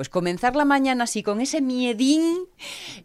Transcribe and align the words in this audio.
Pues 0.00 0.08
comenzar 0.08 0.56
la 0.56 0.64
mañana 0.64 1.04
así 1.04 1.22
con 1.22 1.42
ese 1.42 1.60
miedín, 1.60 2.46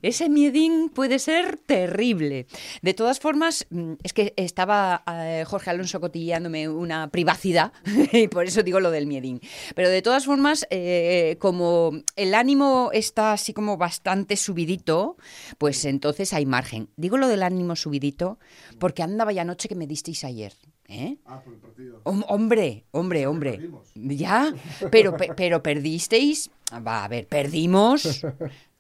ese 0.01 0.29
miedín 0.29 0.87
puede 0.87 1.19
ser 1.19 1.57
terrible. 1.57 2.47
De 2.83 2.93
todas 2.93 3.19
formas, 3.19 3.67
mm, 3.69 3.95
es 4.01 4.13
que 4.13 4.33
estaba 4.37 5.03
eh, 5.05 5.43
Jorge 5.45 5.71
Alonso 5.71 5.99
cotilleándome 5.99 6.69
una 6.69 7.09
privacidad 7.09 7.73
y 8.13 8.29
por 8.29 8.45
eso 8.45 8.63
digo 8.63 8.79
lo 8.79 8.91
del 8.91 9.07
miedín. 9.07 9.41
Pero 9.75 9.89
de 9.89 10.01
todas 10.01 10.23
formas, 10.23 10.67
eh, 10.69 11.35
como 11.41 11.91
el 12.15 12.33
ánimo 12.33 12.91
está 12.93 13.33
así 13.33 13.51
como 13.51 13.75
bastante 13.75 14.37
subidito, 14.37 15.17
pues 15.57 15.83
entonces 15.83 16.31
hay 16.31 16.45
margen. 16.45 16.87
Digo 16.95 17.17
lo 17.17 17.27
del 17.27 17.43
ánimo 17.43 17.75
subidito 17.75 18.39
porque 18.79 19.03
andaba 19.03 19.33
ya 19.33 19.41
anoche 19.41 19.67
que 19.67 19.75
me 19.75 19.85
disteis 19.85 20.23
ayer. 20.23 20.53
¿Eh? 20.87 21.17
Ah, 21.25 21.41
por 21.43 21.53
el 21.53 21.59
partido. 21.59 22.01
Hom- 22.03 22.25
hombre, 22.27 22.85
hombre, 22.91 23.25
hombre. 23.27 23.51
perdimos. 23.53 23.91
Ya, 23.95 24.53
pero, 24.91 25.17
pe- 25.17 25.31
pero 25.35 25.63
perdisteis. 25.63 26.51
Va, 26.85 27.03
a 27.03 27.07
ver, 27.07 27.27
perdimos 27.27 28.25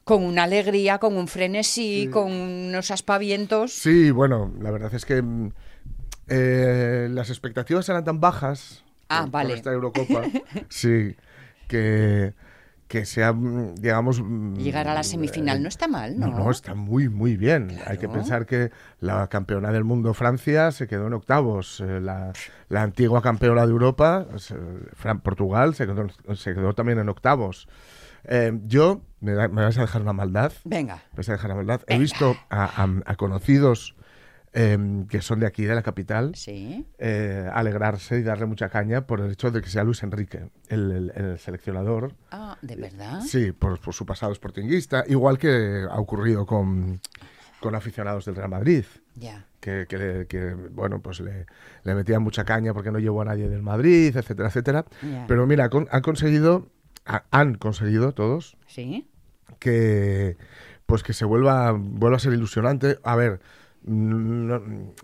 con 0.03 0.23
una 0.23 0.43
alegría, 0.43 0.99
con 0.99 1.17
un 1.17 1.27
frenesí, 1.27 2.03
Sí. 2.03 2.09
con 2.09 2.31
unos 2.31 2.91
aspavientos. 2.91 3.73
Sí, 3.73 4.11
bueno, 4.11 4.53
la 4.59 4.69
verdad 4.69 4.93
es 4.93 5.03
que 5.05 5.21
mm, 5.21 5.51
eh, 6.27 7.07
las 7.11 7.29
expectativas 7.29 7.87
eran 7.89 8.03
tan 8.03 8.19
bajas 8.19 8.83
Ah, 9.09 9.27
vale. 9.29 9.49
por 9.49 9.57
esta 9.57 9.71
Eurocopa, 9.71 10.21
sí, 10.69 11.15
que, 11.67 12.33
que 12.87 13.05
sea, 13.05 13.33
mm, 13.33 13.75
digamos... 13.75 14.21
mm, 14.21 14.55
Llegar 14.57 14.87
a 14.87 14.93
la 14.93 15.03
semifinal 15.03 15.61
no 15.61 15.67
está 15.67 15.87
mal, 15.87 16.19
¿no? 16.19 16.27
No, 16.27 16.37
no, 16.45 16.51
está 16.51 16.75
muy, 16.75 17.09
muy 17.09 17.35
bien. 17.35 17.69
Hay 17.87 17.97
que 17.97 18.05
Claro. 18.07 18.13
pensar 18.13 18.45
que 18.45 18.71
la 18.99 19.27
campeona 19.27 19.71
del 19.71 19.83
mundo, 19.83 20.13
Francia, 20.13 20.71
se 20.71 20.87
quedó 20.87 21.07
en 21.07 21.13
octavos. 21.13 21.79
Eh, 21.81 21.99
La, 21.99 22.31
la 22.69 22.81
antigua 22.83 23.21
campeona 23.21 23.65
de 23.65 23.71
Europa, 23.71 24.27
o 24.33 24.37
sea, 24.39 24.57
Fran- 25.01 25.21
Portugal, 25.21 25.73
se 25.75 25.87
quedó, 25.87 26.07
se 26.35 26.53
quedó 26.53 26.73
también 26.73 26.99
en 26.99 27.09
octavos. 27.09 27.67
Eh, 28.25 28.51
yo, 28.65 29.01
me, 29.19 29.33
da- 29.33 29.47
me 29.47 29.63
vas 29.63 29.77
a 29.77 29.81
dejar 29.81 30.01
una 30.01 30.13
maldad. 30.13 30.51
Venga. 30.63 30.95
Me 31.11 31.17
vas 31.17 31.29
a 31.29 31.33
dejar 31.33 31.51
una 31.51 31.57
maldad. 31.57 31.81
He 31.87 31.97
visto 31.97 32.35
a, 32.49 32.65
a- 32.83 33.01
a 33.05 33.15
conocidos 33.15 33.95
eh, 34.57 35.05
que 35.09 35.21
son 35.21 35.41
de 35.41 35.45
aquí, 35.47 35.65
de 35.65 35.75
la 35.75 35.83
capital, 35.83 36.33
Sí. 36.35 36.85
eh, 36.97 37.47
alegrarse 37.53 38.17
y 38.19 38.23
darle 38.23 38.45
mucha 38.45 38.69
caña 38.69 39.05
por 39.05 39.19
el 39.19 39.31
hecho 39.31 39.51
de 39.51 39.61
que 39.61 39.69
sea 39.69 39.83
Luis 39.83 40.01
Enrique, 40.01 40.49
el, 40.69 40.91
el- 40.91 41.11
el 41.15 41.39
seleccionador. 41.39 42.13
Ah, 42.31 42.57
¿de 42.61 42.75
verdad? 42.77 43.21
Sí, 43.21 43.51
por, 43.51 43.79
por 43.81 43.93
su 43.93 44.05
pasado 44.05 44.33
sportinguista, 44.33 45.03
igual 45.07 45.37
que 45.37 45.85
ha 45.91 45.99
ocurrido 45.99 46.45
con, 46.45 47.01
con 47.59 47.75
aficionados 47.75 48.25
del 48.25 48.35
Real 48.37 48.49
Madrid, 48.49 48.85
Ya. 49.15 49.45
que, 49.59 49.85
que 49.87 50.53
bueno, 50.71 51.01
pues 51.01 51.19
le, 51.19 51.45
le 51.83 51.93
metían 51.95 52.21
mucha 52.23 52.45
caña 52.45 52.73
porque 52.73 52.91
no 52.91 52.99
llevó 52.99 53.21
a 53.21 53.25
nadie 53.25 53.49
del 53.49 53.61
Madrid, 53.61 54.15
etcétera, 54.15 54.47
etcétera. 54.49 54.85
Pero 55.27 55.45
mira, 55.47 55.69
con- 55.69 55.87
han 55.91 56.01
conseguido, 56.01 56.69
ha- 57.05 57.25
han 57.31 57.55
conseguido 57.55 58.13
todos 58.13 58.55
Sí. 58.67 59.07
que 59.59 60.37
pues 60.85 61.01
que 61.01 61.13
se 61.13 61.25
vuelva, 61.25 61.71
vuelva 61.71 62.17
a 62.17 62.19
ser 62.19 62.33
ilusionante. 62.33 62.99
A 63.03 63.15
ver, 63.15 63.39
no- 63.85 64.61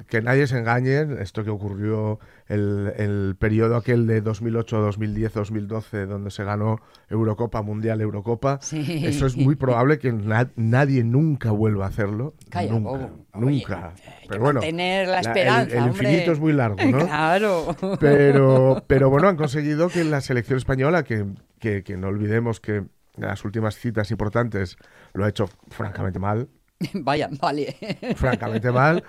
que 0.07 0.21
nadie 0.21 0.47
se 0.47 0.57
engañe, 0.57 1.21
esto 1.21 1.43
que 1.43 1.49
ocurrió 1.49 2.19
el, 2.47 2.91
el 2.97 3.35
periodo 3.37 3.75
aquel 3.75 4.07
de 4.07 4.21
2008, 4.21 4.77
2010, 4.81 5.33
2012, 5.33 6.05
donde 6.05 6.31
se 6.31 6.43
ganó 6.43 6.79
Eurocopa, 7.09 7.61
Mundial, 7.61 8.01
Eurocopa, 8.01 8.59
Sí. 8.61 9.05
eso 9.05 9.25
es 9.27 9.37
muy 9.37 9.55
probable 9.55 9.99
que 9.99 10.11
na- 10.11 10.51
nadie 10.55 11.03
nunca 11.03 11.51
vuelva 11.51 11.85
a 11.85 11.89
hacerlo. 11.89 12.33
Calla, 12.49 12.71
nunca, 12.71 12.89
bobo. 12.89 13.25
nunca. 13.35 13.93
Oye, 13.95 14.01
que 14.21 14.27
Pero 14.29 14.41
bueno, 14.41 14.59
mantener 14.61 15.07
la 15.07 15.13
la- 15.13 15.19
esperanza, 15.21 15.77
el, 15.77 15.87
infinito 15.87 16.31
es 16.31 16.39
muy 16.39 16.53
largo, 16.53 16.77
¿no? 16.83 17.05
Claro. 17.05 17.75
Pero, 17.99 18.83
pero 18.87 19.09
bueno, 19.09 19.27
han 19.27 19.37
conseguido 19.37 19.89
que 19.89 20.03
la 20.03 20.21
selección 20.21 20.57
española, 20.57 21.03
que, 21.03 21.25
que, 21.59 21.83
que 21.83 21.97
no 21.97 22.07
olvidemos 22.07 22.59
que 22.59 22.77
en 22.77 22.87
las 23.27 23.43
últimas 23.45 23.75
citas 23.75 24.09
importantes 24.11 24.77
lo 25.13 25.25
ha 25.25 25.29
hecho 25.29 25.47
francamente 25.69 26.17
mal, 26.19 26.47
Vaya, 26.93 27.29
vale. 27.39 27.75
francamente 28.15 28.71
mal, 28.71 29.03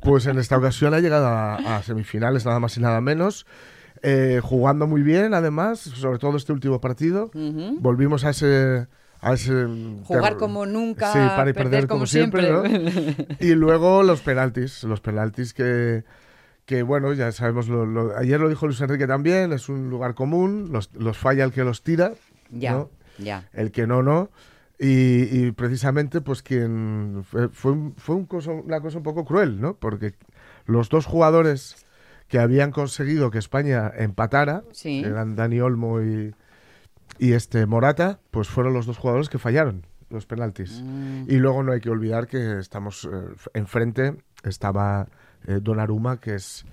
pues 0.00 0.26
en 0.26 0.38
esta 0.38 0.56
ocasión 0.56 0.94
ha 0.94 1.00
llegado 1.00 1.26
a, 1.26 1.56
a 1.76 1.82
semifinales 1.82 2.44
nada 2.46 2.60
más 2.60 2.76
y 2.76 2.80
nada 2.80 3.00
menos, 3.00 3.46
eh, 4.02 4.40
jugando 4.42 4.86
muy 4.86 5.02
bien 5.02 5.34
además, 5.34 5.80
sobre 5.80 6.18
todo 6.18 6.36
este 6.36 6.52
último 6.52 6.80
partido. 6.80 7.30
Volvimos 7.80 8.24
a 8.24 8.30
ese... 8.30 8.86
A 9.20 9.32
ese 9.32 9.66
Jugar 10.04 10.36
como 10.36 10.64
nunca, 10.64 11.12
sí, 11.12 11.18
para 11.18 11.50
y 11.50 11.52
perder 11.52 11.86
perder, 11.86 11.88
como 11.88 11.98
como 11.98 12.06
siempre, 12.06 12.52
¿no? 12.52 12.62
Y 13.40 13.56
luego 13.56 14.04
los 14.04 14.20
penaltis, 14.20 14.84
los 14.84 15.00
penaltis 15.00 15.52
que, 15.52 16.04
que 16.66 16.84
bueno, 16.84 17.12
ya 17.14 17.32
sabemos, 17.32 17.66
lo- 17.68 17.84
lo- 17.84 18.16
ayer 18.16 18.38
lo 18.38 18.48
dijo 18.48 18.66
Luis 18.66 18.80
Enrique 18.80 19.08
también, 19.08 19.52
es 19.52 19.68
un 19.68 19.90
lugar 19.90 20.14
común, 20.14 20.68
los, 20.70 20.90
los 20.94 21.18
falla 21.18 21.42
el 21.42 21.50
que 21.50 21.64
los 21.64 21.82
tira, 21.82 22.12
Ya, 22.52 22.74
¿no? 22.74 22.90
ya. 23.18 23.48
el 23.52 23.72
que 23.72 23.88
no, 23.88 24.04
no. 24.04 24.30
Y, 24.78 25.22
y 25.46 25.52
precisamente, 25.52 26.20
pues 26.20 26.42
quien 26.42 27.22
fue, 27.24 27.48
fue, 27.48 27.72
un- 27.72 27.94
fue 27.96 28.14
un 28.14 28.26
cosa- 28.26 28.52
una 28.52 28.80
cosa 28.80 28.98
un 28.98 29.02
poco 29.02 29.24
cruel, 29.24 29.60
¿no? 29.60 29.74
Porque 29.74 30.14
los 30.66 30.88
dos 30.88 31.04
jugadores 31.06 31.84
que 32.28 32.38
habían 32.38 32.70
conseguido 32.70 33.30
que 33.30 33.38
España 33.38 33.90
empatara, 33.96 34.62
Sí. 34.72 35.02
eran 35.04 35.34
Dani 35.34 35.60
Olmo 35.60 36.00
y, 36.02 36.34
y 37.18 37.32
este 37.32 37.66
Morata, 37.66 38.20
pues 38.30 38.48
fueron 38.48 38.72
los 38.74 38.86
dos 38.86 38.98
jugadores 38.98 39.28
que 39.28 39.38
fallaron 39.38 39.84
los 40.10 40.26
penaltis. 40.26 40.80
Mm. 40.84 41.24
Y 41.28 41.36
luego 41.36 41.62
no 41.62 41.72
hay 41.72 41.80
que 41.80 41.90
olvidar 41.90 42.26
que 42.28 42.58
estamos 42.58 43.08
eh, 43.10 43.34
enfrente, 43.54 44.16
estaba 44.44 45.08
eh, 45.46 45.58
Donnarumma, 45.60 46.20
que 46.20 46.34
es 46.36 46.64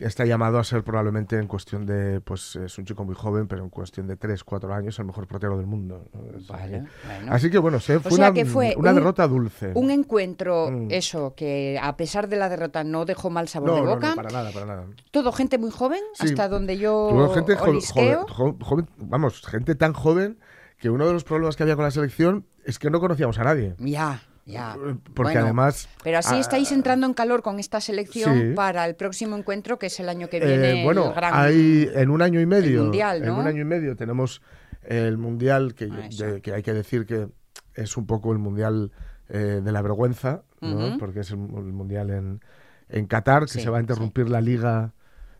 está 0.00 0.24
llamado 0.24 0.58
a 0.58 0.64
ser 0.64 0.82
probablemente 0.82 1.36
en 1.38 1.46
cuestión 1.46 1.86
de, 1.86 2.20
pues 2.20 2.56
es 2.56 2.76
un 2.78 2.84
chico 2.84 3.04
muy 3.04 3.14
joven, 3.14 3.46
pero 3.46 3.62
en 3.62 3.70
cuestión 3.70 4.08
de 4.08 4.16
3, 4.16 4.42
4 4.42 4.74
años 4.74 4.98
el 4.98 5.04
mejor 5.04 5.28
portero 5.28 5.56
del 5.56 5.66
mundo. 5.66 6.06
Vale, 6.48 6.78
así. 6.78 6.86
bueno. 7.06 7.32
Así 7.32 7.50
que 7.50 7.58
bueno, 7.58 7.78
se, 7.78 8.00
fue, 8.00 8.10
sea 8.10 8.26
una, 8.30 8.34
que 8.34 8.44
fue 8.44 8.74
una 8.76 8.90
un- 8.90 8.96
derrota 8.96 9.28
dulce. 9.28 9.70
Un 9.74 9.90
encuentro, 9.90 10.70
Mm. 10.70 10.88
eso, 10.90 11.34
que 11.36 11.78
a 11.80 11.96
pesar 11.96 12.28
de 12.28 12.36
la 12.36 12.48
derrota 12.48 12.82
no 12.82 13.04
dejó 13.04 13.30
mal 13.30 13.46
sabor 13.48 13.70
no, 13.70 13.74
de 13.76 13.80
boca. 13.82 14.08
no, 14.10 14.16
para 14.16 14.30
nada, 14.30 14.50
para 14.50 14.66
nada. 14.66 14.86
Todo 15.12 15.30
gente 15.32 15.56
muy 15.58 15.70
joven, 15.70 16.00
Sí. 16.14 16.26
hasta 16.26 16.48
donde 16.48 16.76
yo 16.76 17.08
Tuvo 17.10 17.28
gente 17.34 17.54
jo- 17.54 17.70
olisqueo. 17.70 18.26
joven, 18.28 18.56
jo- 18.58 18.64
joven- 18.64 18.88
vamos, 18.96 19.40
gente 19.46 19.76
tan 19.76 19.92
joven 19.92 20.38
que 20.78 20.90
uno 20.90 21.06
de 21.06 21.12
los 21.12 21.22
problemas 21.24 21.54
que 21.56 21.62
había 21.62 21.76
con 21.76 21.84
la 21.84 21.90
selección 21.92 22.44
es 22.64 22.78
que 22.78 22.90
no 22.90 23.00
conocíamos 23.00 23.38
a 23.38 23.44
nadie. 23.44 23.74
Ya, 23.78 24.22
ya. 24.50 24.74
Eh, 24.74 24.96
Porque 25.14 25.32
Bueno, 25.32 25.40
además... 25.46 25.88
Pero 26.04 26.18
así 26.18 26.34
ah, 26.34 26.40
estáis 26.40 26.72
entrando 26.72 27.06
en 27.06 27.14
calor 27.14 27.42
con 27.42 27.58
esta 27.58 27.80
selección 27.80 28.34
Sí. 28.38 28.54
para 28.54 28.84
el 28.86 28.94
próximo 28.96 29.36
encuentro, 29.36 29.78
que 29.78 29.86
es 29.86 29.98
el 30.00 30.08
año 30.08 30.28
que 30.28 30.38
Eh, 30.38 30.46
viene. 30.46 30.84
bueno, 30.84 31.08
el 31.08 31.14
gran... 31.14 31.32
hay 31.34 31.88
en 31.94 32.10
un 32.10 32.22
año 32.22 32.40
y 32.40 32.46
medio. 32.46 32.82
Mundial, 32.82 33.22
En 33.22 33.30
un 33.30 33.46
año 33.46 33.62
y 33.62 33.64
medio 33.64 33.96
tenemos 33.96 34.42
el 34.82 35.18
mundial 35.18 35.74
que, 35.74 35.88
Ah, 35.92 36.08
de- 36.10 36.40
que 36.42 36.52
hay 36.52 36.62
que 36.62 36.72
decir 36.72 37.06
que 37.06 37.28
es 37.74 37.96
un 37.96 38.06
poco 38.06 38.32
el 38.32 38.38
mundial 38.38 38.92
eh, 39.28 39.60
de 39.62 39.72
la 39.72 39.80
vergüenza, 39.82 40.42
¿no? 40.60 40.96
Porque 40.98 41.20
es 41.20 41.30
el, 41.30 41.38
el 41.38 41.72
mundial 41.72 42.10
en, 42.10 42.40
en 42.88 43.06
Qatar, 43.06 43.42
que 43.42 43.52
Sí, 43.52 43.60
se 43.60 43.70
va 43.70 43.78
a 43.78 43.80
interrumpir 43.80 44.28
la 44.28 44.40
liga, 44.40 44.92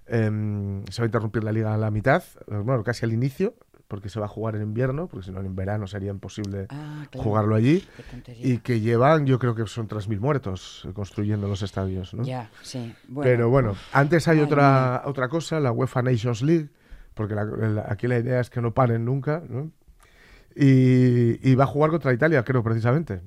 em, 0.07 0.85
se 0.87 1.03
va 1.03 1.05
a 1.05 1.07
interrumpir 1.07 1.43
la 1.45 1.53
liga 1.53 1.75
a 1.75 1.77
la 1.77 1.91
mitad, 1.91 2.23
bueno, 2.47 2.83
casi 2.85 3.05
al 3.05 3.13
inicio, 3.13 3.55
porque 3.91 4.09
se 4.09 4.21
va 4.21 4.27
a 4.27 4.29
jugar 4.29 4.55
en 4.55 4.63
invierno, 4.63 5.09
porque 5.09 5.27
si 5.27 5.33
no 5.33 5.41
en 5.41 5.57
verano 5.57 5.89
sería 5.89 6.13
imposible 6.13 6.67
Ah, 6.71 7.05
claro. 7.11 7.25
jugarlo 7.29 7.57
allí. 7.57 7.85
Y 8.41 8.59
que 8.59 8.79
llevan, 8.81 9.27
yo 9.27 9.41
creo 9.41 9.57
que 9.57 9.67
son 9.67 9.89
3.000 9.89 10.21
muertos 10.21 10.87
eh, 10.89 10.93
construyendo 10.93 11.49
los 11.49 11.63
estadios. 11.63 12.15
¿no? 12.15 12.23
Ya, 12.23 12.49
sí. 12.63 12.95
Bueno, 13.09 13.29
Pero 13.29 13.51
bueno, 13.51 13.75
antes 13.93 14.29
hay 14.29 14.39
Ay, 14.39 14.45
otra, 14.45 15.03
otra 15.07 15.29
cosa, 15.29 15.59
la 15.59 15.73
UEFA 15.73 16.03
Nations 16.03 16.41
League, 16.43 16.69
porque 17.15 17.35
la- 17.35 17.45
la- 17.45 17.87
aquí 17.89 18.07
la 18.07 18.19
idea 18.19 18.39
es 18.39 18.49
que 18.49 18.61
no 18.63 18.73
paren 18.73 19.05
nunca, 19.05 19.43
¿no? 19.49 19.73
Y, 20.55 21.39
y 21.49 21.55
va 21.57 21.65
a 21.65 21.67
jugar 21.67 21.91
contra 21.91 22.13
Italia, 22.13 22.45
creo, 22.45 22.63
precisamente. 22.63 23.21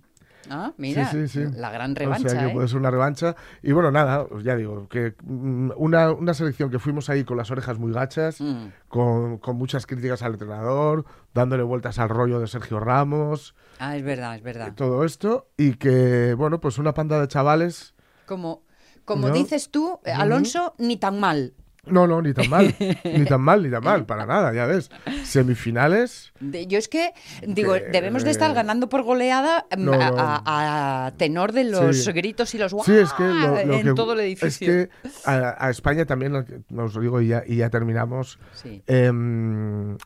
Ah, 0.49 0.73
mira, 0.77 1.09
sí, 1.09 1.27
sí. 1.27 1.45
la 1.55 1.71
gran 1.71 1.91
o 1.91 1.95
revancha, 1.95 2.29
sea 2.29 2.39
que 2.41 2.49
¿eh? 2.49 2.53
puede 2.53 2.67
ser 2.67 2.77
una 2.77 2.91
revancha. 2.91 3.35
Y 3.61 3.71
bueno, 3.71 3.91
nada, 3.91 4.25
ya 4.43 4.55
digo, 4.55 4.87
que 4.89 5.15
mm, 5.23 5.71
una, 5.77 6.11
una 6.11 6.33
selección 6.33 6.69
que 6.69 6.79
fuimos 6.79 7.09
ahí 7.09 7.23
con 7.23 7.37
las 7.37 7.49
orejas 7.51 7.79
muy 7.79 7.93
gachas, 7.93 8.41
Mm. 8.41 8.67
con, 8.89 9.37
con 9.37 9.55
muchas 9.55 9.85
críticas 9.85 10.21
al 10.21 10.33
entrenador, 10.33 11.05
dándole 11.33 11.63
vueltas 11.63 11.97
al 11.99 12.09
rollo 12.09 12.39
de 12.39 12.47
Sergio 12.47 12.79
Ramos, 12.79 13.55
Ah, 13.79 13.95
es 13.97 14.03
verdad, 14.03 14.35
es 14.35 14.43
verdad. 14.43 14.73
todo 14.75 15.03
esto, 15.05 15.47
y 15.57 15.75
que, 15.75 16.33
bueno, 16.37 16.59
pues 16.59 16.77
una 16.77 16.93
panda 16.93 17.19
de 17.21 17.27
chavales 17.27 17.93
Como, 18.25 18.63
como 19.05 19.29
¿No? 19.29 19.33
dices 19.33 19.69
tú, 19.71 19.99
eh, 20.05 20.11
Alonso, 20.11 20.75
ni 20.77 20.97
tan 20.97 21.19
mal. 21.19 21.53
No, 21.85 22.07
no, 22.07 22.21
ni 22.21 22.33
tan 22.33 22.49
mal, 22.49 22.73
ni 23.03 23.25
tan 23.25 23.41
mal, 23.41 23.61
ni 23.61 23.69
tan 23.69 23.83
mal, 23.83 24.05
para 24.05 24.25
nada, 24.25 24.53
ya 24.53 24.65
ves. 24.65 24.89
Semifinales, 25.25 26.31
De- 26.39 26.65
yo 26.67 26.77
es 26.77 26.87
que, 26.87 27.11
digo, 27.45 27.73
Que- 27.73 27.89
debemos 27.91 28.23
de 28.23 28.31
estar 28.31 28.53
ganando 28.53 28.87
por 28.87 29.03
goleada 29.03 29.65
mm, 29.77 29.83
No, 29.83 29.93
a, 29.93 30.09
no. 30.11 30.15
a- 30.17 31.05
a 31.07 31.11
tenor 31.17 31.51
de 31.51 31.65
los 31.65 32.05
Sí. 32.05 32.11
gritos 32.13 32.53
y 32.55 32.57
los 32.57 32.73
guau 32.73 32.85
sí, 32.85 32.93
es 32.93 33.11
que 33.13 33.23
lo, 33.23 33.65
lo 33.65 33.73
en 33.73 33.83
que- 33.83 33.93
todo 33.93 34.13
el 34.13 34.21
edificio. 34.21 34.47
Es 34.47 34.87
que 34.87 34.89
a, 35.25 35.65
a 35.67 35.69
España 35.69 36.05
también, 36.05 36.33
os 36.35 36.95
lo 36.95 37.01
digo 37.01 37.19
y 37.21 37.27
ya, 37.27 37.43
y 37.45 37.57
ya 37.57 37.69
terminamos, 37.69 38.39
Sí, 38.53 38.81
em, 38.87 39.97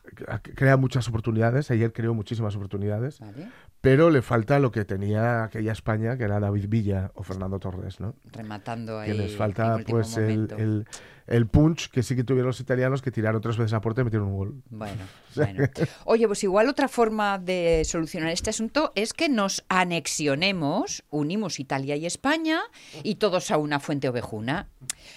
crea 0.56 0.76
muchas 0.76 1.06
oportunidades, 1.08 1.70
ayer 1.70 1.92
creó 1.92 2.12
muchísimas 2.12 2.56
oportunidades, 2.56 3.20
vale. 3.20 3.48
Pero 3.80 4.10
le 4.10 4.22
falta 4.22 4.58
lo 4.58 4.70
que 4.72 4.84
tenía 4.84 5.44
aquella 5.44 5.72
España, 5.72 6.16
que 6.16 6.24
era 6.24 6.40
David 6.40 6.66
Villa 6.68 7.10
o 7.14 7.22
Fernando 7.22 7.58
Torres, 7.58 8.00
¿no? 8.00 8.14
Rematando 8.32 8.98
ahí. 8.98 9.08
Que 9.10 9.14
les 9.14 9.36
falta 9.36 9.76
último 9.76 9.98
pues 9.98 10.16
el, 10.16 10.48
el- 10.58 10.86
el 11.26 11.46
punch 11.46 11.90
que 11.90 12.02
sí 12.02 12.16
que 12.16 12.24
tuvieron 12.24 12.46
los 12.46 12.58
italianos 12.60 13.02
que 13.02 13.10
tiraron 13.10 13.42
tres 13.42 13.58
veces 13.58 13.74
a 13.74 13.82
puerta 13.82 14.00
y 14.00 14.04
metieron 14.04 14.28
un 14.28 14.36
gol. 14.38 14.62
Bueno, 14.70 15.02
bueno. 15.36 15.68
Oye, 16.06 16.26
pues 16.26 16.42
igual 16.42 16.70
otra 16.70 16.88
forma 16.88 17.38
de 17.38 17.82
solucionar 17.84 18.30
este 18.30 18.48
asunto 18.48 18.92
es 18.94 19.12
que 19.12 19.28
nos 19.28 19.62
anexionemos, 19.68 21.04
unimos 21.10 21.60
Italia 21.60 21.96
y 21.96 22.06
España 22.06 22.60
y 23.02 23.16
todos 23.16 23.50
a 23.50 23.58
una 23.58 23.78
fuente 23.78 24.08
ovejuna. 24.08 24.68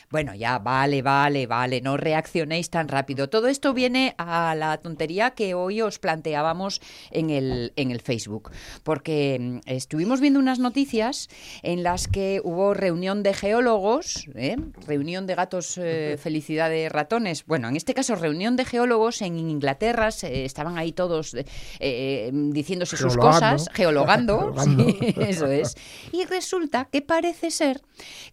Bueno, 0.10 0.36
ya, 0.36 0.60
vale, 0.60 1.02
vale, 1.02 1.48
vale, 1.48 1.80
no 1.80 1.96
reaccionéis 1.96 2.70
tan 2.70 2.90
rápido. 2.90 3.30
Todo 3.30 3.48
esto 3.48 3.74
viene 3.74 4.14
a 4.18 4.54
la 4.56 4.78
tontería 4.80 5.32
que 5.32 5.54
hoy 5.54 5.82
os 5.82 5.98
planteábamos 5.98 6.82
en 7.12 7.30
el, 7.30 7.72
en 7.78 7.90
el 7.92 8.02
Facebook, 8.02 8.51
porque 8.84 9.38
mm, 9.40 9.60
estuvimos 9.66 10.20
viendo 10.20 10.40
unas 10.40 10.60
noticias 10.60 11.30
en 11.64 11.84
las 11.84 12.08
que 12.08 12.42
hubo 12.44 12.74
reunión 12.74 13.24
de 13.24 13.34
geólogos, 13.34 14.28
¿eh? 14.36 14.58
reunión 14.88 15.28
de 15.28 15.36
gatos, 15.36 15.78
eh, 15.78 16.18
felicidad 16.22 16.70
de 16.70 16.90
ratones. 16.90 17.46
Bueno, 17.46 17.70
en 17.70 17.76
este 17.76 17.94
caso, 17.94 18.16
reunión 18.16 18.56
de 18.56 18.66
geólogos 18.66 19.22
en 19.22 19.38
Inglaterra, 19.38 20.10
eh, 20.24 20.46
estaban 20.46 20.78
ahí 20.78 20.92
todos 20.92 21.36
eh, 21.80 22.32
diciéndose 22.34 22.98
sus 22.98 23.18
cosas, 23.18 23.68
geologando, 23.74 24.54
sí, 24.64 24.98
eso 25.18 25.48
es. 25.48 25.76
Y 26.12 26.26
resulta 26.26 26.86
que 26.86 27.02
parece 27.02 27.52
ser 27.52 27.82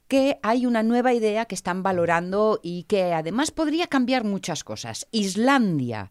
que 0.09 0.39
hay 0.43 0.67
una 0.67 0.83
nueva 0.83 1.13
idea 1.13 1.45
que 1.45 1.55
están 1.55 1.83
valorando 1.83 2.61
y 2.63 2.85
que 2.85 3.13
además 3.13 3.51
podría 3.51 3.87
cambiar 3.87 4.25
muchas 4.25 4.65
cosas. 4.65 5.07
Islandia. 5.13 6.11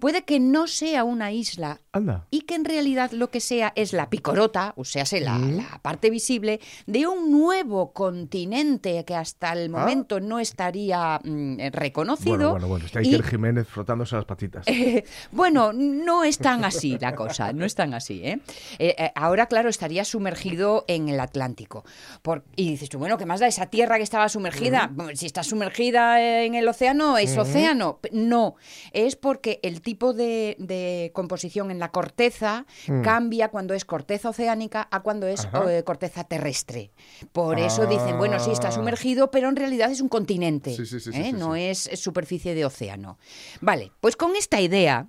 Puede 0.00 0.24
que 0.24 0.40
no 0.40 0.66
sea 0.66 1.04
una 1.04 1.32
isla 1.32 1.80
Anda. 1.92 2.26
y 2.30 2.42
que 2.42 2.54
en 2.54 2.64
realidad 2.64 3.12
lo 3.12 3.30
que 3.30 3.39
sea 3.40 3.72
es 3.76 3.92
la 3.92 4.08
picorota, 4.10 4.72
o 4.76 4.84
sea, 4.84 5.04
la, 5.20 5.38
la 5.38 5.80
parte 5.82 6.10
visible 6.10 6.60
de 6.86 7.06
un 7.06 7.30
nuevo 7.32 7.92
continente 7.92 9.04
que 9.04 9.14
hasta 9.14 9.52
el 9.52 9.70
momento 9.70 10.20
no 10.20 10.38
estaría 10.38 11.20
mm, 11.24 11.56
reconocido. 11.72 12.36
Bueno, 12.36 12.50
bueno, 12.52 12.68
bueno. 12.68 12.86
Está 12.86 13.02
y- 13.02 13.06
Iker 13.06 13.22
Jiménez 13.24 13.66
frotándose 13.68 14.16
las 14.16 14.24
patitas. 14.24 14.64
eh, 14.68 15.04
bueno, 15.32 15.72
no 15.72 16.24
es 16.24 16.38
tan 16.38 16.64
así 16.64 16.98
la 17.00 17.14
cosa, 17.14 17.52
no 17.52 17.64
es 17.64 17.74
tan 17.74 17.94
así. 17.94 18.20
¿eh? 18.24 18.40
Eh, 18.78 18.94
eh, 18.98 19.12
ahora, 19.14 19.46
claro, 19.46 19.68
estaría 19.68 20.04
sumergido 20.04 20.84
en 20.88 21.08
el 21.08 21.20
Atlántico. 21.20 21.84
Por- 22.22 22.44
y 22.56 22.70
dices 22.70 22.88
tú, 22.88 22.98
bueno, 22.98 23.16
¿qué 23.18 23.26
más 23.26 23.40
da 23.40 23.46
esa 23.46 23.66
tierra 23.66 23.96
que 23.96 24.02
estaba 24.02 24.28
sumergida? 24.28 24.90
Si 25.14 25.26
está 25.26 25.42
sumergida 25.42 26.44
en 26.44 26.54
el 26.54 26.68
océano, 26.68 27.18
¿es 27.18 27.36
océano? 27.36 27.98
No, 28.12 28.56
es 28.92 29.16
porque 29.16 29.60
el 29.62 29.80
tipo 29.80 30.12
de, 30.12 30.56
de 30.58 31.10
composición 31.14 31.70
en 31.70 31.78
la 31.78 31.90
corteza 31.90 32.66
cambia 33.02 33.29
cuando 33.50 33.74
es 33.74 33.84
corteza 33.84 34.28
oceánica 34.30 34.88
a 34.90 35.00
cuando 35.02 35.26
es 35.26 35.48
eh, 35.68 35.82
corteza 35.84 36.24
terrestre. 36.24 36.90
Por 37.32 37.58
eso 37.58 37.86
dicen, 37.86 38.18
bueno, 38.18 38.38
sí, 38.40 38.50
está 38.50 38.68
Ah. 38.68 38.72
sumergido, 38.72 39.30
pero 39.30 39.48
en 39.48 39.56
realidad 39.56 39.90
es 39.90 40.00
un 40.00 40.08
continente. 40.08 40.74
Sí, 40.74 40.86
sí, 40.86 41.00
sí, 41.00 41.12
sí, 41.12 41.18
¿eh? 41.20 41.32
no 41.32 41.56
es 41.56 41.88
superficie 41.94 42.54
de 42.54 42.64
océano. 42.64 43.18
Vale, 43.60 43.92
pues 44.00 44.16
con 44.16 44.36
esta 44.36 44.60
idea. 44.60 45.08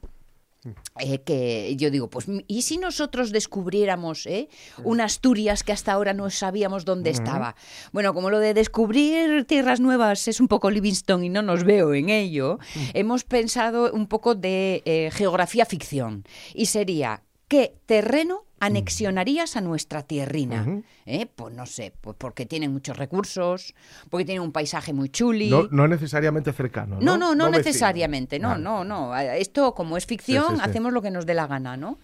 eh, 1.00 1.18
que 1.23 1.75
yo 1.75 1.89
digo, 1.89 2.07
pues, 2.07 2.27
¿y 2.45 2.62
si 2.62 2.77
nosotros 2.77 3.31
descubriéramos 3.31 4.27
eh, 4.27 4.47
una 4.83 5.06
Asturias 5.06 5.63
que 5.63 5.71
hasta 5.71 5.91
ahora 5.91 6.13
no 6.13 6.29
sabíamos 6.29 6.85
dónde 6.85 7.09
estaba? 7.09 7.56
Bueno, 7.94 8.13
como 8.13 8.29
lo 8.29 8.38
de 8.38 8.53
descubrir 8.53 9.45
tierras 9.45 9.79
nuevas 9.79 10.27
es 10.27 10.39
un 10.39 10.47
poco 10.47 10.69
Livingstone 10.69 11.25
y 11.25 11.29
no 11.29 11.41
nos 11.41 11.63
veo 11.63 11.95
en 11.95 12.09
ello, 12.09 12.59
hemos 12.94 13.24
pensado 13.24 13.91
un 13.91 14.06
poco 14.06 14.35
de 14.35 14.83
eh, 14.85 15.09
geografía 15.12 15.65
ficción. 15.65 16.25
Y 16.53 16.67
sería, 16.67 17.24
¿qué 17.51 17.75
terreno 17.86 18.45
anexionarías 18.62 19.57
a 19.57 19.62
nuestra 19.62 20.03
tierrina? 20.03 20.81
¿Eh? 21.06 21.25
Pues 21.36 21.53
no 21.53 21.65
sé, 21.65 21.94
pues 22.00 22.15
porque 22.18 22.45
tienen 22.45 22.71
muchos 22.71 22.95
recursos, 22.95 23.75
porque 24.09 24.24
tienen 24.24 24.42
un 24.42 24.53
paisaje 24.53 24.94
muy 24.94 25.09
chuli. 25.09 25.50
No, 25.50 25.68
no 25.69 25.86
necesariamente 25.86 26.53
cercano. 26.53 26.95
No, 27.01 27.18
No, 27.18 27.18
no, 27.18 27.36
no, 27.36 27.50
necesariamente, 27.50 28.39
no, 28.39 28.51
Vale. 28.51 28.63
no, 28.63 28.86
no. 28.86 29.18
Esto, 29.18 29.75
como 29.75 29.98
es 29.98 30.06
ficción, 30.06 30.45
Sí, 30.48 30.56
sí, 30.56 30.62
sí. 30.63 30.69
hacemos 30.69 30.94
lo 30.94 31.01
que 31.01 31.12
nos 31.12 31.25
dé 31.25 31.33
la 31.33 31.45
gana, 31.48 31.75
¿no? 31.75 32.00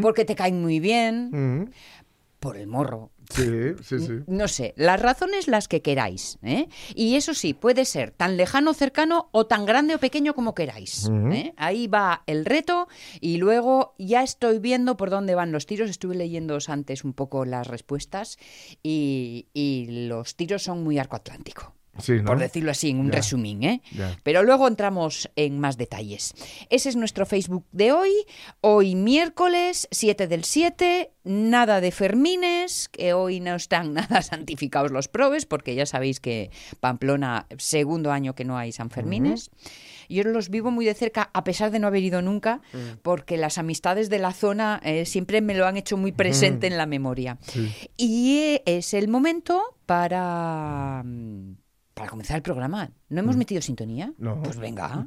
Porque 0.00 0.24
te 0.24 0.34
caen 0.34 0.62
muy 0.62 0.80
bien, 0.80 1.70
por 2.40 2.56
el 2.56 2.66
morro. 2.66 3.10
Sí, 3.30 3.74
sí, 3.82 3.98
sí. 3.98 4.12
No 4.26 4.48
sé, 4.48 4.74
las 4.76 5.00
razones 5.00 5.48
las 5.48 5.68
que 5.68 5.82
queráis. 5.82 6.38
¿eh? 6.42 6.68
Y 6.94 7.16
eso 7.16 7.34
sí, 7.34 7.54
puede 7.54 7.84
ser 7.84 8.10
tan 8.10 8.36
lejano, 8.36 8.74
cercano 8.74 9.28
o 9.32 9.46
tan 9.46 9.66
grande 9.66 9.94
o 9.94 9.98
pequeño 9.98 10.34
como 10.34 10.54
queráis. 10.54 11.08
¿eh? 11.32 11.52
Ahí 11.56 11.86
va 11.86 12.22
el 12.26 12.44
reto 12.44 12.88
y 13.20 13.36
luego 13.38 13.94
ya 13.98 14.22
estoy 14.22 14.58
viendo 14.58 14.96
por 14.96 15.10
dónde 15.10 15.34
van 15.34 15.52
los 15.52 15.66
tiros. 15.66 15.90
Estuve 15.90 16.14
leyéndoos 16.14 16.68
antes 16.68 17.04
un 17.04 17.12
poco 17.12 17.44
las 17.44 17.66
respuestas 17.66 18.38
y, 18.82 19.48
y 19.52 20.06
los 20.08 20.36
tiros 20.36 20.62
son 20.62 20.82
muy 20.82 20.98
arco 20.98 21.16
atlántico. 21.16 21.75
Sí, 21.98 22.12
¿no? 22.14 22.24
Por 22.24 22.38
decirlo 22.38 22.70
así, 22.70 22.90
en 22.90 23.00
un 23.00 23.10
Ya. 23.10 23.16
resumín, 23.16 23.62
¿eh? 23.62 23.82
Pero 24.22 24.42
luego 24.42 24.68
entramos 24.68 25.30
en 25.36 25.58
más 25.58 25.76
detalles. 25.76 26.34
Ese 26.70 26.88
es 26.88 26.96
nuestro 26.96 27.26
Facebook 27.26 27.64
de 27.72 27.92
hoy. 27.92 28.10
Hoy 28.60 28.94
miércoles 28.94 29.88
7 29.90 30.26
del 30.28 30.44
7, 30.44 31.10
nada 31.24 31.80
de 31.80 31.90
Fermines, 31.92 32.88
que 32.88 33.12
hoy 33.12 33.40
no 33.40 33.54
están 33.54 33.92
nada 33.94 34.22
santificados 34.22 34.90
los 34.90 35.08
probes, 35.08 35.46
porque 35.46 35.74
ya 35.74 35.86
sabéis 35.86 36.20
que 36.20 36.50
Pamplona, 36.80 37.46
segundo 37.58 38.12
año 38.12 38.34
que 38.34 38.44
no 38.44 38.56
hay 38.58 38.72
San 38.72 38.90
Fermines. 38.90 39.50
Yo 40.08 40.22
los 40.22 40.50
vivo 40.50 40.70
muy 40.70 40.84
de 40.84 40.94
cerca, 40.94 41.30
a 41.34 41.42
pesar 41.42 41.72
de 41.72 41.80
no 41.80 41.88
haber 41.88 42.02
ido 42.04 42.22
nunca, 42.22 42.60
porque 43.02 43.36
las 43.36 43.58
amistades 43.58 44.08
de 44.08 44.20
la 44.20 44.32
zona 44.32 44.80
eh, 44.84 45.04
siempre 45.04 45.40
me 45.40 45.52
lo 45.54 45.66
han 45.66 45.76
hecho 45.76 45.96
muy 45.96 46.12
presente 46.12 46.68
en 46.68 46.76
la 46.76 46.86
memoria. 46.86 47.38
Sí. 47.42 47.72
Y 47.96 48.60
es 48.66 48.94
el 48.94 49.08
momento 49.08 49.60
para, 49.84 51.02
mm, 51.04 51.56
para 51.96 52.10
comenzar 52.10 52.36
el 52.36 52.42
programa. 52.42 52.90
¿No 53.08 53.20
hemos 53.20 53.36
metido 53.36 53.62
sintonía? 53.62 54.12
No. 54.18 54.42
Pues 54.42 54.58
venga. 54.58 55.06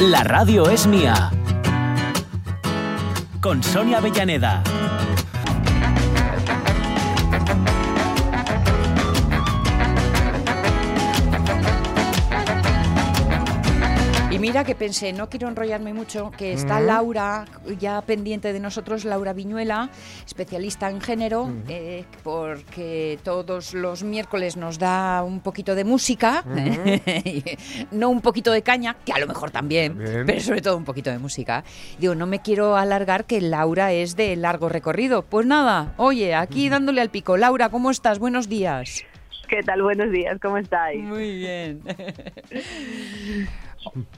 La 0.00 0.24
radio 0.24 0.70
es 0.70 0.86
mía. 0.86 1.30
Con 3.42 3.62
Sonia 3.62 3.98
Avellaneda. 3.98 4.62
Mira 14.40 14.64
que 14.64 14.74
pensé, 14.74 15.12
no 15.12 15.28
quiero 15.28 15.48
enrollarme 15.48 15.92
mucho, 15.92 16.30
que 16.30 16.52
está 16.52 16.80
Laura 16.80 17.44
ya 17.78 18.00
pendiente 18.02 18.52
de 18.52 18.60
nosotros, 18.60 19.04
Laura 19.04 19.32
Viñuela, 19.32 19.90
especialista 20.26 20.90
en 20.90 21.00
género, 21.00 21.52
eh, 21.68 22.04
porque 22.22 23.18
todos 23.22 23.74
los 23.74 24.02
miércoles 24.02 24.56
nos 24.56 24.78
da 24.78 25.22
un 25.22 25.40
poquito 25.40 25.74
de 25.74 25.84
música, 25.84 26.44
no 27.90 28.08
un 28.08 28.20
poquito 28.20 28.52
de 28.52 28.62
caña, 28.62 28.96
que 29.04 29.12
a 29.12 29.18
lo 29.18 29.26
mejor 29.26 29.50
también, 29.50 29.98
Bien. 29.98 30.24
pero 30.26 30.40
sobre 30.40 30.62
todo 30.62 30.76
un 30.76 30.84
poquito 30.84 31.10
de 31.10 31.18
música. 31.18 31.64
Digo, 31.98 32.14
no 32.14 32.26
me 32.26 32.40
quiero 32.40 32.76
alargar 32.76 33.24
que 33.24 33.40
Laura 33.40 33.92
es 33.92 34.16
de 34.16 34.36
largo 34.36 34.68
recorrido. 34.68 35.22
Pues 35.22 35.46
nada, 35.46 35.94
oye, 35.96 36.34
aquí 36.34 36.68
dándole 36.68 37.00
al 37.00 37.10
pico. 37.10 37.36
Laura, 37.36 37.68
¿cómo 37.68 37.90
estás? 37.90 38.18
Buenos 38.18 38.48
días. 38.48 39.04
¿Qué 39.48 39.62
tal? 39.64 39.82
Buenos 39.82 40.12
días, 40.12 40.38
¿cómo 40.40 40.58
estáis? 40.58 41.02
Muy 41.02 41.38
bien. 41.38 41.82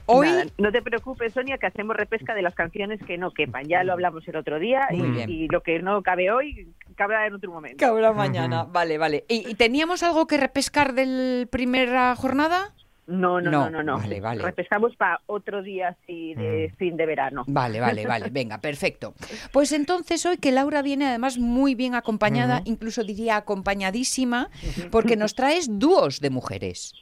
Hoy... 0.05 0.27
Nada, 0.27 0.45
no 0.57 0.71
te 0.71 0.81
preocupes, 0.81 1.33
Sonia, 1.33 1.57
que 1.57 1.67
hacemos 1.67 1.95
repesca 1.95 2.33
de 2.33 2.41
las 2.41 2.55
canciones 2.55 2.99
que 3.03 3.17
no 3.17 3.31
quepan. 3.31 3.65
Ya 3.67 3.83
lo 3.83 3.93
hablamos 3.93 4.27
el 4.27 4.35
otro 4.35 4.59
día 4.59 4.87
y, 4.91 5.47
lo 5.47 5.61
que 5.61 5.79
no 5.79 6.01
cabe 6.01 6.31
hoy, 6.31 6.67
cabrá 6.95 7.27
en 7.27 7.33
otro 7.33 7.51
momento. 7.51 7.77
Que 7.77 7.85
habrá 7.85 8.11
mañana. 8.13 8.63
Vale, 8.63 8.97
vale. 8.97 9.25
¿Y, 9.27 9.47
y 9.49 9.55
teníamos 9.55 10.03
algo 10.03 10.27
que 10.27 10.37
repescar 10.37 10.93
del 10.93 11.47
primera 11.51 12.15
jornada? 12.15 12.73
No, 13.05 13.41
no, 13.41 13.51
No, 13.51 13.69
no, 13.69 13.69
no. 13.69 13.83
no. 13.83 13.97
vale, 13.97 14.21
vale. 14.21 14.41
Repescamos 14.41 14.95
para 14.95 15.19
otro 15.25 15.61
día 15.61 15.89
así 15.89 16.33
de 16.35 16.73
fin 16.77 16.95
de 16.95 17.05
verano. 17.05 17.43
Vale, 17.47 17.79
vale, 17.79 18.05
vale. 18.05 18.29
Venga, 18.31 18.59
perfecto. 18.61 19.13
Pues 19.51 19.71
entonces 19.73 20.25
hoy 20.25 20.37
que 20.37 20.51
Laura 20.51 20.81
viene 20.81 21.07
además 21.07 21.37
muy 21.37 21.75
bien 21.75 21.95
acompañada, 21.95 22.61
incluso 22.65 23.03
diría 23.03 23.35
acompañadísima, 23.35 24.49
porque 24.89 25.17
nos 25.17 25.35
traes 25.35 25.79
dúos 25.79 26.21
de 26.21 26.29
mujeres. 26.29 26.93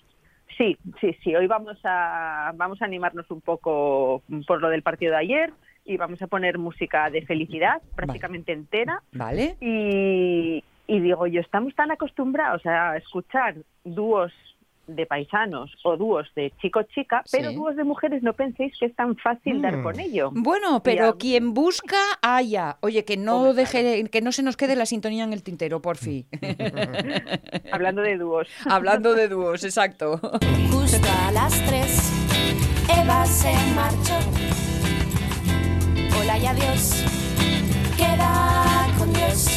Sí, 0.61 0.77
sí, 0.99 1.17
sí. 1.23 1.35
Hoy 1.35 1.47
vamos 1.47 1.79
a, 1.83 2.51
vamos 2.55 2.79
a 2.83 2.85
animarnos 2.85 3.31
un 3.31 3.41
poco 3.41 4.21
por 4.45 4.61
lo 4.61 4.69
del 4.69 4.83
partido 4.83 5.13
de 5.13 5.17
ayer 5.17 5.53
y 5.85 5.97
vamos 5.97 6.21
a 6.21 6.27
poner 6.27 6.59
música 6.59 7.09
de 7.09 7.23
felicidad 7.23 7.81
prácticamente 7.95 8.51
entera. 8.51 9.01
¿Vale? 9.11 9.57
Y, 9.59 10.63
y 10.85 10.99
digo 10.99 11.25
yo, 11.25 11.41
estamos 11.41 11.73
tan 11.73 11.89
acostumbrados 11.89 12.63
a 12.67 12.95
escuchar 12.97 13.55
dúos 13.83 14.31
de 14.95 15.05
paisanos 15.05 15.71
o 15.83 15.97
dúos 15.97 16.27
de 16.35 16.51
chico-chica, 16.61 17.23
pero 17.31 17.49
Sí. 17.49 17.55
dúos 17.55 17.75
de 17.75 17.83
mujeres 17.83 18.23
no 18.23 18.33
penséis 18.33 18.73
que 18.79 18.85
es 18.87 18.95
tan 18.95 19.15
fácil 19.17 19.61
dar 19.61 19.77
Mm. 19.77 19.83
con 19.83 19.99
ello. 19.99 20.29
Bueno, 20.33 20.81
pero 20.83 21.11
Ya. 21.13 21.17
quien 21.17 21.53
busca, 21.53 21.97
haya. 22.21 22.77
Oye, 22.81 23.05
que 23.05 23.17
no 23.17 23.53
deje, 23.53 24.03
que 24.09 24.21
no 24.21 24.31
se 24.31 24.43
nos 24.43 24.57
quede 24.57 24.75
la 24.75 24.85
sintonía 24.85 25.23
en 25.23 25.33
el 25.33 25.43
tintero, 25.43 25.81
por 25.81 25.97
fin. 25.97 26.25
Hablando 27.71 28.01
de 28.01 28.17
dúos. 28.17 28.47
Hablando 28.65 29.13
de 29.13 29.27
dúos, 29.27 29.63
exacto. 29.63 30.19
Justo 30.71 31.07
a 31.27 31.31
las 31.31 31.53
tres, 31.65 32.11
Eva 33.01 33.25
se 33.25 33.53
marchó. 33.75 34.17
Hola 36.19 36.37
y 36.37 36.45
adiós, 36.45 37.03
queda 37.97 38.87
con 38.97 39.11
Dios. 39.13 39.47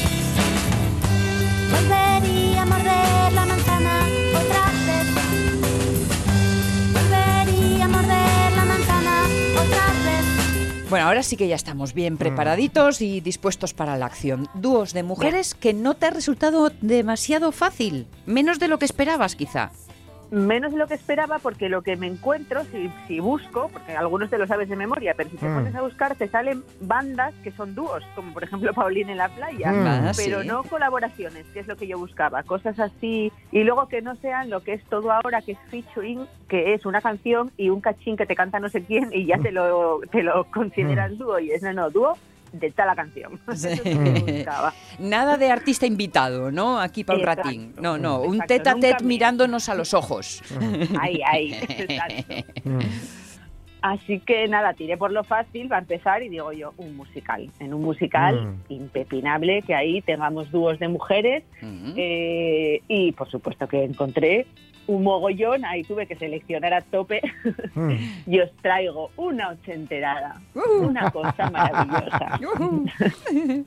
Volvería 1.70 2.62
a 2.62 2.66
morder 2.66 3.32
la 3.32 3.43
Bueno, 10.94 11.08
ahora 11.08 11.24
sí 11.24 11.36
que 11.36 11.48
ya 11.48 11.56
estamos 11.56 11.92
bien 11.92 12.16
preparaditos 12.16 13.00
y 13.00 13.20
dispuestos 13.20 13.74
para 13.74 13.96
la 13.96 14.06
acción. 14.06 14.48
Dúos 14.54 14.92
de 14.92 15.02
mujeres 15.02 15.56
que 15.56 15.74
no 15.74 15.94
te 15.94 16.06
ha 16.06 16.10
resultado 16.10 16.70
demasiado 16.82 17.50
fácil, 17.50 18.06
menos 18.26 18.60
de 18.60 18.68
lo 18.68 18.78
que 18.78 18.84
esperabas 18.84 19.34
quizá. 19.34 19.72
Menos 20.30 20.72
de 20.72 20.78
lo 20.78 20.88
que 20.88 20.94
esperaba 20.94 21.38
porque 21.38 21.68
lo 21.68 21.82
que 21.82 21.96
me 21.96 22.06
encuentro, 22.06 22.64
si, 22.64 22.88
si 23.06 23.20
busco, 23.20 23.68
porque 23.72 23.92
algunos 23.92 24.30
te 24.30 24.38
lo 24.38 24.46
sabes 24.46 24.68
de 24.68 24.74
memoria, 24.76 25.14
pero 25.16 25.30
si 25.30 25.36
te 25.36 25.48
Mm. 25.48 25.54
pones 25.54 25.74
a 25.74 25.82
buscar 25.82 26.16
te 26.16 26.28
salen 26.28 26.64
bandas 26.80 27.34
que 27.44 27.52
son 27.52 27.74
dúos, 27.74 28.02
como 28.16 28.32
por 28.32 28.42
ejemplo 28.44 28.72
Paulín 28.74 29.10
en 29.10 29.18
la 29.18 29.28
playa, 29.28 29.70
Mm. 29.72 29.86
Ah, 29.86 30.12
pero 30.16 30.42
sí. 30.42 30.48
no 30.48 30.62
colaboraciones, 30.64 31.46
que 31.52 31.60
es 31.60 31.66
lo 31.68 31.76
que 31.76 31.86
yo 31.86 31.98
buscaba, 31.98 32.42
cosas 32.42 32.78
así, 32.80 33.30
y 33.52 33.62
luego 33.64 33.86
que 33.88 34.02
no 34.02 34.16
sean 34.16 34.50
lo 34.50 34.60
que 34.62 34.72
es 34.74 34.84
todo 34.88 35.12
ahora, 35.12 35.42
que 35.42 35.52
es 35.52 35.58
featuring, 35.70 36.26
que 36.48 36.74
es 36.74 36.84
una 36.84 37.00
canción 37.00 37.50
y 37.56 37.70
un 37.70 37.80
cachín 37.80 38.16
que 38.16 38.26
te 38.26 38.34
canta 38.34 38.58
no 38.60 38.70
sé 38.70 38.84
quién 38.84 39.10
y 39.12 39.26
ya 39.26 39.38
te 39.38 39.52
lo, 39.52 40.00
te 40.10 40.22
lo 40.22 40.44
consideras 40.52 41.16
dúo, 41.18 41.38
y 41.38 41.52
es 41.52 41.62
no, 41.62 41.72
no, 41.72 41.90
dúo 41.90 42.18
de 42.54 42.70
tal 42.70 42.86
la 42.86 42.94
canción. 42.96 43.38
Nada 44.98 45.36
de 45.36 45.50
artista 45.50 45.86
invitado, 45.86 46.50
¿no? 46.50 46.78
Aquí 46.80 47.04
para 47.04 47.18
un 47.18 47.22
Exacto. 47.22 47.42
ratín. 47.44 47.74
No, 47.80 47.98
no, 47.98 48.20
un 48.20 48.38
tete 48.40 48.70
a 48.70 48.74
tete 48.74 49.02
me- 49.02 49.08
mirándonos 49.08 49.68
a 49.68 49.74
los 49.74 49.92
ojos. 49.94 50.42
Ahí, 51.00 51.20
ahí, 51.26 51.52
exacto. 51.52 52.34
Así 53.82 54.18
que 54.20 54.48
nada, 54.48 54.72
tiré 54.72 54.96
por 54.96 55.12
lo 55.12 55.24
fácil 55.24 55.68
para 55.68 55.82
empezar 55.82 56.22
y 56.22 56.30
digo 56.30 56.52
yo, 56.52 56.72
un 56.78 56.96
musical. 56.96 57.50
En 57.60 57.74
un 57.74 57.82
musical 57.82 58.46
Mm. 58.46 58.72
impepinable 58.72 59.60
que 59.60 59.74
ahí 59.74 60.00
tengamos 60.00 60.50
dúos 60.50 60.78
de 60.78 60.88
mujeres 60.88 61.44
Mm. 61.60 61.92
eh, 61.96 62.80
y 62.88 63.12
por 63.12 63.30
supuesto 63.30 63.68
que 63.68 63.84
encontré 63.84 64.46
un 64.86 65.02
mogollón, 65.02 65.64
ahí 65.64 65.82
tuve 65.82 66.06
que 66.06 66.14
seleccionar 66.16 66.72
a 66.74 66.80
tope 66.82 67.20
Mm. 67.74 67.94
y 68.26 68.40
os 68.40 68.50
traigo 68.62 69.10
una 69.16 69.48
ochenterada, 69.50 70.40
Uh. 70.54 70.84
una 70.86 71.10
cosa 71.10 71.50
maravillosa, 71.50 72.38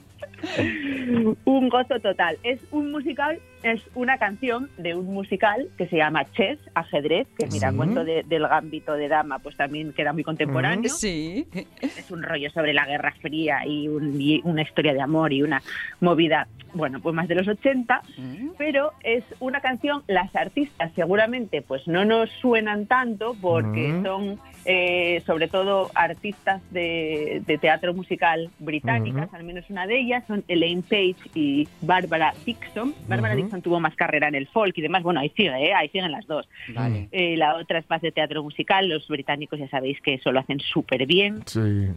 un 1.46 1.70
gozo 1.70 2.00
total. 2.00 2.38
Es 2.44 2.60
un 2.72 2.92
musical, 2.92 3.40
es 3.64 3.82
una 3.96 4.18
canción 4.18 4.70
de 4.78 4.96
un 4.96 5.06
musical 5.14 5.68
que 5.78 5.88
se 5.88 5.98
llama 5.98 6.26
Chess, 6.34 6.60
ajedrez, 6.76 7.28
que 7.38 7.48
mira, 7.48 7.72
Sí. 7.72 7.76
cuento 7.78 8.04
de- 8.04 8.24
del 8.24 8.48
gambito 8.48 8.94
de 8.94 9.08
dama, 9.08 9.40
pues 9.40 9.56
también 9.58 9.94
queda 9.94 10.14
muy 10.14 10.24
contemporáneo. 10.24 10.90
Sí. 10.90 11.48
es 11.82 12.12
un 12.12 12.24
rollo 12.24 12.50
sobre 12.52 12.74
la 12.74 12.86
Guerra 12.86 13.14
Fría 13.22 13.66
y, 13.66 13.88
un- 13.88 14.20
y 14.22 14.42
una 14.44 14.62
historia 14.62 14.94
de 14.94 15.02
amor 15.02 15.34
y 15.34 15.42
una 15.42 15.62
movida, 16.00 16.48
bueno, 16.74 17.00
pues 17.00 17.16
más 17.16 17.28
de 17.28 17.36
los 17.36 17.48
80, 17.48 18.02
Mm. 18.18 18.50
pero 18.58 18.92
es 19.04 19.24
una 19.40 19.60
canción, 19.62 20.04
las 20.08 20.36
artistas 20.36 20.92
seguramente 20.96 21.62
pues 21.62 21.88
no 21.88 22.06
nos 22.06 22.30
suenan 22.42 22.86
tanto 22.86 23.36
porque 23.42 23.94
Ujú. 23.94 24.04
son 24.04 24.40
eh, 24.70 25.24
sobre 25.26 25.48
todo 25.48 25.90
artistas 25.96 26.62
de, 26.72 27.42
de 27.48 27.58
teatro 27.58 27.94
musical 27.94 28.50
británicas, 28.60 29.34
al 29.34 29.46
menos 29.46 29.64
una 29.70 29.88
de 29.88 29.98
ellas, 29.98 30.26
son 30.28 30.44
Elaine 30.50 30.82
Page 30.82 31.16
y 31.36 31.70
Barbara 31.82 32.34
Dixon. 32.46 32.94
Barbara 33.08 33.36
Ujú. 33.36 33.44
Tuvo 33.62 33.80
más 33.80 33.96
carrera 33.96 34.28
en 34.28 34.36
el 34.36 34.48
folk 34.48 34.78
y 34.78 34.82
demás, 34.82 35.04
bueno, 35.04 35.20
ahí 35.20 35.32
sigue, 35.36 35.50
¿eh? 35.50 35.74
ahí 35.74 35.90
siguen 35.90 36.12
las 36.12 36.28
dos. 36.28 36.48
Vale. 36.74 37.10
Eh, 37.12 37.38
la 37.38 37.56
otra 37.56 37.80
es 37.80 37.90
más 37.90 38.02
de 38.02 38.12
teatro 38.12 38.44
musical, 38.44 38.88
los 38.88 39.08
británicos 39.08 39.60
ya 39.60 39.70
sabéis 39.70 40.00
que 40.02 40.16
eso 40.16 40.32
lo 40.32 40.40
hacen 40.40 40.60
súper 40.60 41.06
bien. 41.06 41.42
Sí. 41.46 41.88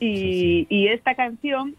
Y, 0.00 0.16
Sí, 0.16 0.66
y 0.68 0.88
esta 0.88 1.14
canción 1.14 1.74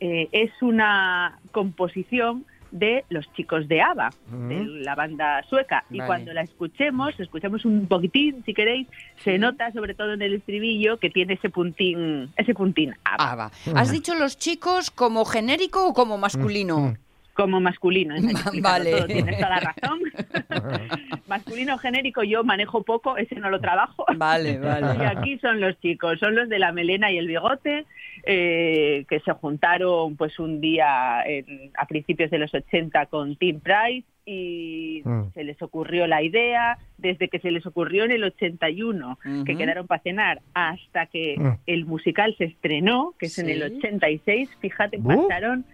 eh, 0.00 0.28
es 0.32 0.50
una 0.60 1.38
composición 1.52 2.44
de 2.70 3.04
los 3.08 3.32
chicos 3.32 3.66
de 3.66 3.80
ABBA, 3.80 4.10
de 4.30 4.64
la 4.84 4.94
banda 4.94 5.42
sueca. 5.48 5.84
Y 5.90 6.00
cuando 6.00 6.32
la 6.34 6.42
escuchemos, 6.42 7.18
escuchamos 7.18 7.64
un 7.64 7.86
poquitín, 7.86 8.42
si 8.44 8.52
queréis, 8.52 8.86
se 9.24 9.38
nota 9.38 9.72
sobre 9.72 9.94
todo 9.94 10.12
en 10.12 10.22
el 10.22 10.34
estribillo 10.34 10.98
que 10.98 11.08
tiene 11.08 11.34
ese 11.34 11.48
puntín, 11.48 12.30
ese 12.36 12.54
puntín 12.54 12.94
ABBA. 13.04 13.50
¿Has 13.74 13.90
dicho 13.90 14.14
los 14.14 14.38
chicos 14.38 14.90
como 14.90 15.24
genérico 15.24 15.88
o 15.88 15.94
como 15.94 16.18
masculino? 16.18 16.94
Como 17.38 17.60
masculino. 17.60 18.16
Vale. 18.60 18.90
todo, 18.90 19.06
tienes 19.06 19.36
toda 19.38 19.50
la 19.50 19.60
razón. 19.60 20.00
masculino 21.28 21.78
genérico 21.78 22.24
yo 22.24 22.42
manejo 22.42 22.82
poco, 22.82 23.16
ese 23.16 23.36
no 23.36 23.48
lo 23.48 23.60
trabajo. 23.60 24.04
Vale, 24.16 24.52
Y 24.54 24.58
vale. 24.58 25.06
aquí 25.06 25.38
son 25.38 25.60
los 25.60 25.78
chicos, 25.80 26.18
son 26.18 26.34
los 26.34 26.48
de 26.48 26.58
la 26.58 26.72
melena 26.72 27.12
y 27.12 27.18
el 27.18 27.28
bigote, 27.28 27.86
eh, 28.24 29.04
que 29.08 29.20
se 29.20 29.32
juntaron 29.32 30.16
pues 30.16 30.38
un 30.40 30.60
día 30.60 31.22
en- 31.24 31.70
a 31.78 31.86
principios 31.86 32.30
de 32.32 32.38
los 32.38 32.52
80 32.52 33.06
con 33.06 33.36
Tim 33.36 33.60
Price 33.60 34.06
y 34.26 35.00
Mm. 35.04 35.32
se 35.32 35.44
les 35.44 35.62
ocurrió 35.62 36.06
la 36.08 36.22
idea, 36.22 36.76
desde 36.98 37.28
que 37.28 37.38
se 37.38 37.50
les 37.52 37.64
ocurrió 37.66 38.04
en 38.04 38.10
el 38.10 38.24
81, 38.24 39.16
que 39.22 39.52
Ujú. 39.52 39.56
quedaron 39.58 39.86
para 39.86 40.02
cenar, 40.02 40.40
hasta 40.54 41.06
que 41.06 41.36
Mm. 41.38 41.52
el 41.66 41.84
musical 41.86 42.34
se 42.36 42.44
estrenó, 42.46 43.14
que 43.18 43.26
es 43.26 43.38
en 43.38 43.48
el 43.48 43.58
Sí. 43.70 43.76
86, 43.78 44.50
fíjate, 44.60 44.96
¿Bu? 44.98 45.28
pasaron 45.28 45.64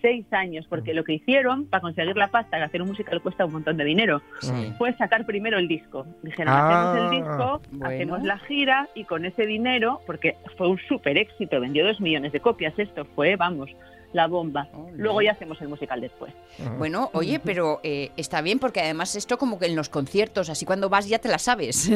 seis 0.00 0.24
años, 0.32 0.66
porque 0.68 0.94
lo 0.94 1.04
que 1.04 1.14
hicieron 1.14 1.66
para 1.66 1.80
conseguir 1.80 2.16
la 2.16 2.28
pasta, 2.28 2.56
que 2.58 2.64
hacer 2.64 2.82
un 2.82 2.88
musical 2.88 3.20
cuesta 3.22 3.44
un 3.44 3.52
montón 3.52 3.76
de 3.76 3.84
dinero, 3.84 4.22
Sí. 4.40 4.72
fue 4.78 4.92
sacar 4.96 5.26
primero 5.26 5.58
el 5.58 5.68
disco. 5.68 6.06
Dijeron, 6.22 6.52
Ah, 6.56 6.90
hacemos 6.92 7.12
el 7.12 7.18
disco, 7.20 7.60
bueno. 7.72 7.86
hacemos 7.86 8.22
la 8.22 8.38
gira 8.40 8.88
y 8.94 9.04
con 9.04 9.24
ese 9.24 9.46
dinero, 9.46 10.00
porque 10.06 10.36
fue 10.56 10.68
un 10.68 10.78
súper 10.88 11.18
éxito, 11.18 11.60
vendió 11.60 11.84
dos 11.86 12.00
millones 12.00 12.32
de 12.32 12.40
copias, 12.40 12.72
esto 12.78 13.04
fue, 13.14 13.36
vamos, 13.36 13.70
la 14.12 14.26
bomba. 14.26 14.66
Ole. 14.74 14.90
Luego 14.96 15.22
ya 15.22 15.30
hacemos 15.30 15.60
el 15.62 15.68
musical 15.68 16.00
después. 16.00 16.32
Bueno, 16.78 17.10
oye, 17.12 17.38
pero 17.38 17.78
eh, 17.84 18.10
está 18.16 18.40
bien 18.42 18.58
porque 18.58 18.80
además 18.80 19.14
esto 19.14 19.38
como 19.38 19.56
que 19.60 19.66
en 19.66 19.76
los 19.76 19.88
conciertos, 19.88 20.50
así 20.50 20.64
cuando 20.66 20.88
vas 20.88 21.08
ya 21.08 21.20
te 21.20 21.28
la 21.28 21.38
sabes. 21.38 21.88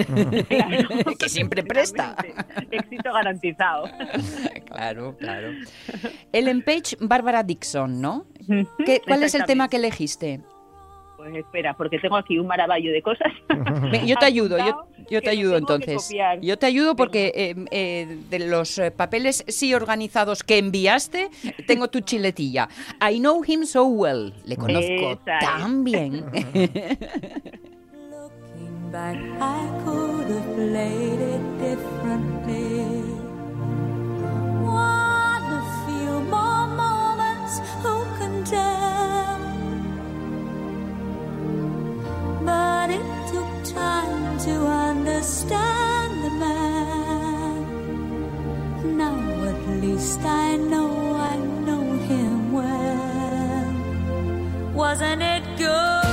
Claro, 0.49 0.89
que 1.19 1.29
siempre 1.29 1.65
presta. 1.65 2.15
Éxito 2.71 3.13
garantizado. 3.13 3.87
claro, 4.75 5.17
claro. 5.17 5.51
Ellen 6.33 6.63
Page, 6.63 6.97
Bárbara 7.01 7.43
Dixon, 7.43 8.01
¿no? 8.01 8.27
¿Qué- 8.85 9.01
¿Cuál 9.07 9.23
es 9.23 9.35
el 9.35 9.45
tema 9.45 9.69
que 9.69 9.77
elegiste? 9.77 10.41
Pues 11.17 11.37
espera, 11.37 11.75
porque 11.75 11.99
tengo 11.99 12.17
aquí 12.17 12.39
un 12.39 12.47
maravallo 12.47 12.93
de 12.93 13.01
cosas. 13.01 13.33
Yo 14.07 14.17
te 14.17 14.27
ayudo, 14.27 14.59
yo, 15.09 15.23
te 15.23 15.31
ayudo 15.31 15.57
entonces. 15.57 16.11
Yo 16.43 16.59
te 16.59 16.67
ayudo 16.67 16.97
porque 16.97 17.33
eh, 17.35 17.55
eh, 17.71 18.19
de 18.29 18.39
los 18.41 18.77
eh, 18.79 18.91
papeles 18.91 19.43
sí 19.49 19.73
organizados 19.75 20.43
que 20.43 20.59
enviaste, 20.59 21.31
tengo 21.67 21.89
tu 21.89 22.01
chiletilla. 22.01 22.69
I 23.01 23.21
know 23.21 23.43
him 23.43 23.65
so 23.65 23.85
well. 23.87 24.35
Le 24.45 24.57
conozco 24.57 24.83
Esa 25.13 25.39
es. 25.39 25.41
tan 25.41 25.85
bien. 25.85 26.25
Looking 28.11 28.91
back, 28.93 29.17
I 29.41 29.69
could 29.85 30.29
have 30.31 30.55
played 30.57 31.21
it 31.21 31.79
But 42.55 42.89
it 42.91 43.09
took 43.33 43.53
time 43.75 44.39
to 44.47 44.55
understand 44.91 46.11
the 46.25 46.33
man. 46.45 47.59
Now 49.03 49.19
at 49.51 49.61
least 49.83 50.21
I 50.21 50.57
know 50.57 50.91
I 51.33 51.37
know 51.67 51.87
him 52.11 52.53
well. 52.53 53.67
Wasn't 54.73 55.23
it 55.23 55.45
good? 55.59 56.04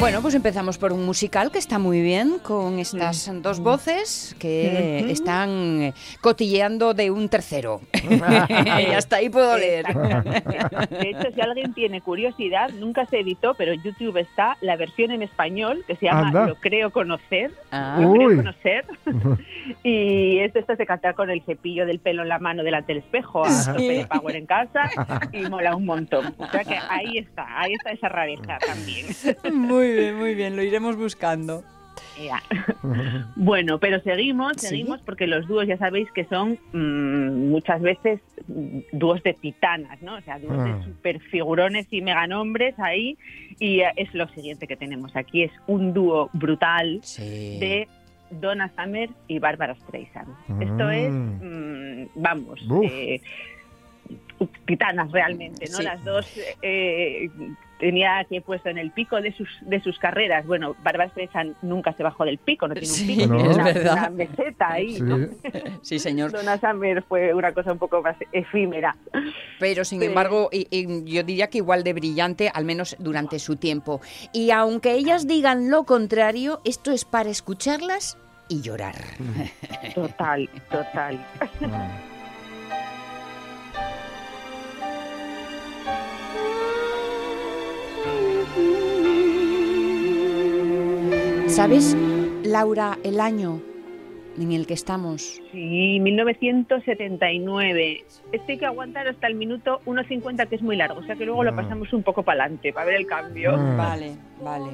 Bueno, 0.00 0.22
pues 0.22 0.34
empezamos 0.34 0.78
por 0.78 0.92
un 0.92 1.04
musical 1.04 1.50
que 1.50 1.58
está 1.58 1.78
muy 1.80 2.00
bien, 2.00 2.38
con 2.38 2.78
estas 2.78 3.30
dos 3.42 3.58
voces 3.58 4.36
que 4.38 5.10
están 5.10 5.82
eh, 5.82 5.94
cotilleando 6.20 6.94
de 6.94 7.10
un 7.10 7.28
tercero. 7.28 7.80
y 8.08 8.92
hasta 8.92 9.16
ahí 9.16 9.28
puedo 9.28 9.56
leer. 9.58 9.86
De 9.86 11.10
hecho, 11.10 11.32
si 11.34 11.40
alguien 11.40 11.74
tiene 11.74 12.00
curiosidad, 12.00 12.70
nunca 12.70 13.06
se 13.06 13.18
editó, 13.20 13.54
pero 13.54 13.72
en 13.72 13.82
YouTube 13.82 14.16
está 14.18 14.56
la 14.60 14.76
versión 14.76 15.10
en 15.10 15.22
español 15.22 15.84
que 15.86 15.96
se 15.96 16.06
llama 16.06 16.28
Anda. 16.28 16.46
Lo 16.46 16.54
creo 16.54 16.90
conocer. 16.90 17.50
Ah. 17.72 17.98
Lo 18.00 18.12
creo 18.12 18.36
conocer. 18.36 18.84
y 19.82 20.38
es 20.38 20.52
de 20.54 20.60
estas 20.60 20.78
de 20.78 20.86
cantar 20.86 21.14
con 21.14 21.28
el 21.28 21.42
cepillo 21.42 21.86
del 21.86 21.98
pelo 21.98 22.22
en 22.22 22.28
la 22.28 22.38
mano 22.38 22.62
delante 22.62 22.94
del 22.94 23.02
espejo, 23.02 23.44
a 23.44 23.50
Sí. 23.50 23.66
tope 23.72 23.82
de 23.98 24.06
Power 24.06 24.36
en 24.36 24.46
casa 24.46 24.90
y 25.32 25.42
mola 25.48 25.74
un 25.74 25.84
montón. 25.84 26.34
O 26.38 26.46
sea 26.50 26.64
que 26.64 26.76
ahí 26.88 27.18
está, 27.18 27.44
ahí 27.60 27.72
está 27.72 27.90
esa 27.90 28.08
rareza 28.08 28.58
también. 28.64 29.06
Muy 29.52 29.87
bien, 29.92 30.14
muy 30.16 30.34
bien, 30.34 30.56
lo 30.56 30.62
iremos 30.62 30.96
buscando. 30.96 31.62
Ya. 32.22 32.42
Bueno, 33.36 33.78
pero 33.78 34.00
seguimos, 34.00 34.52
Sí. 34.56 34.68
seguimos 34.68 35.00
porque 35.02 35.26
los 35.26 35.46
dúos 35.46 35.66
ya 35.66 35.76
sabéis 35.78 36.10
que 36.12 36.24
son 36.24 36.58
mm, 36.72 37.50
muchas 37.50 37.80
veces 37.80 38.20
mm, 38.46 38.78
dúos 38.92 39.22
de 39.22 39.34
titanas, 39.34 40.00
¿no? 40.02 40.16
O 40.16 40.20
sea, 40.22 40.38
dúos 40.38 40.56
Ah. 40.58 40.64
de 40.64 40.84
superfigurones 40.84 41.86
y 41.90 42.00
meganombres 42.02 42.78
ahí. 42.78 43.16
Y 43.60 43.80
eh, 43.80 43.92
es 43.96 44.12
lo 44.14 44.28
siguiente 44.28 44.66
que 44.66 44.76
tenemos 44.76 45.14
aquí, 45.16 45.42
es 45.44 45.52
un 45.66 45.92
dúo 45.92 46.30
brutal 46.32 47.00
Sí. 47.02 47.58
de 47.60 47.88
Donna 48.30 48.70
Summer 48.76 49.10
y 49.28 49.38
Barbara 49.38 49.74
Streisand. 49.76 50.28
Esto 50.60 50.90
es, 50.90 51.10
Mm. 51.12 52.02
mm, 52.02 52.08
vamos, 52.16 52.60
Uf. 52.70 52.84
eh, 52.90 53.20
titanas 54.66 55.10
realmente, 55.12 55.66
¿no? 55.70 55.78
Sí. 55.78 55.82
Las 55.82 56.04
dos 56.04 56.26
eh, 56.62 57.28
tenía 57.78 58.24
que 58.28 58.40
puesto 58.40 58.68
en 58.68 58.78
el 58.78 58.90
pico 58.90 59.20
de 59.20 59.32
sus 59.32 59.48
de 59.62 59.80
sus 59.80 59.98
carreras. 59.98 60.44
Bueno, 60.46 60.74
Bárbara 60.82 61.10
Streisand 61.10 61.54
nunca 61.62 61.92
se 61.92 62.02
bajó 62.02 62.24
del 62.24 62.38
pico, 62.38 62.66
no 62.66 62.74
tiene 62.74 62.86
Sí, 62.88 63.02
un 63.02 63.16
pico, 63.16 63.26
No. 63.28 63.36
tiene 63.36 63.50
es 63.50 63.56
una, 63.56 63.64
verdad. 63.64 63.92
una 63.92 64.10
meseta 64.10 64.72
ahí. 64.72 64.94
Sí. 64.96 65.02
¿no? 65.02 65.18
Sí, 65.82 65.98
señor. 65.98 66.32
Donna 66.32 66.58
Summer 66.58 67.02
fue 67.02 67.32
una 67.34 67.52
cosa 67.52 67.72
un 67.72 67.78
poco 67.78 68.02
más 68.02 68.16
efímera. 68.32 68.96
Pero 69.60 69.84
sin 69.84 70.00
Sí. 70.00 70.06
embargo, 70.06 70.48
y- 70.52 70.66
y 70.70 71.04
yo 71.12 71.22
diría 71.22 71.48
que 71.48 71.58
igual 71.58 71.84
de 71.84 71.92
brillante, 71.92 72.50
al 72.52 72.64
menos 72.64 72.96
durante 72.98 73.38
su 73.38 73.56
tiempo. 73.56 74.00
Y 74.32 74.50
aunque 74.50 74.92
ellas 74.92 75.26
digan 75.28 75.70
lo 75.70 75.84
contrario, 75.84 76.60
esto 76.64 76.90
es 76.90 77.04
para 77.04 77.30
escucharlas 77.30 78.18
y 78.48 78.60
llorar. 78.62 78.94
Total, 79.94 80.48
total. 80.70 81.24
¿Sabes, 91.48 91.96
Laura, 92.44 92.98
el 93.02 93.18
año 93.20 93.60
en 94.38 94.52
el 94.52 94.66
que 94.66 94.74
estamos? 94.74 95.40
Sí, 95.50 95.98
1979. 96.00 98.04
Este 98.32 98.52
hay 98.52 98.58
que 98.58 98.66
aguantar 98.66 99.08
hasta 99.08 99.26
el 99.26 99.34
minuto 99.34 99.80
1.50, 99.86 100.46
que 100.48 100.54
es 100.56 100.62
muy 100.62 100.76
largo, 100.76 101.00
o 101.00 101.04
sea 101.04 101.16
que 101.16 101.24
luego 101.24 101.42
lo 101.42 101.50
Ah. 101.50 101.56
pasamos 101.56 101.92
un 101.92 102.02
poco 102.04 102.22
para 102.22 102.44
adelante, 102.44 102.72
para 102.72 102.86
ver 102.86 102.94
el 102.96 103.06
cambio. 103.06 103.54
Ah. 103.56 103.74
Vale, 103.76 104.12
vale. 104.42 104.66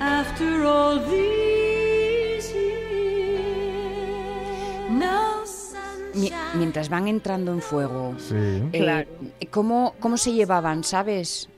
After 0.00 0.64
all 0.64 0.98
these 1.04 2.52
years, 2.52 3.38
no 4.90 5.42
Mi- 5.42 5.46
sunshine. 5.46 5.63
Mientras 6.54 6.88
van 6.88 7.08
entrando 7.08 7.52
en 7.52 7.60
fuego, 7.60 8.14
Sí. 8.18 8.34
eh, 8.72 8.78
Claro. 8.78 9.08
¿cómo, 9.50 9.94
¿cómo 10.00 10.16
se 10.16 10.32
llevaban, 10.32 10.84
sabes? 10.84 11.48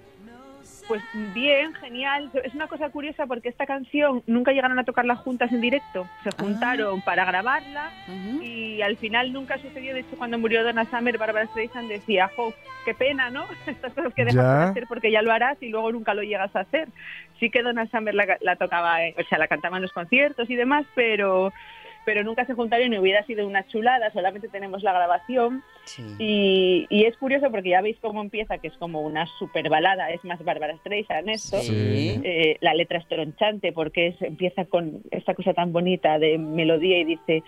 Pues 0.89 1.03
bien, 1.35 1.75
genial. 1.75 2.31
Es 2.45 2.55
una 2.55 2.69
cosa 2.69 2.91
curiosa 2.91 3.27
porque 3.27 3.49
esta 3.49 3.67
canción 3.67 4.23
nunca 4.29 4.53
llegaron 4.53 4.79
a 4.79 4.85
tocarla 4.85 5.17
juntas 5.17 5.51
en 5.51 5.61
directo. 5.61 6.07
Se 6.23 6.31
juntaron 6.31 7.01
para 7.03 7.25
grabarla 7.25 7.91
Ujú. 8.07 8.41
y 8.45 8.81
al 8.83 8.97
final 8.97 9.33
nunca 9.33 9.59
sucedió. 9.59 9.95
De 9.95 10.01
hecho, 10.01 10.17
cuando 10.17 10.39
murió 10.39 10.63
Donna 10.63 10.85
Summer, 10.89 11.19
Barbara 11.19 11.47
Streisand 11.49 11.89
decía, 11.89 12.31
jo, 12.37 12.55
qué 12.85 12.95
pena, 12.95 13.31
¿no? 13.31 13.47
Estas 13.67 13.93
cosas 13.95 14.15
que 14.15 14.25
dejas 14.27 14.45
de 14.65 14.65
hacer 14.71 14.85
porque 14.89 15.11
ya 15.11 15.23
lo 15.23 15.33
harás 15.33 15.61
y 15.61 15.71
luego 15.71 15.91
nunca 15.91 16.15
lo 16.15 16.23
llegas 16.23 16.55
a 16.55 16.61
hacer. 16.61 16.89
Sí 17.41 17.51
que 17.51 17.65
Donna 17.65 17.89
Summer 17.89 18.15
la, 18.15 18.39
la 18.41 18.55
tocaba, 18.55 19.05
eh, 19.05 19.15
o 19.19 19.25
sea, 19.25 19.39
la 19.39 19.49
cantaba 19.49 19.79
en 19.79 19.83
los 19.83 19.93
conciertos 19.93 20.49
y 20.49 20.55
demás, 20.55 20.87
pero 20.95 21.53
pero 22.07 22.25
nunca 22.25 22.47
se 22.47 22.55
juntaron 22.55 22.95
y 22.95 22.99
hubiera 22.99 23.23
sido 23.27 23.47
una 23.47 23.67
chulada, 23.67 24.11
solamente 24.13 24.49
tenemos 24.49 24.83
la 24.83 24.95
grabación 24.95 25.63
Sí. 25.85 26.03
y, 26.19 26.87
y 26.89 27.05
es 27.05 27.17
curioso 27.17 27.49
porque 27.51 27.69
ya 27.71 27.81
veis 27.81 27.97
cómo 28.01 28.21
empieza, 28.21 28.59
que 28.59 28.67
es 28.69 28.77
como 28.79 29.03
una 29.03 29.27
super 29.39 29.69
balada, 29.69 30.11
es 30.11 30.25
más 30.25 30.43
Bárbara 30.43 30.77
Streisand 30.79 31.29
esto. 31.29 31.61
Sí. 31.61 32.21
Eh, 32.25 32.57
la 32.61 32.75
letra 32.75 32.99
es 32.99 33.07
tronchante 33.07 33.73
porque 33.73 34.09
es, 34.09 34.23
empieza 34.23 34.65
con 34.65 35.03
esta 35.11 35.35
cosa 35.35 35.53
tan 35.53 35.73
bonita 35.73 36.19
de 36.19 36.39
melodía 36.39 36.99
y 36.99 37.05
dice, 37.05 37.43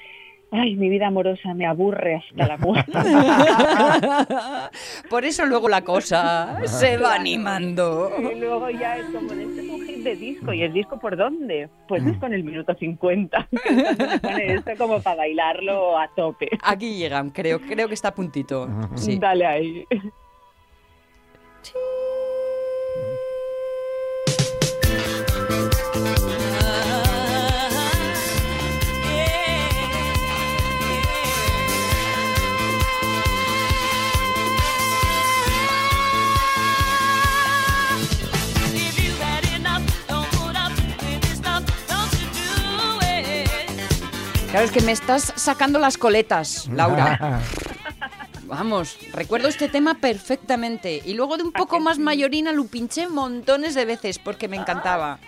ay, 0.50 0.76
mi 0.76 0.88
vida 0.88 1.08
amorosa 1.08 1.54
me 1.54 1.66
aburre 1.66 2.16
hasta 2.16 2.46
la 2.46 2.56
muerte. 2.56 2.92
Por 5.10 5.24
eso 5.24 5.46
luego 5.46 5.68
la 5.68 5.82
cosa 5.82 6.58
se 6.64 6.96
va 6.96 7.14
animando. 7.14 8.10
y 8.18 8.38
luego 8.38 8.70
ya 8.70 8.96
es 8.96 9.06
como, 9.06 9.32
este 9.32 9.60
es 9.60 9.68
un 9.68 9.86
hit 9.86 10.02
de 10.02 10.16
disco, 10.16 10.52
¿y 10.52 10.62
el 10.62 10.72
disco 10.72 10.98
por 10.98 11.16
dónde? 11.16 11.68
Pues 11.86 12.04
es 12.06 12.16
con 12.18 12.32
el 12.32 12.44
minuto 12.44 12.74
50. 12.74 13.48
Entonces 13.50 14.10
se 14.10 14.18
pone 14.20 14.54
esto 14.54 14.70
como 14.78 15.00
para 15.00 15.16
bailarlo 15.16 15.98
a 15.98 16.08
tope. 16.14 16.48
Aquí 16.62 16.96
llegan, 16.96 17.30
creo, 17.30 17.60
creo 17.60 17.88
que 17.88 17.94
está 17.94 18.08
a 18.08 18.14
puntito. 18.14 18.68
Sí. 18.94 19.18
Dale 19.18 19.46
ahí. 19.46 19.84
Claro, 44.50 44.64
es 44.64 44.70
que 44.72 44.80
me 44.80 44.92
estás 44.92 45.32
sacando 45.36 45.78
las 45.78 45.98
coletas, 45.98 46.68
Laura. 46.72 47.40
Vamos, 48.46 48.96
recuerdo 49.12 49.48
este 49.48 49.68
tema 49.68 49.94
perfectamente. 49.94 51.02
Y 51.04 51.12
luego 51.12 51.36
de 51.36 51.42
un 51.42 51.52
poco 51.52 51.80
más 51.80 51.98
mayorina 51.98 52.50
lo 52.52 52.64
pinché 52.66 53.06
montones 53.08 53.74
de 53.74 53.84
veces 53.84 54.18
porque 54.18 54.48
me 54.48 54.56
encantaba. 54.56 55.18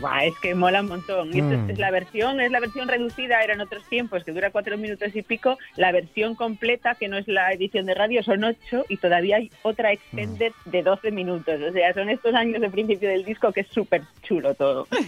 Buah, 0.00 0.24
es 0.24 0.34
que 0.42 0.54
mola 0.56 0.80
un 0.82 0.88
montón. 0.88 1.30
Y 1.34 1.40
Mm. 1.40 1.70
es 1.70 1.78
la 1.78 1.90
versión, 1.92 2.40
es 2.40 2.50
la 2.50 2.58
versión 2.60 2.88
reducida, 2.88 3.40
eran 3.42 3.60
otros 3.60 3.84
tiempos, 3.88 4.22
que 4.24 4.32
dura 4.32 4.50
cuatro 4.50 4.76
minutos 4.76 5.14
y 5.14 5.22
pico. 5.22 5.56
La 5.76 5.92
versión 5.92 6.34
completa, 6.34 6.96
que 6.96 7.06
no 7.08 7.16
es 7.16 7.28
la 7.28 7.52
edición 7.52 7.86
de 7.86 7.94
radio, 7.94 8.22
son 8.24 8.42
ocho 8.42 8.84
y 8.88 8.96
todavía 8.96 9.36
hay 9.36 9.50
otra 9.62 9.92
extended 9.92 10.52
de 10.64 10.82
12 10.82 11.12
minutos. 11.12 11.54
O 11.62 11.72
sea, 11.72 11.94
son 11.94 12.10
estos 12.10 12.34
años 12.34 12.60
de 12.60 12.68
principio 12.70 13.08
del 13.08 13.24
disco 13.24 13.52
que 13.52 13.60
es 13.60 13.68
súper 13.68 14.02
chulo 14.24 14.52
todo. 14.54 14.88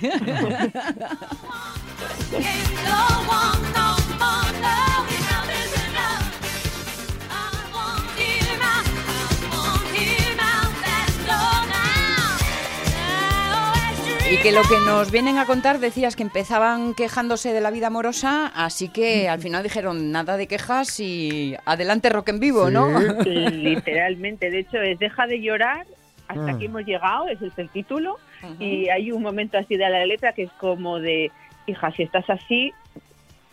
Y 14.33 14.37
que 14.37 14.53
lo 14.53 14.63
que 14.63 14.79
nos 14.87 15.11
vienen 15.11 15.39
a 15.39 15.45
contar 15.47 15.81
decías 15.81 16.15
que 16.15 16.23
empezaban 16.23 16.95
quejándose 16.95 17.53
de 17.53 17.61
la 17.61 17.73
vida 17.73 17.89
amorosa, 17.89 18.47
así 18.55 18.89
que 18.89 19.29
al 19.29 19.41
final 19.41 19.65
dijeron 19.65 20.13
nada 20.13 20.37
de 20.37 20.47
quejas 20.47 21.01
y 21.01 21.57
adelante 21.65 22.11
rock 22.11 22.29
en 22.29 22.39
vivo, 22.39 22.71
¿no? 22.71 22.87
Sí. 23.25 23.31
Literalmente. 23.51 24.51
De 24.51 24.61
hecho, 24.61 24.81
es 24.81 24.99
Deja 25.01 25.27
de 25.27 25.41
llorar. 25.41 25.85
Hasta 26.29 26.43
Mm. 26.43 26.49
aquí 26.55 26.67
hemos 26.67 26.85
llegado, 26.87 27.27
ese 27.27 27.49
es 27.49 27.59
el 27.59 27.69
título. 27.71 28.19
Y 28.61 28.89
hay 28.89 29.11
un 29.11 29.21
momento 29.21 29.59
así 29.59 29.77
de 29.77 29.91
la 29.91 30.07
letra 30.07 30.33
que 30.33 30.45
es 30.45 30.53
como 30.61 31.01
de, 31.01 31.33
hija, 31.67 31.91
si 31.93 32.03
estás 32.03 32.29
así, 32.31 32.73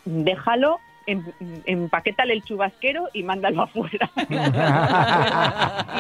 déjalo, 0.06 0.80
em- 1.06 1.24
empaquétale 1.66 2.34
el 2.34 2.44
chubasquero 2.44 3.08
y 3.14 3.24
mándalo 3.24 3.62
afuera. 3.64 4.10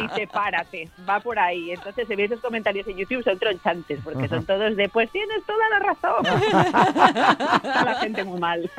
y 0.01 0.09
sepárate, 0.15 0.89
va 1.07 1.19
por 1.19 1.39
ahí. 1.39 1.71
Entonces, 1.71 2.07
si 2.07 2.15
veis 2.15 2.29
los 2.29 2.41
comentarios 2.41 2.87
en 2.87 2.97
YouTube 2.97 3.23
son 3.23 3.37
tronchantes, 3.39 3.99
porque 4.03 4.27
son 4.27 4.45
todos 4.45 4.75
de, 4.75 4.89
pues 4.89 5.09
tienes 5.11 5.43
toda 5.45 5.69
la 5.69 5.79
razón. 5.79 6.25
Está 6.25 7.83
la 7.85 7.95
gente 8.01 8.23
muy 8.23 8.39
mal. 8.39 8.69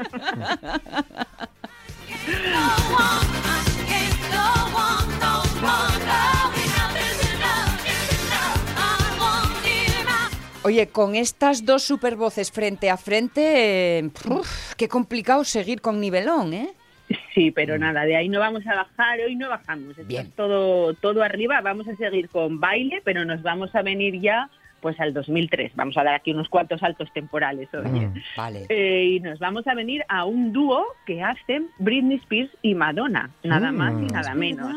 Oye, 10.69 10.89
con 10.89 11.15
estas 11.15 11.65
dos 11.65 11.83
supervoces 11.83 12.53
frente 12.53 12.91
a 12.91 12.99
frente, 12.99 14.01
eh, 14.01 14.11
uf, 14.29 14.75
qué 14.77 14.87
complicado 14.87 15.43
seguir 15.43 15.81
con 15.81 15.99
nivelón, 15.99 16.53
¿eh? 16.53 16.69
Sí, 17.35 17.51
pero 17.53 17.79
nada, 17.79 18.03
de 18.05 18.15
ahí 18.17 18.29
no 18.29 18.39
vamos 18.39 18.67
a 18.67 18.75
bajar, 18.75 19.19
hoy 19.21 19.35
no 19.35 19.49
bajamos. 19.49 19.93
Esto 19.93 20.05
Bien. 20.05 20.27
es 20.27 20.33
todo, 20.35 20.93
todo 20.93 21.23
arriba, 21.23 21.63
vamos 21.63 21.89
a 21.89 21.97
seguir 21.97 22.29
con 22.29 22.61
baile, 22.61 23.01
pero 23.03 23.25
nos 23.25 23.41
vamos 23.43 23.75
a 23.75 23.81
venir 23.81 24.21
ya 24.21 24.51
pues 24.83 25.01
al 25.01 25.15
2003. 25.15 25.73
Vamos 25.75 25.97
a 25.97 26.05
dar 26.05 26.15
aquí 26.17 26.33
unos 26.33 26.51
cuantos 26.51 26.81
saltos 26.81 27.11
temporales 27.15 27.69
hoy. 27.73 27.89
Mm. 27.89 28.15
Vale. 28.37 28.67
Eh, 28.69 29.05
y 29.17 29.21
nos 29.21 29.39
vamos 29.39 29.67
a 29.67 29.75
venir 29.75 30.05
a 30.07 30.27
un 30.27 30.53
dúo 30.53 30.85
que 31.07 31.23
hacen 31.23 31.69
Britney 31.79 32.19
Spears 32.19 32.51
y 32.61 32.75
Madonna, 32.75 33.31
nada 33.43 33.73
más 33.73 33.93
y 33.95 34.05
Mm. 34.05 34.09
nada 34.09 34.35
menos, 34.35 34.71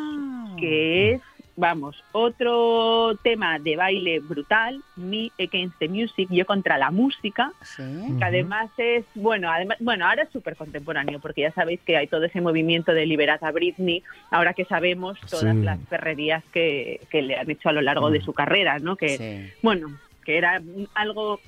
que 0.57 1.13
es, 1.15 1.21
vamos, 1.55 2.03
otro 2.13 3.15
tema 3.23 3.59
de 3.59 3.75
baile 3.75 4.19
brutal, 4.19 4.81
Me 4.95 5.31
Against 5.39 5.77
the 5.79 5.87
Music, 5.89 6.27
yo 6.31 6.45
contra 6.45 6.77
la 6.77 6.91
música, 6.91 7.51
Sí. 7.61 7.83
que 8.17 8.23
además 8.23 8.69
es, 8.77 9.05
bueno, 9.15 9.49
además, 9.51 9.77
bueno, 9.79 10.07
ahora 10.07 10.23
es 10.23 10.29
súper 10.31 10.55
contemporáneo, 10.55 11.19
porque 11.19 11.41
ya 11.41 11.51
sabéis 11.51 11.79
que 11.81 11.97
hay 11.97 12.07
todo 12.07 12.23
ese 12.25 12.41
movimiento 12.41 12.93
de 12.93 13.05
liberar 13.05 13.39
a 13.41 13.51
Britney, 13.51 14.03
ahora 14.31 14.53
que 14.53 14.65
sabemos 14.65 15.19
todas 15.29 15.55
Sí. 15.55 15.61
las 15.63 15.79
perrerías 15.87 16.43
que, 16.53 17.01
que 17.09 17.21
le 17.21 17.35
han 17.37 17.49
hecho 17.49 17.69
a 17.69 17.73
lo 17.73 17.81
largo 17.81 18.09
de 18.09 18.21
su 18.21 18.33
carrera, 18.33 18.79
¿no? 18.79 18.95
Que, 18.95 19.53
bueno, 19.61 19.87
que 20.25 20.37
era 20.37 20.61
algo 20.95 21.39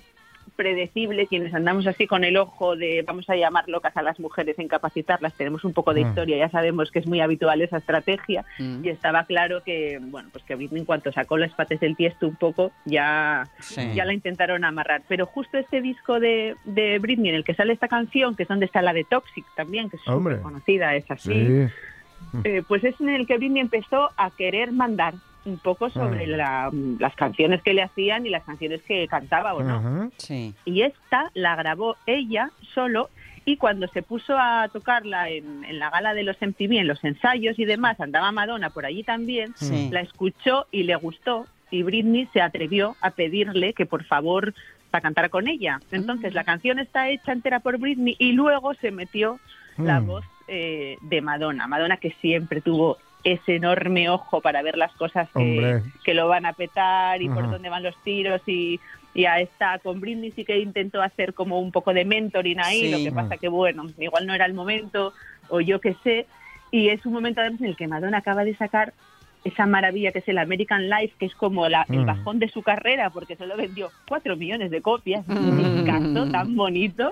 predecible, 0.55 1.27
quienes 1.27 1.53
andamos 1.53 1.87
así 1.87 2.07
con 2.07 2.23
el 2.23 2.37
ojo 2.37 2.75
de, 2.75 3.03
vamos 3.05 3.29
a 3.29 3.35
llamar 3.35 3.67
locas 3.67 3.95
a 3.97 4.01
las 4.01 4.19
mujeres, 4.19 4.57
incapacitarlas, 4.59 5.33
tenemos 5.35 5.63
un 5.63 5.73
poco 5.73 5.93
de 5.93 6.03
Mm. 6.03 6.07
historia, 6.09 6.37
ya 6.37 6.49
sabemos 6.49 6.91
que 6.91 6.99
es 6.99 7.07
muy 7.07 7.21
habitual 7.21 7.61
esa 7.61 7.77
estrategia, 7.77 8.45
Mm. 8.59 8.85
y 8.85 8.89
estaba 8.89 9.25
claro 9.25 9.63
que, 9.63 9.99
bueno, 10.01 10.29
pues 10.31 10.43
que 10.43 10.55
Britney 10.55 10.79
en 10.81 10.85
cuanto 10.85 11.11
sacó 11.11 11.37
los 11.37 11.51
pates 11.53 11.79
del 11.79 11.95
tiesto 11.95 12.27
un 12.27 12.35
poco, 12.35 12.71
ya, 12.85 13.47
Sí. 13.59 13.93
ya 13.93 14.05
la 14.05 14.13
intentaron 14.13 14.63
amarrar. 14.65 15.01
Pero 15.07 15.25
justo 15.25 15.57
este 15.57 15.81
disco 15.81 16.19
de, 16.19 16.55
de 16.65 16.99
Britney 16.99 17.29
en 17.29 17.35
el 17.35 17.43
que 17.43 17.55
sale 17.55 17.73
esta 17.73 17.87
canción, 17.87 18.35
que 18.35 18.43
es 18.43 18.49
donde 18.49 18.65
está 18.65 18.81
la 18.81 18.93
de 18.93 19.03
Toxic 19.03 19.45
también, 19.55 19.89
que 19.89 19.97
es 19.97 20.03
súper 20.03 20.41
conocida, 20.41 20.95
es 20.95 21.09
así, 21.09 21.33
Sí. 21.33 21.67
eh, 22.45 22.63
pues 22.67 22.83
es 22.83 22.99
en 23.01 23.09
el 23.09 23.27
que 23.27 23.37
Britney 23.37 23.61
empezó 23.61 24.09
a 24.17 24.31
querer 24.31 24.71
mandar 24.71 25.13
un 25.45 25.57
poco 25.57 25.89
sobre 25.89 26.25
Ah. 26.25 26.37
la- 26.37 26.71
las 26.99 27.15
canciones 27.15 27.61
que 27.61 27.73
le 27.73 27.83
hacían 27.83 28.25
y 28.25 28.29
las 28.29 28.43
canciones 28.43 28.81
que 28.83 29.07
cantaba 29.07 29.53
o 29.53 29.63
no. 29.63 30.11
Sí. 30.17 30.53
Y 30.65 30.81
esta 30.81 31.31
la 31.33 31.55
grabó 31.55 31.95
ella 32.05 32.51
solo 32.73 33.09
y 33.45 33.57
cuando 33.57 33.87
se 33.89 34.01
puso 34.03 34.37
a 34.37 34.69
tocarla 34.71 35.29
en, 35.29 35.65
en 35.65 35.77
la 35.79 35.89
gala 35.89 36.13
de 36.13 36.23
los 36.23 36.37
MTV, 36.41 36.77
en 36.79 36.87
los 36.87 37.03
ensayos 37.03 37.59
y 37.59 37.65
demás, 37.65 37.99
andaba 37.99 38.31
Madonna 38.31 38.69
por 38.69 38.85
allí 38.85 39.03
también, 39.03 39.51
Sí. 39.55 39.89
la 39.91 39.99
escuchó 39.99 40.67
y 40.71 40.83
le 40.83 40.95
gustó 40.95 41.45
y 41.69 41.83
Britney 41.83 42.27
se 42.31 42.41
atrevió 42.41 42.95
a 43.01 43.11
pedirle 43.11 43.73
que 43.73 43.85
por 43.85 44.03
favor 44.05 44.53
la 44.93 45.01
cantara 45.01 45.27
con 45.29 45.47
ella. 45.47 45.79
Entonces 45.91 46.33
la 46.33 46.43
canción 46.43 46.79
está 46.79 47.09
hecha 47.09 47.31
entera 47.33 47.59
por 47.59 47.79
Britney 47.79 48.15
y 48.19 48.31
luego 48.31 48.75
se 48.75 48.91
metió 48.91 49.39
la 49.77 49.99
Mm. 49.99 50.05
voz 50.05 50.23
eh, 50.47 50.97
de 51.01 51.21
Madonna. 51.21 51.67
Madonna 51.67 51.97
que 51.97 52.11
siempre 52.21 52.59
tuvo 52.61 52.97
ese 53.23 53.55
enorme 53.55 54.09
ojo 54.09 54.41
para 54.41 54.61
ver 54.61 54.77
las 54.77 54.91
cosas 54.93 55.29
que, 55.33 55.81
que 56.03 56.13
lo 56.13 56.27
van 56.27 56.45
a 56.45 56.53
petar 56.53 57.21
y 57.21 57.29
por 57.29 57.49
dónde 57.49 57.69
van 57.69 57.83
los 57.83 57.95
tiros 58.03 58.41
y, 58.47 58.79
y 59.13 59.25
a 59.25 59.39
esta 59.39 59.79
con 59.79 60.01
Britney 60.01 60.31
sí 60.31 60.43
que 60.43 60.59
intentó 60.59 61.01
hacer 61.01 61.33
como 61.33 61.59
un 61.59 61.71
poco 61.71 61.93
de 61.93 62.03
mentoring 62.03 62.59
ahí, 62.59 62.81
Sí. 62.81 62.91
lo 62.91 62.97
que 62.97 63.11
pasa 63.11 63.37
que 63.37 63.47
bueno, 63.47 63.85
igual 63.97 64.27
no 64.27 64.33
era 64.33 64.45
el 64.45 64.53
momento 64.53 65.13
o 65.49 65.61
yo 65.61 65.79
qué 65.79 65.95
sé, 66.03 66.25
y 66.71 66.89
es 66.89 67.05
un 67.05 67.13
momento 67.13 67.39
además 67.41 67.61
en 67.61 67.67
el 67.67 67.75
que 67.77 67.87
Madonna 67.87 68.17
acaba 68.17 68.43
de 68.43 68.55
sacar 68.55 68.93
esa 69.43 69.65
maravilla 69.65 70.11
que 70.11 70.19
es 70.19 70.27
el 70.27 70.37
American 70.37 70.89
Life, 70.89 71.15
que 71.19 71.25
es 71.25 71.35
como 71.35 71.67
la, 71.67 71.85
el 71.89 71.99
Mm. 71.99 72.05
bajón 72.05 72.39
de 72.39 72.47
su 72.49 72.61
carrera, 72.63 73.09
porque 73.09 73.35
solo 73.35 73.57
vendió 73.57 73.91
cuatro 74.07 74.35
millones 74.37 74.71
de 74.71 74.81
copias, 74.81 75.27
Mm. 75.27 75.37
un 75.49 75.75
discazo 75.75 76.31
tan 76.31 76.55
bonito, 76.55 77.11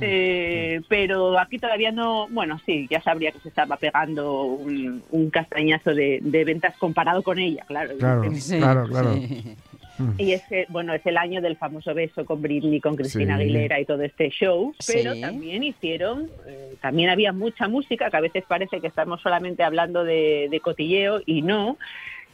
eh, 0.00 0.80
pero 0.88 1.38
aquí 1.38 1.58
todavía 1.58 1.92
no, 1.92 2.28
bueno, 2.28 2.58
sí, 2.64 2.86
ya 2.90 3.02
sabría 3.02 3.32
que 3.32 3.40
se 3.40 3.48
estaba 3.48 3.76
pegando 3.76 4.42
un, 4.44 5.02
un 5.10 5.30
castañazo 5.30 5.94
de, 5.94 6.20
de 6.22 6.44
ventas 6.44 6.74
comparado 6.78 7.22
con 7.22 7.38
ella, 7.38 7.64
claro. 7.66 7.96
Claro. 7.98 8.22
Sí, 8.34 8.56
Claro, 8.58 8.86
claro. 8.88 9.14
sí. 9.14 9.54
Mm. 10.00 10.14
Y 10.18 10.32
es 10.32 10.42
que, 10.48 10.66
bueno, 10.70 10.94
es 10.94 11.04
el 11.04 11.16
año 11.18 11.40
del 11.42 11.56
famoso 11.56 11.92
beso 11.94 12.24
con 12.24 12.40
Britney, 12.40 12.80
con 12.80 12.96
Cristina 12.96 13.36
Sí. 13.36 13.42
Aguilera 13.42 13.78
y 13.80 13.84
todo 13.84 14.02
este 14.02 14.30
show, 14.30 14.74
pero 14.86 15.14
Sí. 15.14 15.20
también 15.20 15.62
hicieron, 15.62 16.30
eh, 16.46 16.74
también 16.80 17.10
había 17.10 17.32
mucha 17.32 17.68
música, 17.68 18.10
que 18.10 18.16
a 18.16 18.20
veces 18.20 18.44
parece 18.48 18.80
que 18.80 18.86
estamos 18.86 19.20
solamente 19.20 19.62
hablando 19.62 20.02
de, 20.04 20.48
de 20.50 20.60
cotilleo 20.60 21.20
y 21.26 21.42
no. 21.42 21.76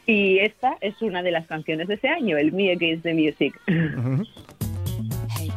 Y 0.05 0.39
esta 0.39 0.77
es 0.79 1.01
una 1.01 1.21
de 1.21 1.31
las 1.31 1.47
canciones 1.47 1.89
de 1.89 1.95
ese 1.95 2.07
año, 2.07 2.37
el 2.37 2.53
Me 2.53 2.71
Against 2.71 3.03
the 3.03 3.13
Music. 3.13 3.53
Ujú. 3.67 4.23
Hey 5.37 5.51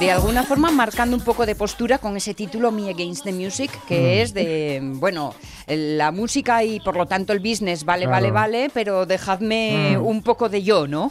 De 0.00 0.12
alguna 0.12 0.44
forma 0.44 0.70
marcando 0.70 1.16
un 1.16 1.24
poco 1.24 1.44
de 1.44 1.56
postura 1.56 1.98
con 1.98 2.16
ese 2.16 2.32
título 2.32 2.70
Me 2.70 2.88
Against 2.88 3.24
the 3.24 3.32
Music, 3.32 3.70
que 3.88 4.22
es 4.22 4.32
de, 4.32 4.80
bueno, 4.82 5.34
la 5.66 6.12
música 6.12 6.62
y 6.62 6.78
por 6.78 6.96
lo 6.96 7.06
tanto 7.06 7.32
el 7.32 7.40
business 7.40 7.84
vale, 7.84 8.04
Claro. 8.04 8.12
vale, 8.12 8.30
vale, 8.30 8.70
pero 8.72 9.06
dejadme 9.06 9.96
Mm. 9.98 10.06
un 10.06 10.22
poco 10.22 10.48
de 10.48 10.62
yo, 10.62 10.86
¿no? 10.86 11.10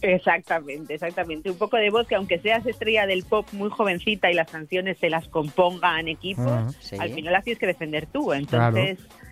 Exactamente, 0.00 0.94
exactamente. 0.94 1.50
Un 1.50 1.58
poco 1.58 1.76
de 1.76 1.90
voz 1.90 2.06
que 2.06 2.14
aunque 2.14 2.38
seas 2.38 2.64
estrella 2.66 3.06
del 3.06 3.24
pop 3.24 3.46
muy 3.52 3.68
jovencita 3.68 4.30
y 4.30 4.34
las 4.34 4.50
canciones 4.50 4.96
se 4.98 5.10
las 5.10 5.28
compongan 5.28 6.08
equipos, 6.08 6.74
sí. 6.80 6.96
al 6.98 7.12
final 7.12 7.34
las 7.34 7.44
tienes 7.44 7.58
que 7.60 7.66
defender 7.66 8.06
tú. 8.06 8.32
Entonces, 8.32 8.98
mm, 9.00 9.25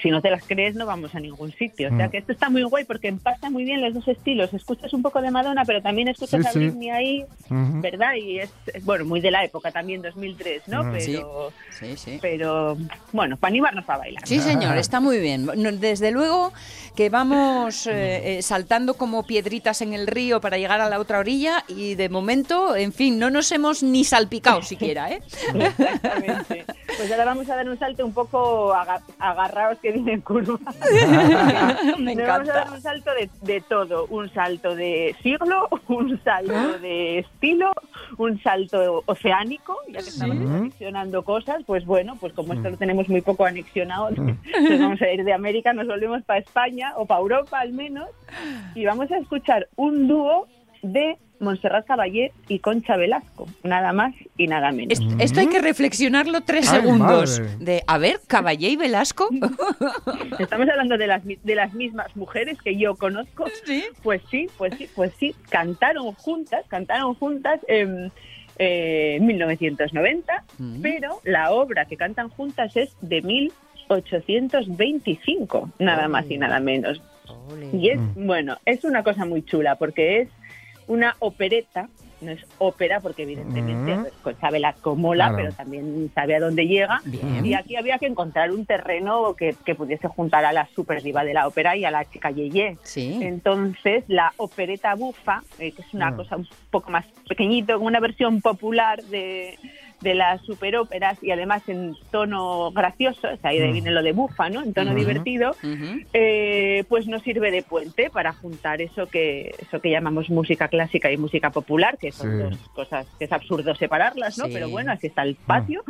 si 0.00 0.10
no 0.10 0.20
te 0.22 0.30
las 0.30 0.44
crees, 0.44 0.74
no 0.74 0.86
vamos 0.86 1.14
a 1.14 1.20
ningún 1.20 1.52
sitio. 1.52 1.88
O 1.92 1.96
sea 1.96 2.08
Mm. 2.08 2.10
que 2.10 2.18
esto 2.18 2.32
está 2.32 2.48
muy 2.50 2.62
guay 2.62 2.84
porque 2.84 3.08
empasta 3.08 3.50
muy 3.50 3.64
bien 3.64 3.80
los 3.80 3.94
dos 3.94 4.06
estilos. 4.08 4.52
Escuchas 4.54 4.92
un 4.92 5.02
poco 5.02 5.20
de 5.20 5.30
Madonna, 5.30 5.64
pero 5.64 5.80
también 5.82 6.08
escuchas 6.08 6.40
Sí, 6.42 6.46
a 6.48 6.52
sí. 6.52 6.58
Britney 6.58 6.90
ahí, 6.90 7.24
Ujú. 7.50 7.80
¿verdad? 7.80 8.14
Y 8.14 8.40
es, 8.40 8.50
bueno, 8.82 9.04
muy 9.04 9.20
de 9.20 9.30
la 9.30 9.44
época 9.44 9.70
también, 9.70 10.02
2003, 10.02 10.62
¿no? 10.68 10.84
Mm. 10.84 10.92
Pero, 10.92 11.52
Sí, 11.78 11.96
sí. 11.96 12.18
pero 12.20 12.76
bueno, 13.12 13.36
para 13.36 13.50
animarnos 13.50 13.88
a 13.88 13.96
bailar. 13.98 14.26
Sí, 14.26 14.38
señor, 14.40 14.76
está 14.78 15.00
muy 15.00 15.18
bien. 15.20 15.46
Desde 15.80 16.10
luego 16.10 16.52
que 16.96 17.08
vamos 17.08 17.86
eh, 17.86 18.38
eh, 18.38 18.42
saltando 18.42 18.94
como 18.94 19.24
piedritas 19.26 19.80
en 19.82 19.94
el 19.94 20.06
río 20.06 20.40
para 20.40 20.58
llegar 20.58 20.80
a 20.80 20.88
la 20.88 20.98
otra 20.98 21.18
orilla 21.18 21.64
y 21.68 21.94
de 21.94 22.08
momento, 22.08 22.76
en 22.76 22.92
fin, 22.92 23.18
no 23.18 23.30
nos 23.30 23.50
hemos 23.52 23.82
ni 23.82 24.04
salpicado 24.04 24.62
siquiera, 24.62 25.10
¿eh? 25.10 25.20
Exactamente. 25.54 26.64
Pues 26.96 27.10
ahora 27.10 27.24
vamos 27.24 27.48
a 27.48 27.56
dar 27.56 27.68
un 27.68 27.78
salto 27.78 28.04
un 28.04 28.12
poco 28.12 28.74
aga- 28.74 29.02
agarrados 29.50 29.78
que 29.78 29.92
viene 29.92 30.14
en 30.14 30.20
curva. 30.20 30.58
Me 31.98 32.14
Nos 32.14 32.26
Vamos 32.26 32.48
a 32.48 32.52
dar 32.52 32.62
encanta. 32.62 32.72
un 32.72 32.80
salto 32.80 33.10
de, 33.14 33.30
de 33.42 33.60
todo, 33.60 34.06
un 34.06 34.32
salto 34.32 34.74
de 34.74 35.14
siglo, 35.22 35.68
un 35.88 36.22
salto 36.22 36.78
de 36.78 37.18
estilo, 37.20 37.72
un 38.18 38.40
salto 38.42 39.02
oceánico, 39.06 39.76
ya 39.88 40.00
que 40.00 40.08
estamos 40.08 40.36
anexionando 40.36 41.22
cosas, 41.22 41.62
pues 41.66 41.84
bueno, 41.84 42.16
pues 42.20 42.32
como 42.32 42.54
esto 42.54 42.70
lo 42.70 42.76
tenemos 42.76 43.08
muy 43.08 43.20
poco 43.20 43.44
anexionado, 43.44 44.10
pues 44.14 44.80
vamos 44.80 45.00
a 45.02 45.12
ir 45.12 45.24
de 45.24 45.32
América, 45.32 45.72
nos 45.72 45.86
volvemos 45.86 46.22
para 46.24 46.40
España 46.40 46.92
o 46.96 47.06
para 47.06 47.20
Europa 47.20 47.60
al 47.60 47.72
menos, 47.72 48.08
y 48.74 48.84
vamos 48.84 49.10
a 49.10 49.18
escuchar 49.18 49.68
un 49.76 50.08
dúo 50.08 50.46
de 50.82 51.18
Montserrat 51.40 51.84
Caballé 51.86 52.32
y 52.48 52.58
Concha 52.60 52.96
Velasco, 52.96 53.46
nada 53.64 53.92
más 53.92 54.14
y 54.36 54.46
nada 54.46 54.70
menos. 54.72 54.98
Est- 55.00 55.20
Esto 55.20 55.40
hay 55.40 55.48
que 55.48 55.60
reflexionarlo 55.60 56.42
tres 56.42 56.70
Ay, 56.72 56.80
segundos. 56.80 57.40
madre. 57.40 57.56
De, 57.64 57.82
a 57.86 57.98
ver, 57.98 58.20
Caballé 58.26 58.68
y 58.68 58.76
Velasco. 58.76 59.28
Estamos 60.38 60.68
hablando 60.68 60.96
de 60.98 61.06
las, 61.06 61.24
mi- 61.24 61.38
de 61.42 61.54
las 61.54 61.72
mismas 61.74 62.14
mujeres 62.16 62.58
que 62.62 62.76
yo 62.76 62.94
conozco. 62.96 63.46
Sí. 63.64 63.84
Pues 64.02 64.20
sí, 64.30 64.48
pues 64.58 64.74
sí, 64.76 64.88
pues 64.94 65.12
sí. 65.18 65.34
Cantaron 65.48 66.12
juntas, 66.12 66.64
cantaron 66.68 67.14
juntas 67.14 67.58
en 67.68 68.12
eh, 68.58 69.16
1990, 69.22 70.44
Mm. 70.58 70.82
pero 70.82 71.20
la 71.24 71.50
obra 71.52 71.86
que 71.86 71.96
cantan 71.96 72.28
juntas 72.28 72.76
es 72.76 72.94
de 73.00 73.22
1825, 73.22 75.70
nada 75.78 76.08
más 76.08 76.30
y 76.30 76.36
nada 76.38 76.60
menos. 76.60 77.00
Y 77.72 77.88
es, 77.90 77.98
Mm. 77.98 78.26
bueno, 78.26 78.58
es 78.66 78.84
una 78.84 79.02
cosa 79.02 79.24
muy 79.24 79.42
chula 79.42 79.76
porque 79.76 80.20
es 80.22 80.28
una 80.90 81.16
opereta, 81.20 81.88
no 82.20 82.32
es 82.32 82.44
ópera 82.58 83.00
porque 83.00 83.22
evidentemente 83.22 83.96
Mm. 83.96 84.06
pues, 84.22 84.36
sabe 84.38 84.58
la 84.60 84.74
mola, 84.84 85.28
Claro. 85.28 85.36
pero 85.36 85.52
también 85.54 86.10
sabe 86.14 86.34
a 86.36 86.40
dónde 86.40 86.66
llega. 86.66 87.00
Bien. 87.06 87.46
Y 87.46 87.54
aquí 87.54 87.76
había 87.76 87.96
que 87.98 88.06
encontrar 88.06 88.50
un 88.50 88.66
terreno 88.66 89.34
que, 89.34 89.54
que 89.64 89.74
pudiese 89.74 90.06
juntar 90.08 90.44
a 90.44 90.52
la 90.52 90.66
super 90.74 91.02
diva 91.02 91.24
de 91.24 91.32
la 91.32 91.46
ópera 91.46 91.76
y 91.76 91.84
a 91.86 91.90
la 91.90 92.04
chica 92.04 92.30
Yeye. 92.30 92.76
Sí. 92.82 93.18
Entonces, 93.22 94.04
la 94.08 94.34
opereta 94.36 94.94
bufa, 94.96 95.42
eh, 95.58 95.72
que 95.72 95.80
es 95.80 95.94
una 95.94 96.10
Mm. 96.10 96.16
cosa 96.16 96.36
un 96.36 96.48
poco 96.70 96.90
más 96.90 97.06
pequeñito, 97.26 97.74
como 97.74 97.86
una 97.86 98.00
versión 98.00 98.42
popular 98.42 99.02
de, 99.04 99.58
de 100.00 100.14
las 100.14 100.40
superóperas 100.42 101.22
y 101.22 101.30
además 101.30 101.62
en 101.66 101.94
tono 102.10 102.70
gracioso, 102.72 103.28
o 103.32 103.36
sea, 103.36 103.50
ahí 103.50 103.60
Mm. 103.60 103.72
viene 103.72 103.90
lo 103.90 104.02
de 104.02 104.12
bufa, 104.12 104.48
¿no? 104.48 104.62
En 104.62 104.72
tono 104.72 104.90
Ujú. 104.92 104.98
divertido, 104.98 105.56
Ujú. 105.62 106.00
eh, 106.14 106.84
pues 106.88 107.06
nos 107.06 107.22
sirve 107.22 107.50
de 107.50 107.62
puente 107.62 108.08
para 108.10 108.32
juntar 108.34 108.80
eso 108.80 109.08
que 109.08 109.54
eso 109.58 109.80
que 109.80 109.90
llamamos 109.90 110.30
música 110.30 110.68
clásica 110.68 111.12
y 111.12 111.18
música 111.18 111.50
popular, 111.50 111.98
que 111.98 112.12
son 112.12 112.30
Sí. 112.30 112.42
dos 112.42 112.68
cosas 112.72 113.06
que 113.18 113.26
es 113.26 113.32
absurdo 113.32 113.74
separarlas, 113.74 114.38
¿no? 114.38 114.46
Sí. 114.46 114.50
Pero 114.54 114.70
bueno, 114.70 114.92
así 114.92 115.06
está 115.08 115.22
el 115.22 115.36
patio. 115.46 115.84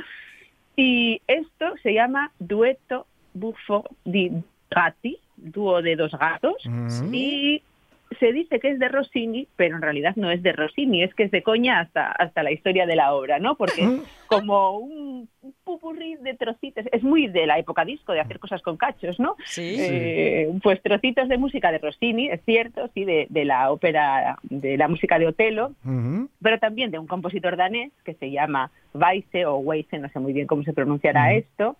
Y 0.77 1.20
esto 1.27 1.75
se 1.83 1.92
llama 1.94 2.33
dueto 2.38 3.07
buffo 3.33 3.85
di 4.05 4.31
gatti, 4.70 5.18
dúo 5.37 5.83
de 5.83 5.94
dos 5.96 6.12
gatos, 6.12 6.57
y 7.12 7.62
se 8.18 8.33
dice 8.33 8.59
que 8.59 8.70
es 8.70 8.79
de 8.79 8.88
Rossini, 8.88 9.46
pero 9.57 9.77
en 9.77 9.83
realidad 9.83 10.14
no 10.16 10.31
es 10.31 10.42
de 10.42 10.53
Rossini, 10.53 11.03
es 11.03 11.14
que 11.14 11.25
es 11.25 11.31
de 11.31 11.42
coña 11.42 11.81
hasta, 11.81 12.11
hasta 12.11 12.42
la 12.42 12.51
historia 12.51 12.85
de 12.87 12.96
la 12.96 13.14
obra, 13.14 13.38
¿no? 13.38 13.55
Porque 13.55 13.83
es 13.83 13.90
como 14.27 14.79
un 14.79 15.29
pupurrí 15.64 16.16
de 16.16 16.35
trocitos, 16.35 16.85
es 16.90 17.03
muy 17.03 17.29
de 17.29 17.46
la 17.46 17.59
época 17.59 17.85
disco, 17.85 18.12
de 18.12 18.20
hacer 18.20 18.40
cosas 18.40 18.62
con 18.62 18.77
cachos, 18.77 19.20
¿no? 19.20 19.37
Sí. 19.44 19.77
Eh, 19.79 20.51
pues 20.62 20.83
trocitos 20.83 21.29
de 21.29 21.38
música 21.38 21.70
de 21.70 21.79
Rossini, 21.79 22.29
es 22.29 22.40
cierto, 22.44 22.90
sí, 22.94 23.05
de, 23.05 23.27
de 23.31 23.44
la 23.44 23.70
ópera, 23.70 24.38
de 24.42 24.77
la 24.77 24.88
música 24.88 25.18
de 25.18 25.29
Otelo, 25.29 25.73
pero 26.42 26.59
también 26.59 26.90
de 26.90 26.99
un 26.99 27.07
compositor 27.07 27.57
danés 27.57 27.92
que 28.05 28.14
se 28.14 28.31
llama 28.31 28.73
Weisse 28.92 29.46
o 29.46 29.59
Weisse, 29.59 30.01
no 30.01 30.09
sé 30.09 30.18
muy 30.18 30.33
bien 30.33 30.49
cómo 30.49 30.64
se 30.64 30.73
pronunciará 30.73 31.33
esto, 31.33 31.77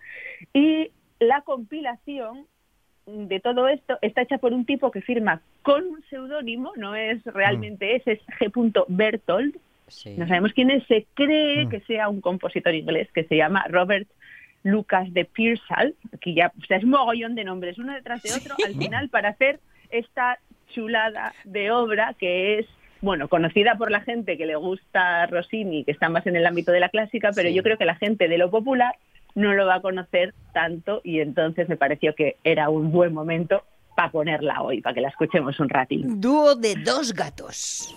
y 0.53 0.91
la 1.19 1.41
compilación 1.41 2.45
de 3.27 3.39
todo 3.39 3.67
esto 3.67 3.97
está 4.01 4.21
hecha 4.21 4.37
por 4.37 4.53
un 4.53 4.65
tipo 4.65 4.91
que 4.91 5.01
firma 5.01 5.41
con 5.61 5.83
un 5.85 6.01
seudónimo, 6.09 6.71
no 6.77 6.95
es 6.95 7.23
realmente 7.25 7.95
ese, 7.95 8.13
es 8.13 8.19
G. 8.39 8.85
Bertold, 8.87 9.55
Sí. 9.87 10.15
no 10.17 10.25
sabemos 10.27 10.53
quién 10.53 10.71
es, 10.71 10.85
se 10.87 11.05
cree 11.15 11.65
Mm. 11.65 11.69
que 11.69 11.79
sea 11.81 12.07
un 12.07 12.21
compositor 12.21 12.73
inglés 12.73 13.09
que 13.13 13.25
se 13.25 13.35
llama 13.35 13.65
Robert 13.69 14.07
Lucas 14.63 15.11
de 15.13 15.25
Pearsall, 15.25 15.95
aquí 16.13 16.33
ya, 16.35 16.51
o 16.61 16.65
sea, 16.65 16.77
es 16.77 16.83
un 16.83 16.91
mogollón 16.91 17.35
de 17.35 17.43
nombres, 17.43 17.77
uno 17.77 17.93
detrás 17.93 18.21
de 18.23 18.29
otro, 18.33 18.55
al 18.65 18.75
final 18.75 19.09
para 19.09 19.29
hacer 19.29 19.59
esta 19.89 20.39
chulada 20.69 21.33
de 21.43 21.71
obra 21.71 22.15
que 22.17 22.59
es 22.59 22.67
bueno, 23.01 23.27
conocida 23.29 23.75
por 23.79 23.89
la 23.89 24.01
gente 24.01 24.37
que 24.37 24.45
le 24.45 24.55
gusta 24.55 25.25
Rossini, 25.25 25.83
que 25.83 25.91
está 25.91 26.07
más 26.07 26.27
en 26.27 26.35
el 26.35 26.45
ámbito 26.45 26.71
de 26.71 26.79
la 26.79 26.89
clásica, 26.89 27.31
pero 27.35 27.49
Sí. 27.49 27.55
yo 27.55 27.63
creo 27.63 27.75
que 27.79 27.83
la 27.85 27.95
gente 27.95 28.27
de 28.27 28.37
lo 28.37 28.51
popular 28.51 28.93
no 29.35 29.53
lo 29.53 29.65
va 29.65 29.75
a 29.75 29.81
conocer 29.81 30.33
tanto 30.53 31.01
y 31.03 31.19
entonces 31.19 31.69
me 31.69 31.77
pareció 31.77 32.15
que 32.15 32.37
era 32.43 32.69
un 32.69 32.91
buen 32.91 33.13
momento 33.13 33.63
para 33.95 34.11
ponerla 34.11 34.61
hoy, 34.61 34.81
para 34.81 34.93
que 34.95 35.01
la 35.01 35.09
escuchemos 35.09 35.59
un 35.59 35.69
ratín. 35.69 36.19
Dúo 36.19 36.55
de 36.55 36.75
dos 36.75 37.13
gatos. 37.13 37.95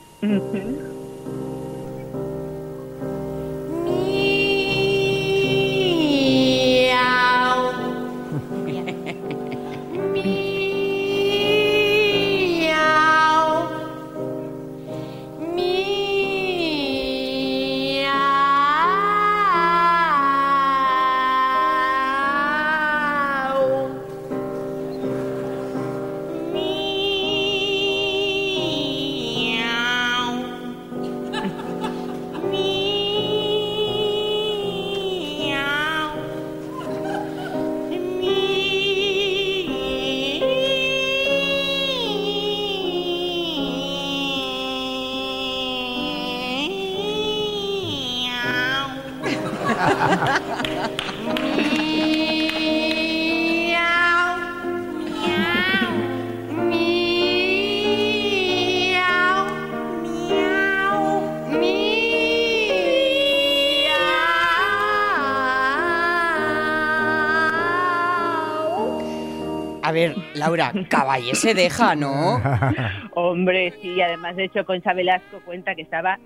Laura, 70.56 70.72
Caballé 70.88 71.34
se 71.34 71.54
deja, 71.54 71.94
¿no? 71.94 72.40
Hombre, 73.14 73.74
sí, 73.82 74.00
además 74.00 74.36
de 74.36 74.44
hecho 74.44 74.64
Concha 74.64 74.92
Velasco 74.92 75.40
cuenta 75.44 75.74
que 75.74 75.82
estaba 75.82 76.18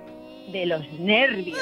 de 0.53 0.67
los 0.67 0.87
nervios. 0.95 1.59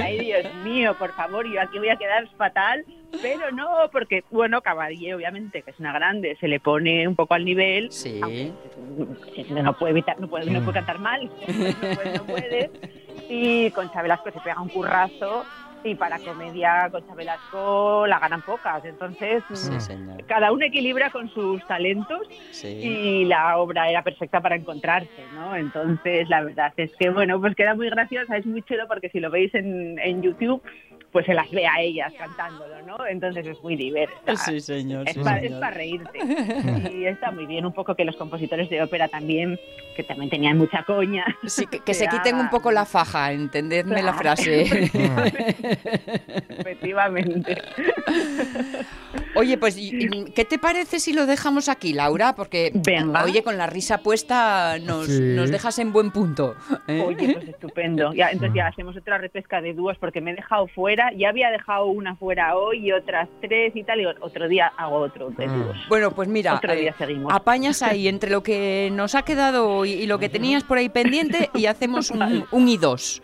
Ay, 0.00 0.18
Dios 0.18 0.54
mío, 0.64 0.94
por 0.98 1.12
favor, 1.14 1.46
yo 1.46 1.60
aquí 1.60 1.78
voy 1.78 1.90
a 1.90 1.96
quedar 1.96 2.28
fatal. 2.36 2.84
Pero 3.20 3.50
no, 3.50 3.68
porque, 3.92 4.24
bueno, 4.30 4.62
Caballé, 4.62 5.14
obviamente, 5.14 5.62
que 5.62 5.70
es 5.70 5.78
una 5.78 5.92
grande, 5.92 6.36
se 6.40 6.48
le 6.48 6.60
pone 6.60 7.06
un 7.06 7.14
poco 7.14 7.34
al 7.34 7.44
nivel. 7.44 7.92
Sí. 7.92 8.20
aunque 8.22 9.62
no 9.62 9.76
puede 9.76 9.90
evitar, 9.90 10.18
no 10.18 10.28
puede, 10.28 10.50
no 10.50 10.60
puede 10.60 10.72
cantar 10.72 10.98
mal, 10.98 11.30
no 11.46 11.94
puede, 11.94 12.18
no 12.18 12.24
puede. 12.24 12.70
Y 13.28 13.70
Concha 13.72 14.02
Velasco 14.02 14.30
se 14.30 14.40
pega 14.40 14.60
un 14.60 14.70
currazo 14.70 15.44
y 15.84 15.94
para 15.94 16.18
comedia 16.18 16.88
Concha 16.90 17.14
Velasco 17.14 18.06
la 18.06 18.18
ganan 18.18 18.42
pocas. 18.42 18.84
Entonces, 18.84 19.42
Sí, 19.52 19.80
señor. 19.80 20.24
cada 20.26 20.52
uno 20.52 20.64
equilibra 20.64 21.10
con 21.10 21.28
sus 21.30 21.64
talentos 21.66 22.26
Sí. 22.50 22.68
y 22.68 23.24
la 23.24 23.58
obra 23.58 23.88
era 23.90 24.02
perfecta 24.02 24.40
para 24.40 24.56
encontrarse, 24.56 25.24
¿no? 25.34 25.56
Entonces, 25.56 26.28
la 26.28 26.42
verdad 26.42 26.72
es 26.76 26.94
que, 26.96 27.10
bueno, 27.10 27.40
pues 27.40 27.54
queda 27.56 27.74
muy 27.74 27.88
graciosa, 27.90 28.36
es 28.36 28.46
muy 28.46 28.62
chulo 28.62 28.86
porque 28.88 29.08
si 29.10 29.20
lo 29.20 29.30
veis 29.30 29.54
en, 29.54 29.98
en 29.98 30.22
YouTube, 30.22 30.62
pues 31.12 31.26
se 31.26 31.34
las 31.34 31.50
ve 31.50 31.66
a 31.66 31.80
ellas 31.80 32.12
cantándolo, 32.18 32.80
¿no? 32.86 33.06
Entonces 33.06 33.46
es 33.46 33.62
muy 33.62 33.76
divertido. 33.76 34.36
Sí, 34.36 34.60
señor. 34.60 35.06
Es 35.06 35.14
sí, 35.14 35.20
para 35.20 35.40
señor. 35.40 35.74
reírte. 35.74 36.18
Y 36.92 37.04
está 37.04 37.30
muy 37.30 37.46
bien, 37.46 37.66
un 37.66 37.72
poco 37.72 37.94
que 37.94 38.04
los 38.04 38.16
compositores 38.16 38.70
de 38.70 38.82
ópera 38.82 39.08
también, 39.08 39.60
que 39.94 40.02
también 40.02 40.30
tenían 40.30 40.56
mucha 40.56 40.82
coña. 40.84 41.24
Sí, 41.46 41.66
que, 41.66 41.80
que 41.80 41.94
se 41.94 42.02
se 42.02 42.08
quiten 42.08 42.36
un 42.36 42.48
poco 42.50 42.72
la 42.72 42.84
faja, 42.84 43.30
entendedme 43.32 44.02
la 44.02 44.14
frase. 44.14 44.62
Efectivamente. 46.48 47.62
Oye, 49.34 49.56
pues, 49.58 49.76
¿qué 50.34 50.44
te 50.44 50.58
parece 50.58 51.00
si 51.00 51.12
lo 51.12 51.26
dejamos 51.26 51.68
aquí, 51.68 51.92
Laura? 51.92 52.34
Porque, 52.34 52.70
Venga. 52.74 53.24
oye, 53.24 53.42
con 53.42 53.56
la 53.58 53.66
risa 53.66 53.98
puesta 53.98 54.78
nos, 54.78 55.06
Sí. 55.06 55.20
nos 55.20 55.50
dejas 55.50 55.78
en 55.78 55.92
buen 55.92 56.10
punto. 56.10 56.54
¿eh? 56.88 57.02
Oye, 57.06 57.34
pues 57.34 57.48
estupendo. 57.48 58.12
Ya, 58.12 58.30
entonces 58.30 58.54
ya 58.56 58.66
hacemos 58.68 58.96
otra 58.96 59.18
repesca 59.18 59.60
de 59.60 59.74
dúos 59.74 59.96
porque 59.98 60.20
me 60.20 60.32
he 60.32 60.34
dejado 60.34 60.66
fuera. 60.68 61.10
Ya 61.16 61.30
había 61.30 61.50
dejado 61.50 61.86
una 61.86 62.16
fuera 62.16 62.56
hoy 62.56 62.86
y 62.88 62.92
otras 62.92 63.28
tres 63.40 63.74
y 63.74 63.82
tal. 63.84 64.00
Y 64.00 64.06
otro 64.06 64.48
día 64.48 64.72
hago 64.76 64.96
otro 64.96 65.30
de 65.30 65.46
Mm. 65.46 65.62
dúos. 65.62 65.76
Bueno, 65.88 66.10
pues 66.12 66.28
mira, 66.28 66.54
Otro 66.54 66.74
día 66.74 66.90
eh, 66.90 66.94
seguimos. 66.98 67.32
apañas 67.32 67.82
ahí 67.82 68.08
entre 68.08 68.30
lo 68.30 68.42
que 68.42 68.90
nos 68.92 69.14
ha 69.14 69.22
quedado 69.22 69.84
y, 69.84 69.92
y 69.92 70.06
lo 70.06 70.18
que 70.18 70.28
tenías 70.28 70.64
por 70.64 70.78
ahí 70.78 70.88
pendiente 70.88 71.50
y 71.54 71.66
hacemos 71.66 72.10
un, 72.10 72.44
un 72.50 72.68
y 72.68 72.76
dos. 72.76 73.22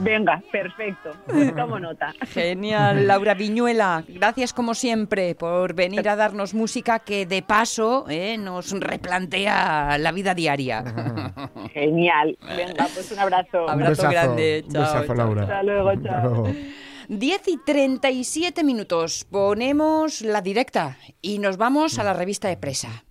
Venga, 0.00 0.42
perfecto. 0.52 1.10
Pues 1.26 1.54
tomo 1.54 1.78
nota. 1.78 2.12
Genial, 2.28 3.06
Laura 3.06 3.34
Viñuela. 3.34 4.04
Gracias 4.08 4.52
como 4.52 4.74
siempre 4.74 5.25
por 5.34 5.74
venir 5.74 6.08
a 6.08 6.16
darnos 6.16 6.54
música 6.54 7.00
que 7.00 7.26
de 7.26 7.42
paso 7.42 8.04
eh, 8.08 8.36
nos 8.38 8.70
replantea 8.78 9.98
la 9.98 10.12
vida 10.12 10.34
diaria. 10.34 10.84
Genial. 11.74 12.38
Venga, 12.56 12.86
pues 12.94 13.10
un 13.12 13.18
abrazo. 13.18 13.64
Un 13.64 13.70
Abrazo 13.70 13.90
besazo, 14.02 14.10
grande. 14.10 14.62
un 14.66 14.72
Chao, 14.72 14.82
besazo, 14.82 15.06
chao, 15.06 15.14
Laura. 15.16 15.42
Hasta 15.42 15.62
luego, 15.62 15.88
Hasta 15.90 16.08
chao. 16.08 16.22
luego. 16.30 16.48
10 17.08 17.48
y 17.48 17.58
37 17.64 18.64
minutos. 18.64 19.26
Ponemos 19.30 20.22
la 20.22 20.40
directa 20.40 20.96
y 21.22 21.38
nos 21.38 21.56
vamos 21.56 21.98
a 21.98 22.04
la 22.04 22.12
revista 22.14 22.48
de 22.48 22.56
presa. 22.56 23.04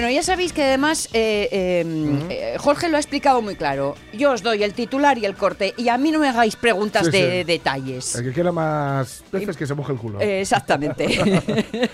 Bueno, 0.00 0.14
ya 0.14 0.22
sabéis 0.22 0.54
que 0.54 0.64
además 0.64 1.10
eh, 1.12 1.46
eh, 1.52 1.84
eh, 2.30 2.56
Jorge 2.58 2.88
lo 2.88 2.96
ha 2.96 3.00
explicado 3.00 3.42
muy 3.42 3.54
claro. 3.54 3.96
Yo 4.14 4.32
os 4.32 4.42
doy 4.42 4.62
el 4.62 4.72
titular 4.72 5.18
y 5.18 5.26
el 5.26 5.34
corte 5.34 5.74
y 5.76 5.90
a 5.90 5.98
mí 5.98 6.10
no 6.10 6.18
me 6.18 6.30
hagáis 6.30 6.56
preguntas 6.56 7.04
Sí, 7.04 7.12
de 7.12 7.40
sí. 7.40 7.44
detalles. 7.44 8.14
El 8.14 8.24
que 8.24 8.32
quiera 8.32 8.50
más 8.50 9.22
peces 9.30 9.58
que 9.58 9.66
se 9.66 9.74
moje 9.74 9.92
el 9.92 9.98
culo. 9.98 10.18
Eh, 10.18 10.40
exactamente. 10.40 11.06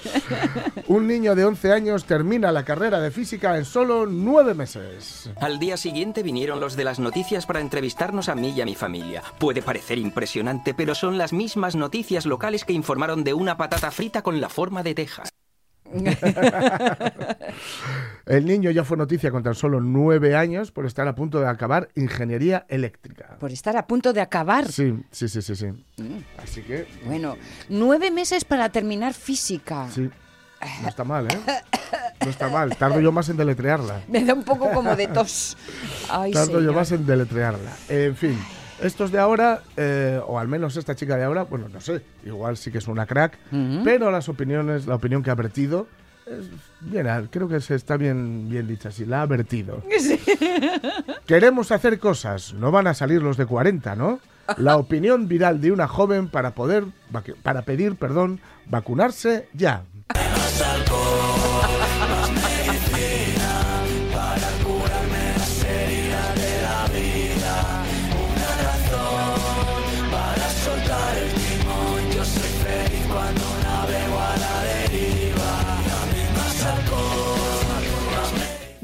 Un 0.87 1.09
niño 1.09 1.35
de 1.35 1.47
11 1.47 1.73
años 1.73 2.05
termina 2.05 2.53
la 2.53 2.65
carrera 2.65 3.01
de 3.01 3.11
física 3.11 3.59
en 3.59 3.65
solo 3.65 4.07
9 4.07 4.55
meses. 4.55 5.29
Al 5.41 5.59
día 5.59 5.77
siguiente 5.77 6.23
vinieron 6.23 6.61
los 6.61 6.77
de 6.77 6.85
las 6.85 7.01
noticias 7.01 7.45
para 7.45 7.59
entrevistarnos 7.59 8.29
a 8.29 8.37
mí 8.37 8.51
y 8.57 8.61
a 8.61 8.67
mi 8.67 8.77
familia. 8.77 9.25
Puede 9.41 9.63
parecer 9.63 9.99
impresionante, 9.99 10.75
pero 10.75 10.95
son 10.95 11.19
las 11.19 11.33
mismas 11.33 11.75
noticias 11.75 12.25
locales 12.25 12.65
que 12.65 12.73
informaron 12.73 13.25
de 13.25 13.35
una 13.35 13.57
patata 13.57 13.91
frita 13.91 14.23
con 14.23 14.41
la 14.41 14.49
forma 14.49 14.85
de 14.85 14.95
Texas. 14.95 15.29
El 18.27 18.45
niño 18.45 18.71
ya 18.71 18.85
fue 18.85 18.97
noticia 18.97 19.31
con 19.31 19.43
tan 19.43 19.55
solo 19.55 19.81
nueve 19.81 20.37
años 20.37 20.73
por 20.73 20.87
estar 20.87 21.07
a 21.07 21.15
punto 21.15 21.41
de 21.41 21.49
acabar 21.49 21.89
ingeniería 21.95 22.67
eléctrica. 22.69 23.37
Por 23.39 23.53
estar 23.53 23.77
a 23.77 23.87
punto 23.87 24.13
de 24.13 24.21
acabar. 24.21 24.71
Sí, 24.71 24.95
sí, 25.11 25.29
sí, 25.29 25.43
sí, 25.43 25.55
sí. 25.55 25.67
Así 26.43 26.63
que, 26.63 26.87
Bueno, 27.05 27.37
nueve 27.69 28.11
meses 28.11 28.45
para 28.45 28.69
terminar 28.71 29.15
física. 29.15 29.89
sí, 29.91 30.11
no 30.83 30.89
está 30.89 31.05
mal, 31.05 31.27
¿eh? 31.27 31.39
No 32.25 32.31
está 32.31 32.49
mal. 32.49 32.75
Tardo 32.77 33.01
yo 33.01 33.13
más 33.13 33.29
en 33.29 33.37
deletrearla. 33.37 34.03
Me 34.09 34.25
da 34.25 34.35
un 34.35 34.43
poco 34.43 34.71
como 34.73 34.97
de 34.97 35.07
tos. 35.07 35.57
Ay, 36.11 36.33
Tardo 36.33 36.61
yo 36.61 36.73
más 36.73 36.91
en 36.93 37.07
deletrearla. 37.07 37.71
En 37.89 38.17
fin, 38.17 38.37
estos 38.83 39.11
de 39.11 39.19
ahora, 39.19 39.63
eh, 39.77 40.21
o 40.27 40.39
al 40.39 40.49
menos 40.49 40.77
esta 40.77 40.95
chica 40.95 41.17
de 41.17 41.25
ahora, 41.25 41.45
bueno, 41.45 41.69
no 41.69 41.81
sé, 41.81 42.03
igual 42.25 42.57
sí 42.57 42.71
que 42.71 42.79
es 42.79 42.89
una 42.89 43.07
crack, 43.07 43.39
pero 43.85 44.11
las 44.11 44.29
opiniones, 44.29 44.87
la 44.87 44.97
opinión 44.97 45.23
que 45.23 45.31
ha 45.31 45.35
vertido, 45.35 45.87
es 46.27 46.47
bien, 46.81 47.07
creo 47.31 47.49
que 47.49 47.61
se 47.61 47.75
está 47.75 47.97
bien, 47.97 48.49
bien 48.49 48.67
dicha 48.67 48.89
así, 48.89 49.05
la 49.05 49.23
ha 49.23 49.27
vertido. 49.27 49.83
Queremos 51.27 51.71
hacer 51.71 51.99
cosas, 51.99 52.53
no 52.55 52.71
van 52.71 52.89
a 52.89 52.95
salir 52.95 53.23
los 53.23 53.37
de 53.37 53.47
40, 53.47 53.95
¿no? 53.97 54.21
La 54.59 54.77
opinión 54.77 55.29
viral 55.29 55.61
de 55.61 55.73
una 55.73 55.89
joven 55.89 56.29
para 56.29 56.55
poder, 56.55 56.85
para 57.43 57.63
pedir, 57.63 57.97
perdón, 57.97 58.41
vacunarse 58.67 59.49
ya. 59.55 59.85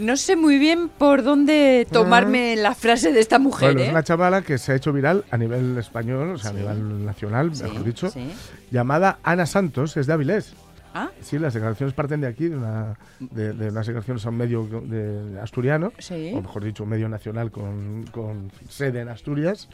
No 0.03 0.17
sé 0.17 0.37
muy 0.37 0.59
bien 0.59 0.89
por 0.89 1.23
dónde 1.23 1.87
tomarme 1.91 2.57
la 2.57 2.75
frase 2.75 3.13
de 3.13 3.21
esta 3.21 3.39
mujer, 3.39 3.69
Bueno, 3.69 3.81
¿eh? 3.81 3.85
es 3.85 3.91
una 3.91 4.03
chavala 4.03 4.43
que 4.43 4.59
se 4.59 4.73
ha 4.73 4.75
hecho 4.75 4.93
viral 4.93 5.25
a 5.31 5.37
nivel 5.39 5.79
español, 5.79 6.31
o 6.35 6.39
sea, 6.39 6.51
a 6.51 6.55
nivel 6.55 7.05
nacional, 7.07 7.55
Sí, 7.55 7.63
mejor 7.63 7.85
dicho, 7.85 8.11
sí. 8.11 8.31
llamada 8.71 9.19
Ana 9.23 9.47
Santos, 9.47 9.97
es 9.97 10.07
de 10.07 10.13
Avilés. 10.13 10.55
Ah, 10.95 11.11
Sí, 11.21 11.39
las 11.39 11.55
declaraciones 11.55 11.95
parten 11.95 12.21
de 12.21 12.27
aquí, 12.27 12.49
de, 12.49 12.57
una, 12.57 12.99
de, 13.21 13.53
de 13.55 13.69
unas 13.69 13.87
declaraciones 13.87 14.27
a 14.27 14.29
un 14.31 14.37
medio 14.37 14.65
de 14.85 15.41
asturiano, 15.41 15.93
Sí. 15.99 16.33
o 16.35 16.43
mejor 16.43 16.65
dicho, 16.65 16.83
un 16.83 16.91
medio 16.91 17.09
nacional 17.09 17.51
con, 17.51 18.05
con 18.11 18.51
sede 18.69 19.01
en 19.01 19.09
Asturias, 19.09 19.69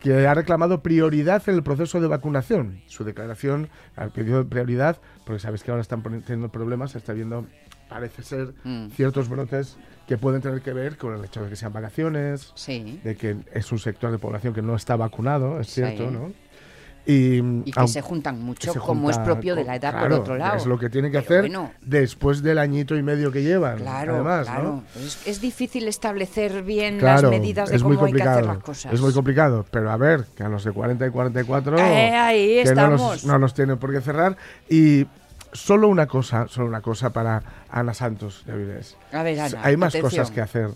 que 0.00 0.26
ha 0.26 0.34
reclamado 0.34 0.82
prioridad 0.82 1.42
en 1.48 1.54
el 1.56 1.62
proceso 1.62 2.00
de 2.00 2.06
vacunación. 2.06 2.80
Su 2.86 3.02
declaración 3.04 3.68
ha 3.96 4.06
pedido 4.08 4.46
prioridad, 4.46 4.98
porque 5.24 5.40
sabéis 5.40 5.62
que 5.62 5.70
ahora 5.72 5.80
están 5.82 6.02
teniendo 6.02 6.50
problemas, 6.50 6.92
se 6.92 6.98
está 6.98 7.12
viendo, 7.14 7.46
parece 7.88 8.22
ser, 8.22 8.52
Mm. 8.64 8.88
ciertos 8.90 9.28
brotes 9.28 9.76
que 10.06 10.16
pueden 10.18 10.40
tener 10.40 10.60
que 10.62 10.72
ver 10.72 10.96
con 10.96 11.14
el 11.14 11.24
hecho 11.24 11.42
de 11.42 11.50
que 11.50 11.56
sean 11.56 11.72
vacaciones, 11.72 12.52
sí. 12.54 13.00
de 13.02 13.16
que 13.16 13.36
es 13.52 13.72
un 13.72 13.78
sector 13.78 14.10
de 14.12 14.18
población 14.18 14.54
que 14.54 14.62
no 14.62 14.74
está 14.76 14.96
vacunado, 14.96 15.60
es 15.60 15.66
Sí. 15.68 15.74
cierto, 15.82 16.10
¿no? 16.10 16.32
Y, 17.08 17.36
Y 17.64 17.70
que 17.70 17.78
aun- 17.80 17.86
se 17.86 18.00
juntan 18.02 18.42
mucho, 18.42 18.72
se 18.72 18.80
como 18.80 19.08
es 19.10 19.18
propio 19.18 19.54
de 19.54 19.62
la 19.62 19.76
edad 19.76 19.96
por 20.00 20.12
otro 20.12 20.36
lado. 20.36 20.56
Es 20.56 20.66
lo 20.66 20.76
que 20.76 20.90
tienen 20.90 21.12
que 21.12 21.18
Pero 21.22 21.38
hacer 21.38 21.40
bueno. 21.42 21.70
después 21.80 22.42
del 22.42 22.58
añito 22.58 22.96
y 22.96 23.02
medio 23.04 23.30
que 23.30 23.44
llevan. 23.44 23.78
Claro, 23.78 24.14
además, 24.16 24.46
claro. 24.48 24.62
¿no? 24.64 24.84
Es, 25.00 25.24
es 25.24 25.40
difícil 25.40 25.86
establecer 25.86 26.64
bien 26.64 26.98
Claro, 26.98 27.22
las 27.22 27.30
medidas 27.30 27.70
de 27.70 27.78
cómo 27.78 28.04
hay 28.04 28.12
que 28.12 28.22
hacer 28.24 28.46
las 28.46 28.58
cosas. 28.58 28.92
Es 28.92 29.00
muy 29.00 29.12
complicado, 29.12 29.64
pero 29.70 29.88
a 29.92 29.96
ver, 29.96 30.24
que 30.36 30.42
a 30.42 30.48
los 30.48 30.64
de 30.64 30.72
40 30.72 31.06
y 31.06 31.10
44 31.10 31.78
Eh, 31.78 32.10
ahí 32.12 32.60
que 32.64 32.74
no 32.74 32.88
nos, 32.90 33.00
estamos. 33.00 33.24
no 33.24 33.38
nos 33.38 33.54
tienen 33.54 33.78
por 33.78 33.92
qué 33.92 34.00
cerrar. 34.00 34.36
Y 34.68 35.06
solo 35.56 35.88
una 35.88 36.06
cosa, 36.06 36.46
solo 36.48 36.68
una 36.68 36.80
cosa 36.80 37.10
para 37.12 37.42
Ana 37.70 37.94
Santos 37.94 38.44
de 38.46 38.52
Avilés. 38.52 38.96
A 39.12 39.22
ver, 39.22 39.40
Ana, 39.40 39.60
Hay 39.62 39.76
más 39.76 39.94
atención. 39.94 40.10
cosas 40.10 40.30
que 40.30 40.40
hacer. 40.40 40.70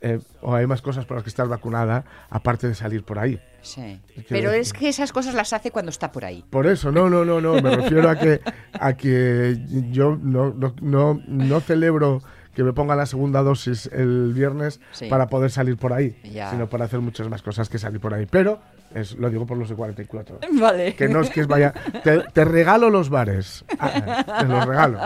eh, 0.00 0.20
o 0.42 0.54
hay 0.54 0.64
más 0.66 0.80
cosas 0.80 1.06
por 1.06 1.16
las 1.16 1.24
que 1.24 1.28
estar 1.28 1.48
vacunada, 1.48 2.04
aparte 2.30 2.68
de 2.68 2.74
salir 2.76 3.02
por 3.02 3.18
ahí. 3.18 3.40
Sí. 3.62 4.00
Pero 4.28 4.52
es 4.52 4.72
que 4.72 4.88
esas 4.88 5.10
cosas 5.12 5.34
las 5.34 5.52
hace 5.52 5.72
cuando 5.72 5.90
está 5.90 6.12
por 6.12 6.24
ahí. 6.24 6.44
Por 6.50 6.68
eso, 6.68 6.92
no, 6.92 7.10
no, 7.10 7.24
no, 7.24 7.40
no. 7.40 7.60
Me 7.60 7.74
refiero 7.74 8.08
a 8.08 8.16
que, 8.16 8.40
a 8.78 8.92
que 8.92 9.56
yo 9.90 10.16
no, 10.22 10.54
no, 10.54 10.72
no, 10.80 11.20
no 11.26 11.60
celebro 11.60 12.22
que 12.54 12.62
me 12.62 12.72
ponga 12.72 12.94
la 12.94 13.06
segunda 13.06 13.42
dosis 13.42 13.86
el 13.92 14.32
viernes 14.34 14.80
Sí. 14.92 15.06
para 15.08 15.28
poder 15.28 15.50
salir 15.50 15.76
por 15.76 15.92
ahí, 15.92 16.16
Ya. 16.24 16.50
sino 16.50 16.68
para 16.68 16.84
hacer 16.84 17.00
muchas 17.00 17.28
más 17.28 17.42
cosas 17.42 17.68
que 17.68 17.78
salir 17.80 18.00
por 18.00 18.14
ahí. 18.14 18.26
Pero 18.30 18.60
es, 18.94 19.12
lo 19.16 19.30
digo 19.30 19.46
por 19.46 19.56
los 19.58 19.68
de 19.68 19.74
44. 19.76 20.40
Vale. 20.60 20.94
Que 20.94 21.08
no 21.08 21.20
es 21.20 21.30
que 21.30 21.40
es 21.40 21.46
vaya. 21.46 21.72
Te, 22.04 22.20
te 22.32 22.44
regalo 22.44 22.90
los 22.90 23.10
bares. 23.10 23.64
Ah, 23.80 24.40
te 24.40 24.46
los 24.46 24.66
regalo. 24.66 25.00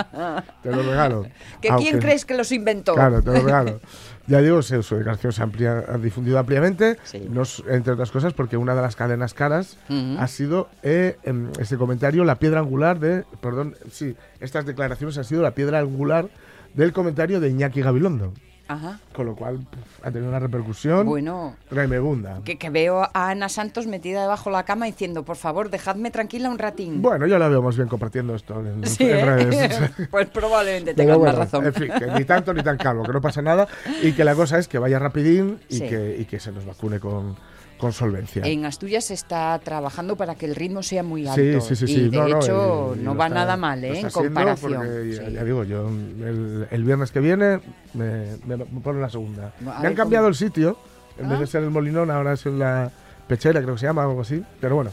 Te 0.62 0.70
los 0.70 0.86
regalo. 0.86 1.26
¿Que 1.60 1.68
Aunque- 1.70 1.88
¿Quién 1.90 2.00
crees 2.00 2.24
que 2.24 2.34
los 2.34 2.50
inventó? 2.52 2.94
Claro, 2.94 3.22
te 3.22 3.30
lo 3.32 3.40
regalo. 3.42 3.80
Ya 4.28 4.40
digo, 4.40 4.62
se- 4.62 4.84
su 4.84 4.94
declaración 4.94 5.32
se 5.32 5.42
amplia- 5.42 5.84
ha 5.88 5.98
difundido 5.98 6.38
ampliamente, 6.38 6.96
Sí. 7.02 7.28
entre 7.68 7.92
otras 7.94 8.12
cosas 8.12 8.32
porque 8.32 8.56
una 8.56 8.72
de 8.76 8.80
las 8.80 8.94
cadenas 8.94 9.34
caras 9.34 9.78
ha 10.16 10.28
sido 10.28 10.68
eh, 10.84 11.16
em, 11.24 11.50
este 11.58 11.76
comentario, 11.76 12.22
la 12.24 12.36
piedra 12.38 12.60
angular 12.60 13.00
de, 13.00 13.24
perdón, 13.40 13.74
sí, 13.90 14.14
estas 14.38 14.64
declaraciones 14.64 15.18
han 15.18 15.24
sido 15.24 15.42
la 15.42 15.50
piedra 15.56 15.80
angular 15.80 16.28
del 16.72 16.92
comentario 16.92 17.40
de 17.40 17.48
Iñaki 17.50 17.82
Gabilondo, 17.82 18.32
Ajá. 18.72 18.98
con 19.14 19.26
lo 19.26 19.35
cual 19.37 19.56
puf, 19.58 20.04
ha 20.06 20.11
tenido 20.11 20.28
una 20.28 20.38
repercusión 20.38 21.06
Bueno, 21.06 21.54
tremebunda. 21.68 22.40
que, 22.44 22.56
que 22.58 22.70
veo 22.70 23.02
a 23.02 23.30
Ana 23.30 23.48
Santos 23.48 23.87
metida 23.87 24.22
debajo 24.22 24.50
de 24.50 24.56
la 24.56 24.64
cama 24.64 24.87
diciendo, 24.87 25.24
por 25.24 25.37
favor, 25.37 25.70
dejadme 25.70 26.11
tranquila 26.11 26.48
un 26.50 26.58
ratín. 26.58 27.02
Bueno, 27.02 27.26
ya 27.26 27.38
la 27.38 27.48
veo 27.48 27.62
más 27.62 27.76
bien 27.76 27.88
compartiendo 27.88 28.35
esto 28.35 28.61
en, 28.61 28.87
Sí, 28.87 29.04
en 29.04 29.18
¿eh? 29.18 29.24
redes. 29.24 29.80
pues 30.11 30.28
probablemente 30.28 30.94
tengas 30.94 31.18
bueno, 31.18 31.32
más 31.37 31.38
razón. 31.50 31.66
En 31.66 31.74
fin, 31.74 31.90
que 31.98 32.06
ni 32.06 32.24
tanto 32.24 32.52
ni 32.54 32.62
tan 32.62 32.76
calvo, 32.78 33.02
que 33.04 33.12
no 33.12 33.20
pasa 33.20 33.42
nada 33.42 33.66
y 34.02 34.12
que 34.12 34.24
la 34.24 34.35
cosa 34.35 34.58
es 34.58 34.68
que 34.68 34.78
vaya 34.78 34.98
rapidín 34.98 35.58
y, 35.68 35.76
Sí. 35.78 35.88
que, 35.88 36.16
y 36.18 36.24
que 36.24 36.40
se 36.40 36.52
nos 36.52 36.64
vacune 36.64 37.00
con, 37.00 37.37
con 37.82 37.92
solvencia. 37.92 38.42
En 38.46 38.64
Asturias 38.64 39.06
se 39.06 39.14
está 39.14 39.58
trabajando 39.58 40.14
para 40.16 40.36
que 40.36 40.46
el 40.46 40.54
ritmo 40.54 40.84
sea 40.84 41.02
muy 41.02 41.26
alto. 41.26 41.60
sí, 41.60 41.74
sí, 41.74 41.84
y 41.84 41.88
sí. 41.88 42.08
de 42.10 42.16
No, 42.16 42.28
no, 42.28 42.38
hecho, 42.38 42.92
y- 42.94 43.00
y 43.00 43.02
no 43.02 43.12
lo 43.14 43.18
va 43.18 43.26
está- 43.26 43.34
nada 43.40 43.56
mal, 43.56 43.82
¿eh? 43.82 43.98
En 43.98 44.10
comparación. 44.10 44.72
porque 44.74 45.20
Sí. 45.26 45.32
ya 45.32 45.42
digo, 45.42 45.64
yo 45.64 45.88
el, 45.88 46.68
el 46.70 46.84
viernes 46.84 47.10
que 47.10 47.18
viene 47.18 47.60
me, 47.94 48.36
me, 48.46 48.56
me 48.56 48.80
ponen 48.80 49.02
la 49.02 49.10
segunda. 49.10 49.52
Me 49.58 49.66
ver 49.66 49.86
han 49.86 49.94
cambiado 49.94 50.24
cómo- 50.26 50.28
el 50.28 50.34
sitio. 50.36 50.78
En 51.18 51.28
vez 51.28 51.38
Ah. 51.38 51.40
de 51.40 51.46
ser 51.48 51.64
el 51.64 51.70
Molinón, 51.70 52.08
ahora 52.12 52.34
es 52.34 52.46
en 52.46 52.60
la 52.60 52.88
Pechera, 53.26 53.60
creo 53.60 53.74
que 53.74 53.80
se 53.80 53.86
llama, 53.86 54.06
o 54.06 54.10
algo 54.10 54.20
así. 54.22 54.42
Pero 54.60 54.76
bueno, 54.76 54.92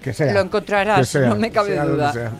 que 0.00 0.12
sea. 0.14 0.32
Lo 0.32 0.40
encontrarás, 0.40 1.08
sea, 1.08 1.28
no 1.28 1.34
me 1.36 1.50
cabe 1.50 1.72
sea 1.74 1.84
duda. 1.84 2.32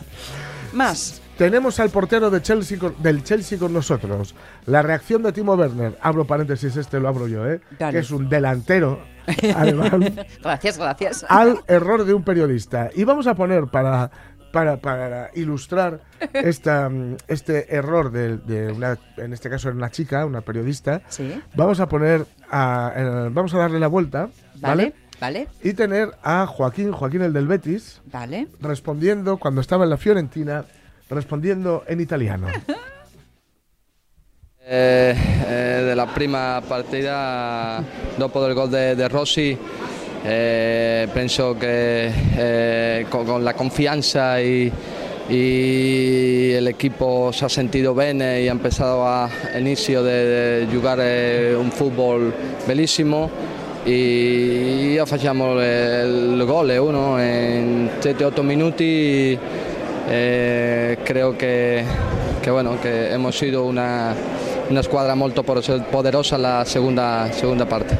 Más. 0.73 1.21
Tenemos 1.37 1.79
al 1.79 1.89
portero 1.89 2.29
de 2.29 2.41
Chelsea 2.41 2.77
con- 2.77 2.95
del 3.01 3.23
Chelsea 3.23 3.57
con 3.57 3.71
nosotros. 3.73 4.35
La 4.65 4.81
reacción 4.81 5.23
de 5.23 5.31
Timo 5.31 5.53
Werner, 5.55 5.97
abro 6.01 6.25
paréntesis, 6.25 6.75
este 6.75 6.99
lo 6.99 7.07
abro 7.07 7.27
yo, 7.27 7.47
¿eh? 7.49 7.61
Dale. 7.77 7.93
que 7.93 7.99
es 7.99 8.11
un 8.11 8.27
delantero 8.27 8.99
Gracias, 10.43 10.77
gracias. 10.77 11.25
al 11.29 11.59
error 11.67 12.05
de 12.05 12.13
un 12.13 12.23
periodista. 12.23 12.89
Y 12.95 13.03
vamos 13.03 13.27
a 13.27 13.35
poner 13.35 13.65
para, 13.67 14.11
para, 14.51 14.77
para 14.77 15.29
ilustrar 15.35 16.01
esta, 16.33 16.89
este 17.27 17.75
error 17.75 18.11
de, 18.11 18.37
de 18.37 18.71
una, 18.71 18.97
en 19.17 19.33
este 19.33 19.49
caso 19.49 19.67
era 19.69 19.77
una 19.77 19.89
chica, 19.91 20.25
una 20.25 20.41
periodista, 20.41 21.01
Sí, 21.09 21.41
vamos 21.55 21.79
a 21.79 21.87
poner, 21.87 22.25
a, 22.49 22.93
eh, 22.95 23.29
vamos 23.31 23.53
a 23.53 23.57
darle 23.59 23.79
la 23.79 23.87
vuelta, 23.87 24.29
¿vale? 24.55 24.93
vale, 25.21 25.43
vale, 25.43 25.47
Y 25.63 25.73
tener 25.73 26.11
a 26.23 26.45
Joaquín, 26.47 26.91
Joaquín 26.91 27.21
el 27.21 27.33
del 27.33 27.47
Betis, 27.47 28.01
vale. 28.11 28.47
respondiendo 28.59 29.37
cuando 29.37 29.61
estaba 29.61 29.83
en 29.83 29.89
la 29.91 29.97
Fiorentina, 29.97 30.65
respondiendo 31.09 31.83
en 31.87 32.01
italiano. 32.01 32.47
Eh, 34.71 35.15
eh, 35.47 35.81
della 35.83 36.05
prima 36.05 36.61
partita 36.63 37.83
dopo 38.15 38.39
del 38.39 38.53
gol 38.53 38.69
de, 38.69 38.93
de 38.93 39.07
Rossi 39.07 39.57
eh, 40.23 41.07
penso 41.11 41.55
che 41.57 42.11
eh, 42.35 43.05
con, 43.09 43.43
la 43.43 43.55
confianza 43.55 44.39
y, 44.39 44.71
y 45.27 46.51
el 46.51 46.67
equipo 46.67 47.31
se 47.31 47.45
ha 47.45 47.49
sentido 47.49 47.95
bene 47.95 48.43
y 48.43 48.47
ha 48.47 48.51
empezado 48.51 49.07
a 49.07 49.27
inicio 49.57 50.03
de, 50.03 50.67
de 50.67 50.67
jugar 50.71 50.99
un 51.57 51.71
fútbol 51.71 52.31
bellissimo 52.67 53.27
y 53.87 54.93
ya 54.93 55.07
facciamo 55.07 55.59
il 55.59 56.43
gol 56.45 56.69
uno 56.77 57.19
in 57.19 57.89
7-8 57.99 58.43
minuti 58.43 59.35
eh, 60.11 60.97
creo 61.03 61.37
que, 61.37 61.83
que, 62.41 62.49
bueno, 62.49 62.81
que 62.81 63.13
hemos 63.13 63.37
sido 63.37 63.65
una, 63.65 64.15
una 64.69 64.79
escuadra 64.81 65.15
molto 65.15 65.43
poderosa- 65.43 66.37
la 66.37 66.65
segunda, 66.65 67.31
segunda 67.33 67.65
parte. 67.67 67.97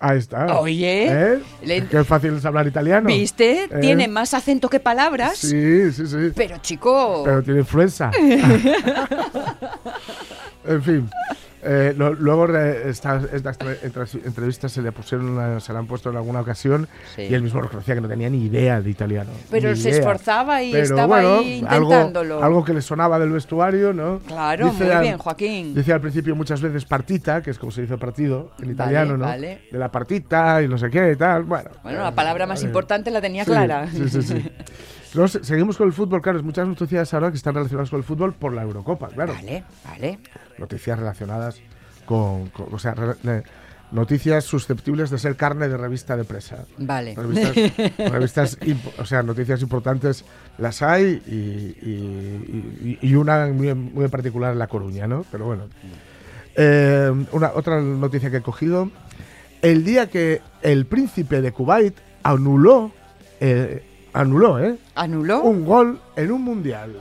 Ahí 0.00 0.18
está. 0.18 0.58
Oye, 0.60 1.06
¿Eh? 1.34 1.38
le- 1.64 1.86
Qué 1.88 2.04
fácil 2.04 2.36
es 2.36 2.44
hablar 2.44 2.68
italiano. 2.68 3.08
¿Viste? 3.08 3.64
¿Eh? 3.64 3.68
Tiene 3.80 4.06
más 4.06 4.32
acento 4.32 4.68
que 4.68 4.78
palabras. 4.78 5.38
Sí, 5.38 5.90
sí, 5.92 6.06
sí. 6.06 6.30
Pero 6.36 6.58
chico, 6.58 7.22
Pero 7.24 7.42
tiene 7.42 7.60
influenza. 7.60 8.12
en 10.66 10.82
fin. 10.82 11.10
Eh, 11.62 11.94
lo- 11.96 12.14
luego 12.14 12.46
re- 12.46 12.88
estas, 12.88 13.24
estas 13.32 13.58
tre- 13.58 13.78
entre- 13.82 14.04
entrevistas 14.24 14.70
se 14.72 14.80
le 14.82 14.92
pusieron 14.92 15.28
una- 15.30 15.58
se 15.60 15.72
le 15.72 15.78
han 15.78 15.86
puesto 15.86 16.10
en 16.10 16.16
alguna 16.16 16.40
ocasión 16.40 16.86
Sí. 17.16 17.22
y 17.22 17.34
él 17.34 17.42
mismo 17.42 17.60
reconocía 17.60 17.94
que 17.96 18.00
no 18.00 18.08
tenía 18.08 18.30
ni 18.30 18.44
idea 18.44 18.80
de 18.80 18.90
italiano. 18.90 19.30
Pero 19.50 19.74
se 19.74 19.88
idea. 19.90 19.98
esforzaba 20.00 20.62
y 20.62 20.70
Pero 20.72 20.84
estaba 20.84 21.06
bueno, 21.06 21.38
ahí 21.38 21.64
algo- 21.68 21.84
intentándolo. 21.90 22.42
Algo, 22.44 22.64
que 22.64 22.74
le 22.74 22.82
sonaba 22.82 23.18
del 23.18 23.30
vestuario, 23.30 23.92
¿no? 23.92 24.20
Claro, 24.26 24.72
muy 24.72 24.88
al- 24.90 25.02
bien, 25.02 25.18
Joaquín. 25.18 25.74
Dice 25.74 25.92
al 25.92 26.00
principio 26.00 26.36
muchas 26.36 26.60
veces 26.60 26.84
partita, 26.84 27.42
que 27.42 27.50
es 27.50 27.58
como 27.58 27.72
se 27.72 27.82
dice 27.82 27.98
partido 27.98 28.52
en 28.58 28.62
Vale, 28.62 28.72
italiano, 28.72 29.16
¿no? 29.16 29.24
vale. 29.26 29.62
De 29.70 29.78
la 29.78 29.90
partita 29.90 30.62
y 30.62 30.68
no 30.68 30.78
sé 30.78 30.90
qué 30.90 31.12
y 31.12 31.16
tal. 31.16 31.42
Bueno, 31.44 31.70
Bueno, 31.82 32.02
la 32.02 32.14
palabra 32.14 32.46
más 32.46 32.62
eh, 32.62 32.66
importante 32.66 33.10
la 33.10 33.20
tenía 33.20 33.44
sí, 33.44 33.50
clara. 33.50 33.88
Sí, 33.90 34.08
sí, 34.08 34.22
sí. 34.22 34.44
Seguimos 35.42 35.76
con 35.76 35.86
el 35.86 35.92
fútbol, 35.92 36.20
claro, 36.20 36.42
muchas 36.42 36.66
noticias 36.68 37.12
ahora 37.14 37.30
que 37.30 37.36
están 37.36 37.54
relacionadas 37.54 37.90
con 37.90 37.98
el 37.98 38.04
fútbol 38.04 38.34
por 38.34 38.52
la 38.52 38.62
Eurocopa, 38.62 39.08
claro. 39.08 39.32
Vale, 39.34 39.64
vale. 39.84 40.18
Noticias 40.58 40.98
relacionadas 40.98 41.60
con, 42.04 42.48
con- 42.50 42.72
o 42.72 42.78
sea, 42.78 42.94
re- 42.94 43.42
noticias 43.90 44.44
susceptibles 44.44 45.08
de 45.08 45.18
ser 45.18 45.34
carne 45.36 45.66
de 45.68 45.76
revista 45.78 46.14
de 46.16 46.24
presa. 46.24 46.64
Vale. 46.76 47.14
Revistas, 47.14 48.58
o 48.98 49.04
sea, 49.06 49.22
noticias 49.22 49.62
importantes 49.62 50.24
las 50.58 50.82
hay 50.82 51.22
y, 51.26 51.88
y- 51.88 52.98
y- 53.02 53.08
y 53.08 53.14
una 53.14 53.46
muy, 53.46 53.72
muy 53.74 54.04
en 54.04 54.10
particular 54.10 54.52
en 54.52 54.58
La 54.58 54.66
Coruña, 54.66 55.06
¿no? 55.06 55.24
Pero 55.32 55.46
bueno. 55.46 55.64
Eh, 56.54 57.10
una, 57.32 57.52
otra 57.54 57.80
noticia 57.80 58.30
que 58.30 58.38
he 58.38 58.42
cogido. 58.42 58.90
El 59.62 59.84
día 59.84 60.08
que 60.08 60.42
el 60.62 60.86
príncipe 60.86 61.40
de 61.40 61.52
Kuwait 61.52 61.96
anuló, 62.22 62.92
eh, 63.40 63.84
anuló, 64.22 64.58
¿eh? 64.58 64.76
¿Anuló? 64.94 65.42
Un 65.42 65.64
gol 65.64 66.00
en 66.16 66.32
un 66.32 66.42
mundial. 66.42 66.96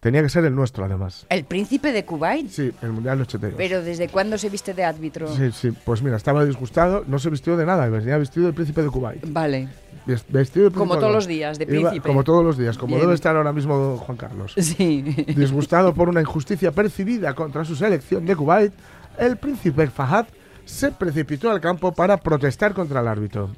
Tenía 0.00 0.22
que 0.22 0.28
ser 0.28 0.44
el 0.44 0.54
nuestro, 0.54 0.84
además. 0.84 1.26
¿El 1.28 1.44
príncipe 1.44 1.90
de 1.90 2.04
Kuwait? 2.04 2.48
Sí, 2.50 2.70
el 2.82 2.92
mundial 2.92 3.20
82. 3.20 3.56
¿Pero 3.58 3.82
desde 3.82 4.08
cuándo 4.08 4.38
se 4.38 4.48
viste 4.48 4.72
de 4.72 4.84
árbitro? 4.84 5.26
Sí, 5.34 5.50
sí, 5.52 5.72
pues 5.84 6.02
mira, 6.02 6.16
estaba 6.16 6.44
disgustado, 6.44 7.04
no 7.08 7.18
se 7.18 7.30
vistió 7.30 7.56
de 7.56 7.66
nada, 7.66 7.88
venía 7.88 8.16
vestido 8.16 8.46
del 8.46 8.54
príncipe 8.54 8.82
de 8.82 8.88
Kuwait. 8.90 9.24
Vale. 9.32 9.68
Ves- 10.06 10.24
Vestido 10.28 10.70
de 10.70 10.76
Como 10.76 10.94
todos 10.96 11.08
de- 11.08 11.12
los 11.14 11.26
días, 11.26 11.58
de 11.58 11.64
Iba- 11.64 11.90
príncipe. 11.90 12.06
como 12.08 12.22
todos 12.22 12.44
los 12.44 12.56
días, 12.56 12.78
como 12.78 12.90
Bien. 12.94 13.00
debe 13.00 13.14
estar 13.14 13.34
ahora 13.36 13.52
mismo 13.52 13.96
Juan 13.98 14.16
Carlos. 14.16 14.54
Sí. 14.58 15.02
Disgustado 15.36 15.92
por 15.92 16.08
una 16.08 16.20
injusticia 16.20 16.70
percibida 16.70 17.34
contra 17.34 17.64
su 17.64 17.74
selección 17.74 18.24
de 18.24 18.36
Kuwait, 18.36 18.72
el 19.18 19.36
príncipe 19.36 19.88
Fahad 19.88 20.26
se 20.64 20.92
precipitó 20.92 21.50
al 21.50 21.60
campo 21.60 21.92
para 21.92 22.16
protestar 22.18 22.72
contra 22.72 23.00
el 23.00 23.08
árbitro. 23.08 23.50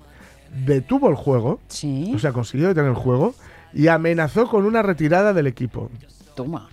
Detuvo 0.65 1.09
el 1.09 1.15
juego, 1.17 1.61
Sí. 1.69 2.13
o 2.15 2.19
sea, 2.19 2.33
consiguió 2.33 2.69
detener 2.69 2.91
el 2.91 2.97
juego 2.97 3.35
y 3.73 3.87
amenazó 3.89 4.49
con 4.49 4.65
una 4.65 4.83
retirada 4.83 5.33
del 5.33 5.47
equipo. 5.47 5.91
Toma. 6.35 6.69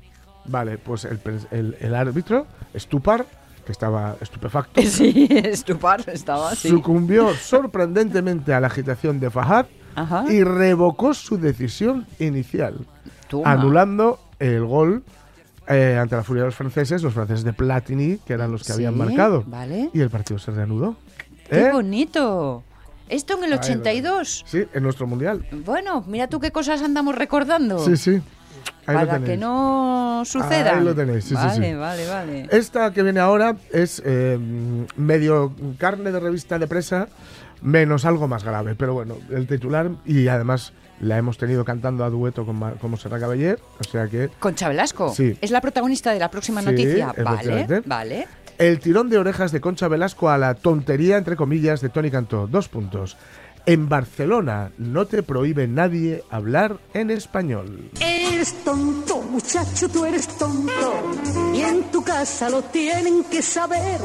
Vale, 0.46 0.78
pues 0.78 1.06
el, 1.06 1.22
pres- 1.22 1.48
el- 1.52 1.76
el 1.80 1.94
árbitro, 1.94 2.48
Stupar, 2.76 3.26
que 3.66 3.72
estaba 3.72 4.16
estupefacto, 4.22 4.82
Sí, 4.86 5.28
estupar 5.30 6.04
estaba, 6.10 6.56
sí. 6.56 6.70
sucumbió 6.70 7.34
sorprendentemente 7.42 8.54
a 8.54 8.60
la 8.60 8.68
agitación 8.68 9.20
de 9.20 9.30
Fahad 9.30 9.66
Ajá. 9.96 10.26
y 10.32 10.44
revocó 10.44 11.14
su 11.14 11.38
decisión 11.38 12.08
inicial, 12.20 12.80
Toma. 13.30 13.52
anulando 13.52 14.20
el 14.40 14.64
gol 14.66 15.04
eh, 15.68 15.98
ante 16.02 16.16
la 16.16 16.24
furia 16.24 16.44
de 16.44 16.48
los 16.48 16.56
franceses, 16.56 17.04
los 17.04 17.14
franceses 17.14 17.44
de 17.44 17.52
Platini, 17.52 18.18
que 18.26 18.34
eran 18.34 18.52
los 18.54 18.62
que 18.62 18.68
Sí, 18.68 18.74
habían 18.74 18.98
marcado. 18.98 19.44
Vale. 19.46 19.90
Y 19.94 20.00
el 20.00 20.10
partido 20.10 20.40
se 20.40 20.52
reanudó. 20.52 20.96
¡Qué 21.50 21.60
¿Eh? 21.68 21.72
bonito! 21.74 22.64
Esto 23.10 23.38
en 23.38 23.44
el 23.46 23.54
Ahí, 23.54 23.60
82. 23.60 24.44
Sí, 24.48 24.66
en 24.74 24.84
nuestro 24.84 25.08
mundial. 25.08 25.46
Bueno, 25.66 26.04
mira 26.08 26.28
tú 26.28 26.40
qué 26.40 26.52
cosas 26.52 26.82
andamos 26.82 27.16
recordando. 27.16 27.80
Sí, 27.80 27.96
sí. 27.98 28.22
Ahí 28.86 28.96
para 29.06 29.20
que 29.20 29.36
no 29.38 30.24
suceda. 30.26 30.78
Ahí 30.78 30.84
lo 30.84 30.96
tenéis, 30.96 31.24
sí, 31.26 31.30
sí, 31.30 31.36
vale, 31.36 31.70
sí. 31.72 31.76
vale, 31.76 32.08
vale. 32.08 32.48
Esta 32.52 32.92
que 32.94 33.04
viene 33.04 33.20
ahora 33.20 33.56
es 33.72 34.02
eh, 34.06 34.38
medio 34.96 35.54
carne 35.78 36.12
de 36.12 36.20
revista 36.20 36.58
de 36.58 36.68
presa, 36.68 37.08
menos 37.62 38.06
algo 38.06 38.28
más 38.30 38.44
grave. 38.46 38.76
Pero 38.76 38.94
bueno, 38.94 39.18
el 39.30 39.46
titular, 39.46 39.92
y 40.06 40.28
además 40.30 40.72
la 41.02 41.18
hemos 41.18 41.38
tenido 41.38 41.64
cantando 41.66 42.04
a 42.06 42.10
dueto 42.10 42.46
con, 42.46 42.58
Ma- 42.58 42.72
con 42.74 42.96
Caballé, 42.96 43.58
o 43.80 43.84
sea 43.84 44.08
que 44.08 44.30
Concha 44.40 44.70
Velasco. 44.70 45.14
Sí. 45.14 45.38
Es 45.42 45.52
la 45.52 45.60
protagonista 45.62 46.12
de 46.14 46.20
la 46.20 46.32
próxima 46.32 46.62
Sí, 46.62 46.68
noticia. 46.68 47.14
Vale, 47.24 47.84
vale. 47.86 48.28
El 48.58 48.80
tirón 48.80 49.10
de 49.10 49.18
orejas 49.18 49.52
de 49.52 49.62
Concha 49.62 49.88
Velasco 49.88 50.30
a 50.30 50.38
la 50.38 50.56
tontería, 50.56 51.18
entre 51.18 51.36
comillas, 51.36 51.82
de 51.82 51.90
Tony 51.90 52.12
Cantó. 52.12 52.48
Dos 52.48 52.68
puntos. 52.68 53.18
En 53.66 53.90
Barcelona 53.90 54.72
no 54.78 55.08
te 55.08 55.24
prohíbe 55.24 55.68
nadie 55.68 56.24
hablar 56.32 56.78
en 56.94 57.12
español. 57.12 57.92
Eres 58.00 58.54
tonto, 58.64 59.22
muchacho, 59.24 59.90
tú 59.90 60.06
eres 60.06 60.26
tonto. 60.38 61.12
Y 61.54 61.62
en 61.62 61.84
tu 61.92 62.02
casa 62.02 62.50
lo 62.50 62.62
tienen 62.62 63.26
que 63.26 63.42
saber. 63.42 64.00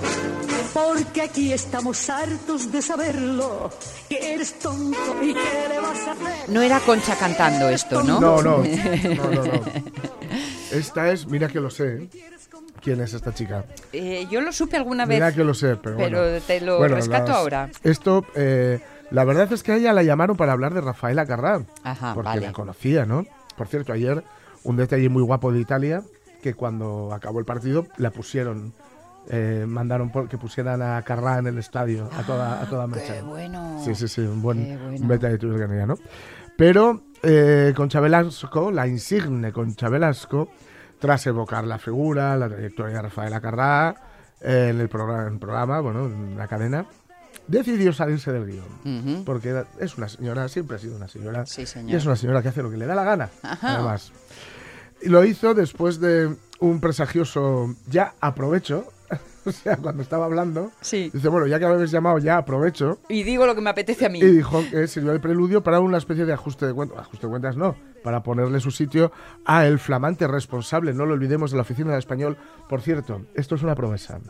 Porque 0.74 1.22
aquí 1.22 1.52
estamos 1.52 2.10
hartos 2.10 2.72
de 2.72 2.82
saberlo. 2.82 3.70
Que 4.08 4.34
eres 4.34 4.58
tonto 4.58 5.22
y 5.22 5.32
qué 5.32 5.68
le 5.68 5.78
vas 5.78 6.08
a 6.08 6.12
hacer. 6.12 6.48
No 6.48 6.60
era 6.60 6.80
Concha 6.80 7.14
cantando 7.14 7.68
esto, 7.68 8.02
¿no? 8.02 8.20
No, 8.20 8.42
no, 8.42 8.58
no, 8.64 9.30
no, 9.30 9.44
no. 9.44 9.62
Esta 10.72 11.12
es, 11.12 11.26
mira 11.28 11.46
que 11.46 11.60
lo 11.60 11.70
sé. 11.70 12.08
¿Quién 12.82 13.00
es 13.00 13.14
esta 13.14 13.32
chica? 13.32 13.64
Eh, 13.92 14.26
yo 14.30 14.40
lo 14.40 14.52
supe 14.52 14.76
alguna 14.76 15.06
vez. 15.06 15.16
Mira 15.16 15.32
que 15.32 15.44
lo 15.44 15.54
sé, 15.54 15.76
pero, 15.76 15.96
pero 15.96 16.20
bueno. 16.22 16.40
te 16.46 16.60
lo 16.60 16.78
Bueno, 16.78 16.96
rescato 16.96 17.28
las- 17.28 17.36
ahora. 17.36 17.70
Esto, 17.84 18.24
eh, 18.34 18.80
la 19.10 19.24
verdad 19.24 19.52
es 19.52 19.62
que 19.62 19.72
a 19.72 19.76
ella 19.76 19.92
la 19.92 20.02
llamaron 20.02 20.36
para 20.36 20.52
hablar 20.52 20.74
de 20.74 20.80
Rafaela 20.80 21.24
Carrá. 21.26 21.62
Ajá, 21.84 22.14
porque 22.14 22.28
vale. 22.28 22.46
la 22.46 22.52
conocía, 22.52 23.06
¿no? 23.06 23.24
Por 23.56 23.68
cierto, 23.68 23.92
ayer 23.92 24.24
un 24.64 24.76
detalle 24.76 25.08
muy 25.08 25.22
guapo 25.22 25.52
de 25.52 25.60
Italia, 25.60 26.02
que 26.42 26.54
cuando 26.54 27.10
acabó 27.14 27.38
el 27.38 27.44
partido 27.44 27.86
la 27.98 28.10
pusieron, 28.10 28.72
eh, 29.30 29.64
mandaron 29.68 30.10
por- 30.10 30.28
que 30.28 30.36
pusieran 30.38 30.82
a 30.82 31.00
Carrá 31.02 31.38
en 31.38 31.46
el 31.46 31.58
estadio, 31.58 32.10
a 32.18 32.24
toda, 32.24 32.60
a 32.62 32.66
toda. 32.68 32.84
Ah, 32.84 32.98
Qué 33.06 33.22
bueno. 33.22 33.80
Sí, 33.84 33.94
sí, 33.94 34.08
sí, 34.08 34.22
un 34.22 34.42
buen 34.42 34.76
bueno. 35.06 35.38
tuyo 35.38 35.54
que 35.56 35.66
tenía, 35.66 35.86
¿no? 35.86 35.94
Pero 36.56 37.02
eh, 37.22 37.72
Concha 37.76 38.00
Velasco, 38.00 38.72
la 38.72 38.88
insigne 38.88 39.52
Concha 39.52 39.88
Velasco, 39.88 40.48
tras 41.02 41.26
evocar 41.26 41.64
la 41.64 41.78
figura, 41.78 42.36
la 42.36 42.48
trayectoria 42.48 42.94
de 42.94 43.02
Rafaela 43.02 43.40
Carrá, 43.40 43.96
eh, 44.40 44.68
en 44.70 44.80
el 44.80 44.88
programa, 44.88 45.26
en 45.26 45.32
el 45.34 45.38
programa, 45.40 45.80
bueno, 45.80 46.06
en 46.06 46.38
la 46.38 46.46
cadena, 46.46 46.86
decidió 47.48 47.92
salirse 47.92 48.30
del 48.30 48.46
guion. 48.46 49.24
Porque 49.24 49.64
es 49.80 49.98
una 49.98 50.08
señora, 50.08 50.48
siempre 50.48 50.76
ha 50.76 50.78
sido 50.78 50.94
una 50.94 51.08
señora. 51.08 51.44
Sí, 51.44 51.66
señor. 51.66 51.90
Y 51.90 51.96
es 51.96 52.06
una 52.06 52.14
señora 52.14 52.40
que 52.40 52.50
hace 52.50 52.62
lo 52.62 52.70
que 52.70 52.76
le 52.76 52.86
da 52.86 52.94
la 52.94 53.02
gana, 53.02 53.30
Ajá. 53.42 53.74
además. 53.74 54.12
Y 55.02 55.08
lo 55.08 55.24
hizo 55.24 55.54
después 55.54 55.98
de 55.98 56.36
un 56.60 56.80
presagioso 56.80 57.74
ya 57.88 58.14
aprovecho. 58.20 58.86
o 59.46 59.52
sea, 59.52 59.76
cuando 59.76 60.02
estaba 60.02 60.24
hablando, 60.26 60.70
Sí. 60.80 61.10
dice, 61.12 61.28
bueno, 61.28 61.46
ya 61.46 61.58
que 61.58 61.66
me 61.66 61.72
habéis 61.74 61.90
llamado, 61.90 62.18
ya 62.18 62.36
aprovecho. 62.38 62.98
Y 63.08 63.22
digo 63.22 63.46
lo 63.46 63.54
que 63.54 63.60
me 63.60 63.70
apetece 63.70 64.06
a 64.06 64.08
mí. 64.08 64.18
Y 64.20 64.26
dijo 64.26 64.62
que 64.70 64.86
sirvió 64.86 65.12
de 65.12 65.20
preludio 65.20 65.62
para 65.62 65.80
una 65.80 65.98
especie 65.98 66.24
de 66.24 66.32
ajuste 66.32 66.66
de 66.66 66.74
cuentas. 66.74 66.98
Ajuste 66.98 67.26
de 67.26 67.30
cuentas 67.30 67.56
no, 67.56 67.76
para 68.04 68.22
ponerle 68.22 68.60
su 68.60 68.70
sitio 68.70 69.12
a 69.44 69.66
el 69.66 69.78
flamante 69.78 70.26
responsable, 70.28 70.92
no 70.94 71.06
lo 71.06 71.14
olvidemos, 71.14 71.50
de 71.50 71.56
la 71.56 71.62
oficina 71.62 71.90
del 71.90 71.98
español. 71.98 72.36
Por 72.68 72.80
cierto, 72.82 73.22
esto 73.34 73.54
es 73.56 73.62
una 73.62 73.74
promesa. 73.74 74.20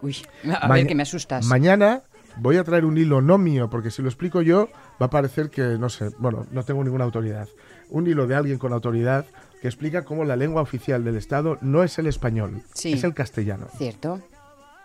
Uy, 0.00 0.16
a 0.60 0.68
ver 0.68 0.86
que 0.86 0.94
me 0.94 1.02
asustas. 1.04 1.46
Mañana 1.46 2.02
voy 2.38 2.56
a 2.56 2.64
traer 2.64 2.84
un 2.84 2.98
hilo 2.98 3.20
no 3.20 3.38
mío, 3.38 3.68
porque 3.70 3.90
si 3.90 4.02
lo 4.02 4.08
explico 4.08 4.42
yo, 4.42 4.68
va 5.00 5.06
a 5.06 5.10
parecer 5.10 5.48
que, 5.50 5.62
no 5.78 5.88
sé, 5.88 6.08
bueno, 6.18 6.46
no 6.50 6.64
tengo 6.64 6.82
ninguna 6.82 7.04
autoridad. 7.04 7.48
Un 7.88 8.06
hilo 8.06 8.26
de 8.26 8.34
alguien 8.34 8.58
con 8.58 8.72
autoridad 8.72 9.26
que 9.60 9.68
explica 9.68 10.02
cómo 10.02 10.24
la 10.24 10.34
lengua 10.34 10.60
oficial 10.62 11.04
del 11.04 11.16
Estado 11.16 11.56
no 11.60 11.84
es 11.84 11.96
el 12.00 12.08
español, 12.08 12.62
Sí. 12.74 12.94
es 12.94 13.04
el 13.04 13.14
castellano. 13.14 13.68
Cierto. 13.76 14.20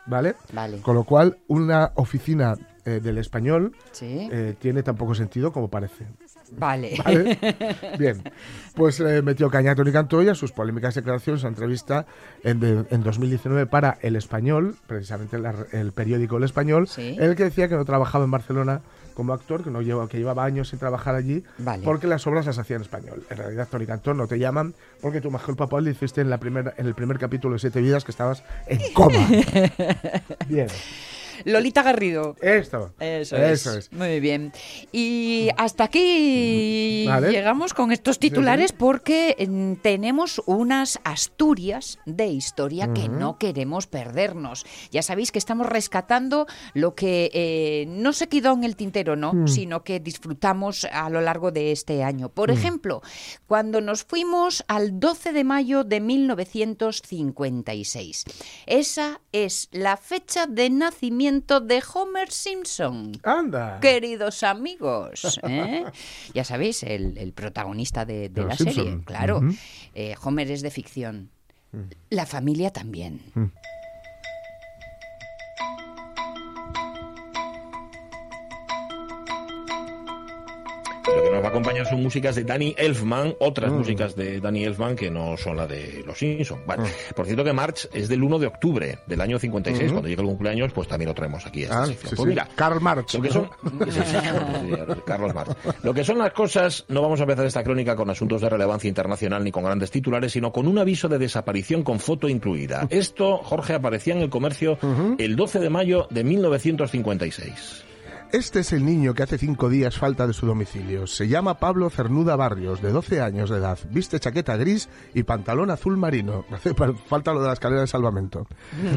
¿Vale? 0.07 0.35
Vale. 0.53 0.79
Con 0.81 0.95
lo 0.95 1.03
cual, 1.03 1.37
una 1.47 1.91
oficina 1.95 2.55
eh, 2.85 2.99
del 3.01 3.17
español 3.17 3.75
Sí. 3.91 4.29
eh, 4.31 4.55
tiene 4.57 4.81
tan 4.83 4.95
poco 4.95 5.13
sentido 5.13 5.51
como 5.51 5.69
parece. 5.69 6.07
Vale. 6.51 6.93
¿Vale? 7.03 7.37
Bien. 7.99 8.21
Pues 8.75 8.99
eh, 8.99 9.21
metió 9.21 9.49
caña 9.49 9.71
a 9.71 9.75
Tony 9.75 9.91
Cantoya 9.91 10.35
sus 10.35 10.51
polémicas 10.51 10.95
declaraciones 10.95 11.43
a 11.43 11.47
entrevista 11.47 12.05
en, 12.43 12.59
de- 12.59 12.85
en 12.89 13.03
2019 13.03 13.65
para 13.65 13.97
El 14.01 14.15
Español, 14.15 14.75
precisamente 14.87 15.37
la- 15.39 15.55
el 15.71 15.91
periódico 15.91 16.37
El 16.37 16.43
Español, 16.43 16.87
Sí. 16.87 17.15
en 17.17 17.23
el 17.23 17.35
que 17.35 17.43
decía 17.45 17.67
que 17.67 17.75
no 17.75 17.85
trabajaba 17.85 18.23
en 18.25 18.31
Barcelona 18.31 18.81
como 19.13 19.33
actor, 19.33 19.63
que 19.63 19.71
no 19.71 19.81
lleva, 19.81 20.07
que 20.07 20.19
llevaba 20.19 20.43
años 20.45 20.69
sin 20.69 20.77
trabajar 20.77 21.15
allí, 21.15 21.43
Vale. 21.57 21.83
porque 21.83 22.05
las 22.05 22.27
obras 22.27 22.45
las 22.45 22.59
hacía 22.59 22.75
en 22.75 22.83
español. 22.83 23.23
En 23.31 23.37
realidad, 23.37 23.67
Tony 23.69 23.87
Cantó 23.87 24.13
no 24.13 24.27
te 24.27 24.37
llaman 24.37 24.75
porque 25.01 25.21
tu 25.21 25.31
mejor 25.31 25.55
papel 25.55 25.85
le 25.85 25.91
hiciste 25.91 26.21
en, 26.21 26.29
la 26.29 26.37
primera, 26.37 26.75
en 26.77 26.85
el 26.85 26.93
primer 26.93 27.17
capítulo 27.17 27.53
de 27.53 27.59
Siete 27.59 27.81
Vidas 27.81 28.03
que 28.03 28.11
estabas 28.11 28.43
en 28.67 28.79
coma. 28.93 29.17
Bien. 30.47 30.67
Lolita 31.45 31.83
Garrido. 31.83 32.35
Esto. 32.41 32.93
Eso, 32.99 33.37
Eso 33.37 33.71
es. 33.71 33.77
es. 33.77 33.93
Muy 33.93 34.19
bien. 34.19 34.51
Y 34.91 35.49
hasta 35.57 35.85
aquí 35.85 37.05
Vale. 37.07 37.31
llegamos 37.31 37.73
con 37.73 37.91
estos 37.91 38.19
titulares 38.19 38.71
porque 38.71 39.35
mm, 39.47 39.73
tenemos 39.81 40.41
unas 40.45 40.99
Asturias 41.03 41.99
de 42.05 42.27
historia 42.27 42.93
que 42.93 43.09
no 43.09 43.37
queremos 43.37 43.87
perdernos. 43.87 44.65
Ya 44.91 45.01
sabéis 45.01 45.31
que 45.31 45.39
estamos 45.39 45.67
rescatando 45.67 46.47
lo 46.73 46.95
que 46.95 47.29
eh, 47.33 47.85
no 47.87 48.13
se 48.13 48.27
quedó 48.27 48.53
en 48.53 48.63
el 48.63 48.75
tintero, 48.75 49.15
¿no? 49.15 49.47
Sino 49.47 49.83
que 49.83 49.99
disfrutamos 49.99 50.85
a 50.85 51.09
lo 51.09 51.21
largo 51.21 51.51
de 51.51 51.71
este 51.71 52.03
año. 52.03 52.29
Por 52.29 52.51
ejemplo, 52.51 53.01
cuando 53.45 53.81
nos 53.81 54.03
fuimos 54.03 54.63
al 54.67 54.99
12 54.99 55.33
de 55.33 55.43
mayo 55.43 55.83
de 55.83 55.99
1956. 56.01 58.25
Esa 58.65 59.21
es 59.31 59.69
la 59.71 59.97
fecha 59.97 60.47
de 60.47 60.69
nacimiento 60.69 61.26
de 61.31 61.83
Homer 61.93 62.31
Simpson. 62.31 63.11
Anda. 63.23 63.79
Queridos 63.81 64.43
amigos, 64.43 65.39
¿eh? 65.43 65.83
ya 66.33 66.43
sabéis, 66.43 66.83
el, 66.83 67.17
el 67.17 67.33
protagonista 67.33 68.05
de, 68.05 68.31
la 68.33 68.55
serie, 68.55 68.99
claro. 69.03 69.41
Eh, 69.93 70.15
Homer 70.23 70.49
es 70.51 70.61
de 70.61 70.71
ficción. 70.71 71.29
La 72.09 72.25
familia 72.25 72.71
también. 72.71 73.21
Lo 81.15 81.23
que 81.23 81.29
nos 81.31 81.41
va 81.41 81.47
a 81.47 81.49
acompañar 81.49 81.85
son 81.87 82.03
músicas 82.03 82.35
de 82.35 82.43
Danny 82.43 82.75
Elfman, 82.77 83.35
otras 83.39 83.71
músicas 83.71 84.15
de 84.15 84.39
Danny 84.39 84.65
Elfman 84.65 84.95
que 84.95 85.09
no 85.09 85.37
son 85.37 85.57
la 85.57 85.65
de 85.67 86.03
Los 86.05 86.17
Simpsons. 86.19 86.61
Bueno, 86.65 86.83
por 87.15 87.25
cierto 87.25 87.43
que 87.43 87.53
March 87.53 87.87
es 87.93 88.07
del 88.09 88.23
1 88.23 88.39
de 88.39 88.47
octubre 88.47 88.99
del 89.07 89.21
año 89.21 89.39
56. 89.39 89.91
Cuando 89.91 90.07
llegue 90.09 90.21
el 90.21 90.27
cumpleaños, 90.27 90.71
pues 90.73 90.87
también 90.87 91.07
lo 91.09 91.15
traemos 91.15 91.45
aquí. 91.45 91.61
a 91.63 91.65
esta 91.65 91.83
Ah, 91.83 91.85
sí, 91.87 91.97
Pues 92.01 92.15
sí. 92.19 92.25
mira, 92.25 92.47
Karl 92.55 92.81
Marx. 92.81 93.13
lo 93.13 93.21
que 93.21 93.31
son, 93.31 93.49
Carlos 95.05 95.33
Marx. 95.33 95.55
Lo 95.83 95.93
que 95.93 96.03
son 96.03 96.17
las 96.17 96.33
cosas, 96.33 96.85
no 96.89 97.01
vamos 97.01 97.19
a 97.19 97.23
empezar 97.23 97.45
esta 97.45 97.63
crónica 97.63 97.95
con 97.95 98.09
asuntos 98.09 98.41
de 98.41 98.49
relevancia 98.49 98.87
internacional 98.87 99.43
ni 99.43 99.51
con 99.51 99.63
grandes 99.63 99.91
titulares, 99.91 100.31
sino 100.31 100.51
con 100.51 100.67
un 100.67 100.77
aviso 100.77 101.07
de 101.07 101.17
desaparición 101.17 101.83
con 101.83 101.99
foto 101.99 102.27
incluida. 102.29 102.87
Esto, 102.89 103.37
Jorge, 103.37 103.73
aparecía 103.73 104.13
en 104.13 104.21
el 104.21 104.29
comercio 104.29 104.77
el 105.17 105.35
12 105.35 105.59
de 105.59 105.69
mayo 105.69 106.07
de 106.09 106.23
1956. 106.23 107.83
Este 108.33 108.59
es 108.59 108.73
el 108.73 108.85
niño 108.85 109.13
que 109.13 109.23
hace 109.23 109.37
cinco 109.37 109.69
días 109.69 109.97
falta 109.97 110.27
de 110.27 110.33
su 110.33 110.45
domicilio. 110.45 111.07
Se 111.07 111.29
llama 111.29 111.59
Pablo 111.59 111.89
Cernuda 111.89 112.35
Barrios, 112.35 112.81
de 112.81 112.91
12 112.91 113.21
años 113.21 113.49
de 113.49 113.57
edad. 113.57 113.79
Viste 113.89 114.19
chaqueta 114.19 114.57
gris 114.57 114.89
y 115.13 115.23
pantalón 115.23 115.71
azul 115.71 115.95
marino. 115.95 116.43
Falta 117.07 117.33
lo 117.33 117.41
de 117.41 117.47
la 117.47 117.53
escalera 117.53 117.81
de 117.81 117.87
salvamento. 117.87 118.45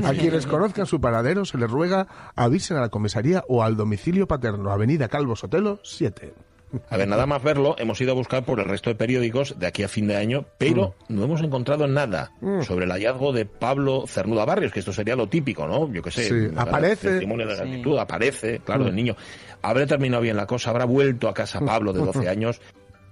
A 0.04 0.12
quienes 0.14 0.46
conozcan 0.46 0.86
su 0.86 1.00
paradero 1.00 1.44
se 1.44 1.58
les 1.58 1.70
ruega 1.70 2.32
avisen 2.34 2.76
a 2.76 2.80
la 2.80 2.88
comisaría 2.88 3.44
o 3.48 3.62
al 3.62 3.76
domicilio 3.76 4.26
paterno, 4.26 4.72
Avenida 4.72 5.08
Calvo 5.08 5.36
Sotelo 5.36 5.78
7. 5.84 6.49
A 6.88 6.96
ver, 6.96 7.08
nada 7.08 7.26
más 7.26 7.42
verlo, 7.42 7.74
hemos 7.78 8.00
ido 8.00 8.12
a 8.12 8.14
buscar 8.14 8.44
por 8.44 8.60
el 8.60 8.66
resto 8.66 8.90
de 8.90 8.96
periódicos 8.96 9.58
de 9.58 9.66
aquí 9.66 9.82
a 9.82 9.88
fin 9.88 10.06
de 10.06 10.16
año, 10.16 10.44
pero 10.58 10.94
no 11.08 11.24
hemos 11.24 11.40
encontrado 11.42 11.86
nada 11.86 12.32
sobre 12.62 12.84
el 12.84 12.92
hallazgo 12.92 13.32
de 13.32 13.46
Pablo 13.46 14.04
Cernuda 14.06 14.44
Barrios, 14.44 14.72
que 14.72 14.80
esto 14.80 14.92
sería 14.92 15.16
lo 15.16 15.28
típico, 15.28 15.66
¿no? 15.66 15.92
Yo 15.92 16.02
qué 16.02 16.10
sé. 16.10 16.24
Sí, 16.24 16.54
aparece. 16.56 17.10
Testimonio 17.10 17.46
de 17.46 17.56
gratitud, 17.56 17.98
aparece, 17.98 18.60
claro, 18.60 18.86
el 18.86 18.94
niño. 18.94 19.16
¿Habrá 19.62 19.86
terminado 19.86 20.22
bien 20.22 20.36
la 20.36 20.46
cosa? 20.46 20.70
¿Habrá 20.70 20.84
vuelto 20.84 21.28
a 21.28 21.34
casa 21.34 21.60
Pablo 21.60 21.92
de 21.92 22.04
12 22.04 22.28
años? 22.28 22.60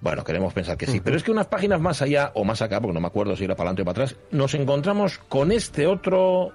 Bueno, 0.01 0.23
queremos 0.23 0.53
pensar 0.53 0.77
que 0.77 0.87
sí. 0.87 1.01
Pero 1.01 1.17
es 1.17 1.23
que 1.23 1.31
unas 1.31 1.47
páginas 1.47 1.81
más 1.81 2.01
allá, 2.01 2.31
o 2.35 2.45
más 2.45 2.61
acá, 2.61 2.79
porque 2.79 2.93
no 2.93 3.01
me 3.01 3.07
acuerdo 3.07 3.35
si 3.35 3.43
era 3.43 3.55
para 3.55 3.71
adelante 3.71 3.81
o 3.81 3.85
para 3.85 4.03
atrás, 4.05 4.19
nos 4.31 4.53
encontramos 4.53 5.17
con 5.27 5.51
este 5.51 5.87
otro 5.87 6.53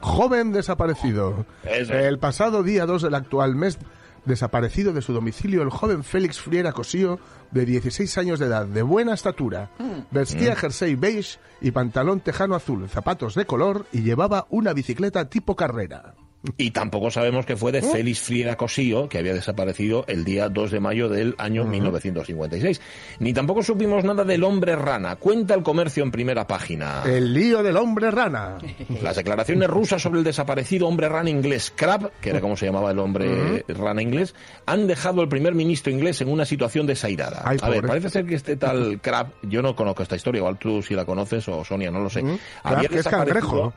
Joven 0.00 0.52
desaparecido. 0.52 1.46
Eso. 1.64 1.94
El 1.94 2.18
pasado 2.18 2.62
día 2.62 2.86
2 2.86 3.02
del 3.02 3.14
actual 3.14 3.54
mes, 3.54 3.78
desaparecido 4.26 4.92
de 4.92 5.00
su 5.00 5.12
domicilio 5.12 5.62
el 5.62 5.70
joven 5.70 6.04
Félix 6.04 6.40
Friera 6.40 6.72
Cosío, 6.72 7.18
de 7.50 7.64
16 7.64 8.18
años 8.18 8.38
de 8.38 8.46
edad, 8.46 8.66
de 8.66 8.82
buena 8.82 9.14
estatura. 9.14 9.70
Vestía 10.10 10.56
jersey 10.56 10.94
beige 10.94 11.38
y 11.60 11.70
pantalón 11.70 12.20
tejano 12.20 12.54
azul, 12.54 12.88
zapatos 12.88 13.34
de 13.34 13.46
color 13.46 13.86
y 13.92 14.02
llevaba 14.02 14.46
una 14.50 14.72
bicicleta 14.72 15.28
tipo 15.30 15.56
carrera. 15.56 16.14
Y 16.56 16.70
tampoco 16.70 17.10
sabemos 17.10 17.46
que 17.46 17.56
fue 17.56 17.72
de 17.72 17.82
Félix 17.82 18.20
Friera 18.20 18.56
Cosío, 18.56 19.08
que 19.08 19.18
había 19.18 19.34
desaparecido 19.34 20.04
el 20.08 20.24
día 20.24 20.48
2 20.48 20.70
de 20.70 20.80
mayo 20.80 21.08
del 21.08 21.34
año 21.38 21.64
1956. 21.64 22.80
Ni 23.18 23.32
tampoco 23.32 23.62
supimos 23.62 24.04
nada 24.04 24.24
del 24.24 24.44
hombre 24.44 24.76
rana. 24.76 25.16
Cuenta 25.16 25.54
el 25.54 25.62
comercio 25.62 26.02
en 26.02 26.10
primera 26.10 26.46
página. 26.46 27.02
El 27.04 27.34
lío 27.34 27.62
del 27.62 27.76
hombre 27.76 28.10
rana. 28.10 28.58
Las 29.02 29.16
declaraciones 29.16 29.68
rusas 29.68 30.02
sobre 30.02 30.18
el 30.18 30.24
desaparecido 30.24 30.86
hombre 30.88 31.08
rana 31.08 31.30
inglés 31.30 31.72
Crab, 31.74 32.10
que 32.20 32.30
era 32.30 32.40
como 32.40 32.56
se 32.56 32.66
llamaba 32.66 32.90
el 32.90 32.98
hombre 32.98 33.64
rana 33.68 34.02
inglés, 34.02 34.34
han 34.66 34.86
dejado 34.86 35.20
al 35.20 35.28
primer 35.28 35.54
ministro 35.54 35.92
inglés 35.92 36.20
en 36.20 36.28
una 36.28 36.44
situación 36.44 36.86
desairada. 36.86 37.42
Ay, 37.44 37.58
A 37.60 37.68
ver, 37.68 37.86
parece 37.86 38.10
ser 38.10 38.26
que 38.26 38.34
este 38.34 38.56
tal 38.56 39.00
Crab, 39.00 39.28
yo 39.42 39.62
no 39.62 39.74
conozco 39.74 40.02
esta 40.02 40.16
historia, 40.16 40.38
igual 40.38 40.58
tú 40.58 40.82
si 40.82 40.94
la 40.94 41.04
conoces 41.04 41.48
o 41.48 41.64
Sonia, 41.64 41.90
no 41.90 42.00
lo 42.00 42.10
sé. 42.10 42.22
Crab, 42.62 42.88
que 42.88 42.98
es 42.98 43.08
cangrejo, 43.08 43.72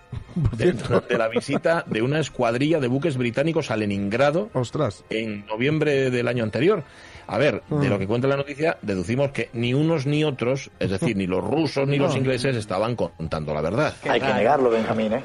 de, 0.57 0.75
la 1.17 1.27
visita 1.27 1.83
de 1.87 2.01
una 2.01 2.19
escuadrilla 2.59 2.81
de 2.81 2.87
buques 2.89 3.15
británicos 3.15 3.71
a 3.71 3.77
Leningrado 3.77 4.49
Ostras. 4.53 5.05
en 5.09 5.45
noviembre 5.45 6.11
del 6.11 6.27
año 6.27 6.43
anterior. 6.43 6.83
A 7.25 7.37
ver, 7.37 7.63
de 7.69 7.87
lo 7.87 7.97
que 7.97 8.05
cuenta 8.05 8.27
la 8.27 8.35
noticia, 8.35 8.77
deducimos 8.81 9.31
que 9.31 9.49
ni 9.53 9.73
unos 9.73 10.05
ni 10.05 10.25
otros, 10.25 10.71
es 10.77 10.89
decir, 10.89 11.15
ni 11.15 11.25
los 11.25 11.41
rusos 11.41 11.87
ni 11.87 11.97
los 11.97 12.17
ingleses 12.17 12.57
estaban 12.57 12.97
contando 12.97 13.53
la 13.53 13.61
verdad. 13.61 13.93
Hay 14.09 14.19
que 14.19 14.33
negarlo, 14.33 14.71
Benjamín, 14.71 15.13
¿eh? 15.13 15.23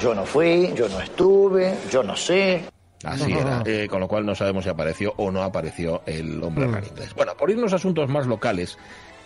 Yo 0.00 0.14
no 0.14 0.24
fui, 0.24 0.72
yo 0.74 0.88
no 0.88 1.00
estuve, 1.00 1.74
yo 1.90 2.02
no 2.02 2.16
sé. 2.16 2.62
Así 3.04 3.32
era, 3.32 3.62
eh, 3.66 3.86
con 3.90 4.00
lo 4.00 4.08
cual 4.08 4.24
no 4.24 4.34
sabemos 4.34 4.64
si 4.64 4.70
apareció 4.70 5.12
o 5.18 5.30
no 5.30 5.42
apareció 5.42 6.02
el 6.06 6.42
hombre 6.42 6.66
raro 6.66 6.86
inglés. 6.86 7.12
Bueno, 7.14 7.36
por 7.36 7.50
irnos 7.50 7.74
a 7.74 7.76
asuntos 7.76 8.08
más 8.08 8.26
locales, 8.26 8.78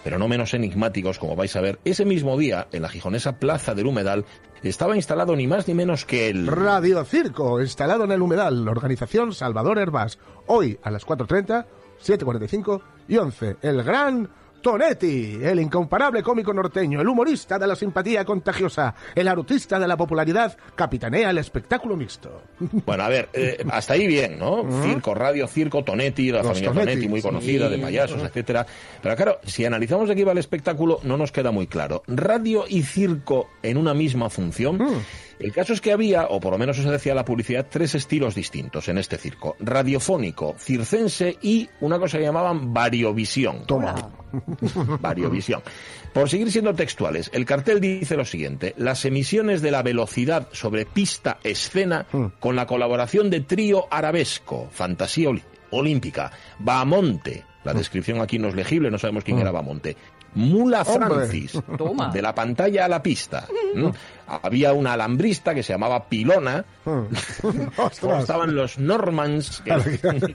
pero 0.03 0.19
no 0.19 0.27
menos 0.27 0.55
enigmáticos, 0.55 1.19
como 1.19 1.37
vais 1.37 1.55
a 1.55 1.61
ver, 1.61 1.79
ese 1.85 2.05
mismo 2.05 2.37
día, 2.39 2.67
en 2.73 2.83
la 2.83 2.89
gijonesa 2.89 3.39
Plaza 3.39 3.75
del 3.75 3.87
Humedal, 3.87 4.25
estaba 4.63 4.97
instalado 4.97 5.37
ni 5.37 5.47
más 5.47 5.69
ni 5.69 5.75
menos 5.75 6.05
que 6.05 6.29
el... 6.29 6.47
Radio 6.47 7.05
Circo, 7.05 7.61
instalado 7.61 8.05
en 8.05 8.13
el 8.13 8.23
humedal, 8.23 8.67
organización 8.69 9.33
Salvador 9.33 9.79
Herbás. 9.79 10.19
Hoy 10.47 10.79
a 10.83 10.91
las 10.91 11.07
4.30, 11.07 11.67
7.45 12.05 12.81
y 13.09 13.17
11. 13.17 13.57
El 13.63 13.83
gran 13.83 14.29
Tonetti, 14.61 15.39
el 15.43 15.61
incomparable 15.61 16.23
cómico 16.23 16.53
norteño, 16.53 17.01
el 17.01 17.09
humorista 17.09 17.59
de 17.59 17.67
la 17.67 17.77
simpatía 17.77 18.25
contagiosa, 18.25 18.95
el 19.15 19.29
artista 19.29 19.79
de 19.79 19.87
la 19.89 19.97
popularidad, 19.97 20.57
capitanea 20.75 21.31
el 21.31 21.39
espectáculo 21.39 21.97
mixto. 21.97 22.43
Bueno, 22.89 23.05
a 23.05 23.09
ver, 23.09 23.29
eh, 23.35 23.65
hasta 23.71 23.95
ahí 23.95 24.07
bien, 24.07 24.39
¿no? 24.39 24.65
Circo, 24.83 25.15
radio, 25.15 25.47
circo, 25.47 25.85
Tonetti, 25.85 26.31
la 26.31 26.39
Los 26.39 26.49
familia 26.49 26.71
Tonetti, 26.71 26.87
Tonetti, 26.91 27.09
muy 27.09 27.21
sí. 27.21 27.29
conocida, 27.29 27.69
de 27.69 27.79
payasos, 27.79 28.23
etcétera. 28.23 28.67
Pero 29.03 29.17
claro, 29.17 29.39
si 29.45 29.65
analizamos 29.65 30.09
de 30.09 30.17
qué 30.17 30.25
va 30.25 30.33
el 30.33 30.39
espectáculo, 30.39 31.01
no 31.03 31.17
nos 31.17 31.33
queda 31.33 31.51
muy 31.51 31.67
claro. 31.67 32.03
Radio 32.07 32.65
y 32.69 32.83
circo 32.83 33.51
en 33.63 33.77
una 33.77 33.95
misma 33.95 34.31
función. 34.31 34.79
El 35.39 35.53
caso 35.53 35.73
es 35.73 35.81
que 35.81 35.93
había, 35.93 36.27
o 36.27 36.41
por 36.41 36.53
lo 36.53 36.59
menos 36.59 36.79
eso 36.79 36.91
decía 36.91 37.15
la 37.15 37.25
publicidad, 37.25 37.67
tres 37.71 37.95
estilos 37.95 38.35
distintos 38.35 38.89
en 38.89 38.99
este 38.99 39.17
circo. 39.19 39.57
Radiofónico, 39.61 40.57
circense 40.59 41.37
y 41.41 41.69
una 41.81 41.99
cosa 41.99 42.19
que 42.19 42.25
llamaban 42.25 42.75
variovisión. 42.75 43.65
Toma. 43.67 43.95
Variovisión. 45.01 45.63
Por 46.13 46.29
seguir 46.29 46.51
siendo 46.51 46.75
textuales, 46.75 47.31
el 47.33 47.47
cartel 47.47 47.81
dice 47.81 48.17
lo 48.17 48.25
siguiente: 48.25 48.75
las 48.77 49.05
emisiones 49.05 49.63
de 49.63 49.71
la 49.71 49.83
velocidad 49.83 50.49
sobre 50.53 50.85
pista 50.85 51.39
escena 51.45 52.07
con 52.41 52.57
la 52.57 52.67
colaboración 52.67 53.31
de 53.31 53.41
trío 53.41 53.87
arabesco, 53.91 54.69
fantasía 54.71 55.31
olímpica, 55.71 56.33
Bamonte. 56.59 57.45
La 57.65 57.75
descripción 57.75 58.21
aquí 58.21 58.39
no 58.39 58.49
es 58.49 58.55
legible, 58.55 58.91
no 58.91 58.99
sabemos 58.99 59.25
quién 59.25 59.39
era 59.39 59.51
Bamonte. 59.51 59.97
Mula. 60.35 60.85
Francis, 60.85 61.59
Toma. 61.77 62.11
de 62.11 62.23
la 62.23 62.35
pantalla 62.35 62.85
a 62.85 62.89
la 62.89 63.03
pista. 63.03 63.47
¿Mm? 63.75 63.89
Había 64.43 64.75
una 64.75 64.93
alambrista 64.93 65.55
que 65.55 65.63
se 65.63 65.73
llamaba 65.73 66.05
Pilona. 66.05 66.65
Ostras. 67.77 68.21
estaban 68.21 68.55
los 68.55 68.79
Normans, 68.79 69.63
que 69.63 69.73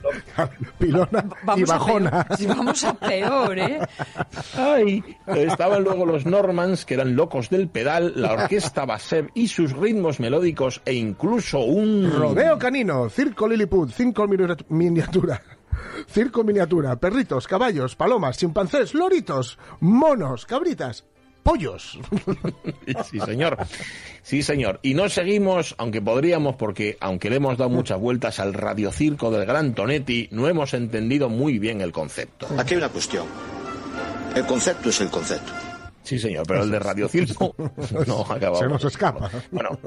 Pilona 0.78 1.24
y 1.24 1.44
Vamos 1.46 1.70
a 1.70 1.74
bajona. 1.78 2.24
peor. 2.24 2.38
Sí, 2.38 2.46
vamos 2.46 2.84
a 2.84 2.94
peor, 2.94 3.58
¿eh? 3.58 3.78
Ay, 4.56 5.02
estaban 5.26 5.84
luego 5.84 6.04
los 6.06 6.26
Normans, 6.26 6.84
que 6.84 6.94
eran 6.94 7.14
locos 7.16 7.50
del 7.50 7.68
pedal, 7.68 8.12
la 8.16 8.32
orquesta 8.32 8.84
Basev 8.84 9.30
y 9.34 9.48
sus 9.48 9.72
ritmos 9.72 10.20
melódicos 10.20 10.82
e 10.84 10.94
incluso 10.94 11.60
un... 11.60 12.12
Rodeo 12.12 12.58
canino, 12.58 13.08
circo 13.08 13.46
Lilliput, 13.48 13.90
circo 13.92 14.26
mini- 14.26 14.56
miniatura. 14.68 15.40
Circo 16.08 16.44
miniatura, 16.44 16.96
perritos, 16.96 17.46
caballos, 17.46 17.96
palomas, 17.96 18.38
chimpancés, 18.38 18.94
loritos, 18.94 19.58
monos, 19.80 20.46
cabritas, 20.46 21.04
pollos. 21.42 21.98
Sí, 23.10 23.20
señor. 23.20 23.58
Sí, 24.22 24.42
señor. 24.42 24.80
Y 24.82 24.94
no 24.94 25.08
seguimos, 25.08 25.74
aunque 25.78 26.00
podríamos, 26.02 26.56
porque 26.56 26.96
aunque 27.00 27.30
le 27.30 27.36
hemos 27.36 27.58
dado 27.58 27.70
muchas 27.70 27.98
vueltas 27.98 28.40
al 28.40 28.54
radiocirco 28.54 29.30
del 29.30 29.46
Gran 29.46 29.74
Tonetti, 29.74 30.28
no 30.32 30.48
hemos 30.48 30.74
entendido 30.74 31.28
muy 31.28 31.58
bien 31.58 31.80
el 31.80 31.92
concepto. 31.92 32.46
Aquí 32.58 32.74
hay 32.74 32.78
una 32.78 32.88
cuestión. 32.88 33.26
El 34.34 34.46
concepto 34.46 34.88
es 34.88 35.00
el 35.00 35.08
concepto. 35.10 35.52
Sí, 36.02 36.18
señor, 36.18 36.44
pero 36.46 36.62
el 36.64 36.70
de 36.70 36.78
radiocirco 36.78 37.54
no 38.06 38.22
acabamos. 38.22 38.58
Se 38.60 38.68
nos 38.68 38.84
escapa. 38.84 39.30
Bueno, 39.50 39.78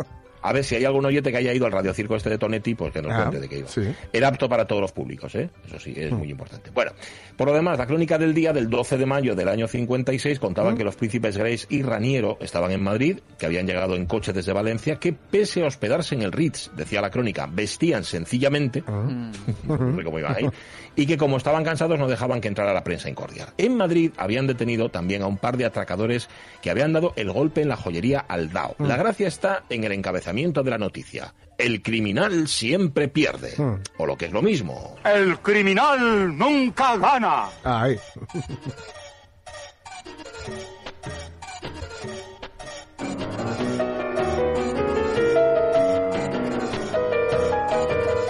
A 0.42 0.54
ver 0.54 0.64
si 0.64 0.76
hay 0.76 0.86
algún 0.86 1.06
oyente 1.06 1.32
que 1.32 1.38
haya 1.38 1.54
ido 1.54 1.66
al 1.66 1.72
radiocirco 1.72 2.16
este 2.16 2.30
de 2.30 2.38
Tonetti, 2.38 2.76
pues 2.76 2.94
que 2.94 3.02
nos 3.02 3.12
Ah, 3.12 3.24
cuente 3.24 3.40
de 3.40 3.50
qué 3.50 3.60
iba. 3.60 3.68
sí. 3.68 3.82
Era 4.14 4.28
apto 4.30 4.48
para 4.50 4.66
todos 4.66 4.82
los 4.82 4.92
públicos, 4.92 5.34
¿eh? 5.36 5.50
Eso 5.66 5.80
sí, 5.80 5.94
es 5.96 6.12
muy 6.12 6.30
importante. 6.30 6.70
Bueno, 6.72 6.92
por 7.36 7.48
lo 7.48 7.54
demás, 7.54 7.78
la 7.78 7.86
crónica 7.88 8.18
del 8.18 8.34
día 8.34 8.54
del 8.54 8.70
12 8.70 8.98
de 8.98 9.06
mayo 9.06 9.36
del 9.36 9.48
año 9.50 9.68
56 9.68 10.40
contaba 10.40 10.76
que 10.76 10.84
los 10.84 10.96
príncipes 10.96 11.38
Grace 11.38 11.66
y 11.70 11.82
Raniero 11.82 12.38
estaban 12.42 12.72
en 12.72 12.84
Madrid, 12.84 13.20
que 13.38 13.46
habían 13.46 13.66
llegado 13.68 13.96
en 13.96 14.06
coche 14.06 14.34
desde 14.34 14.54
Valencia, 14.54 14.98
que 15.00 15.14
pese 15.14 15.64
a 15.64 15.68
hospedarse 15.68 16.16
en 16.16 16.22
el 16.22 16.32
Ritz, 16.32 16.72
decía 16.76 17.02
la 17.02 17.10
crónica, 17.10 17.48
vestían 17.52 18.04
sencillamente, 18.04 18.84
no 18.88 19.98
sé 19.98 20.04
cómo 20.04 20.20
iban 20.20 20.36
ahí, 20.36 20.50
y 20.96 21.06
que 21.06 21.18
como 21.18 21.38
estaban 21.38 21.64
cansados 21.64 21.98
no 22.00 22.08
dejaban 22.08 22.42
que 22.42 22.48
entrara 22.48 22.74
la 22.74 22.84
prensa 22.84 23.10
incordiar. 23.10 23.54
En 23.58 23.76
Madrid 23.78 24.12
habían 24.18 24.48
detenido 24.48 24.90
también 24.90 25.22
a 25.22 25.28
un 25.28 25.38
par 25.38 25.58
de 25.58 25.66
atracadores 25.66 26.28
que 26.62 26.70
habían 26.72 26.94
dado 26.94 27.14
el 27.16 27.32
golpe 27.32 27.62
en 27.62 27.70
la 27.70 27.76
joyería 27.76 28.20
Aldao. 28.20 28.76
La 28.80 28.98
gracia 28.98 29.28
está 29.28 29.64
en 29.70 29.84
el 29.84 29.92
encabezamiento 29.92 30.37
de 30.38 30.70
la 30.70 30.78
noticia. 30.78 31.34
El 31.58 31.82
criminal 31.82 32.48
siempre 32.48 33.08
pierde. 33.08 33.54
O 33.98 34.06
lo 34.06 34.16
que 34.16 34.26
es 34.26 34.32
lo 34.32 34.42
mismo. 34.42 34.96
El 35.04 35.40
criminal 35.40 36.38
nunca 36.38 36.96
gana. 36.98 37.50
Ahí. 37.64 37.98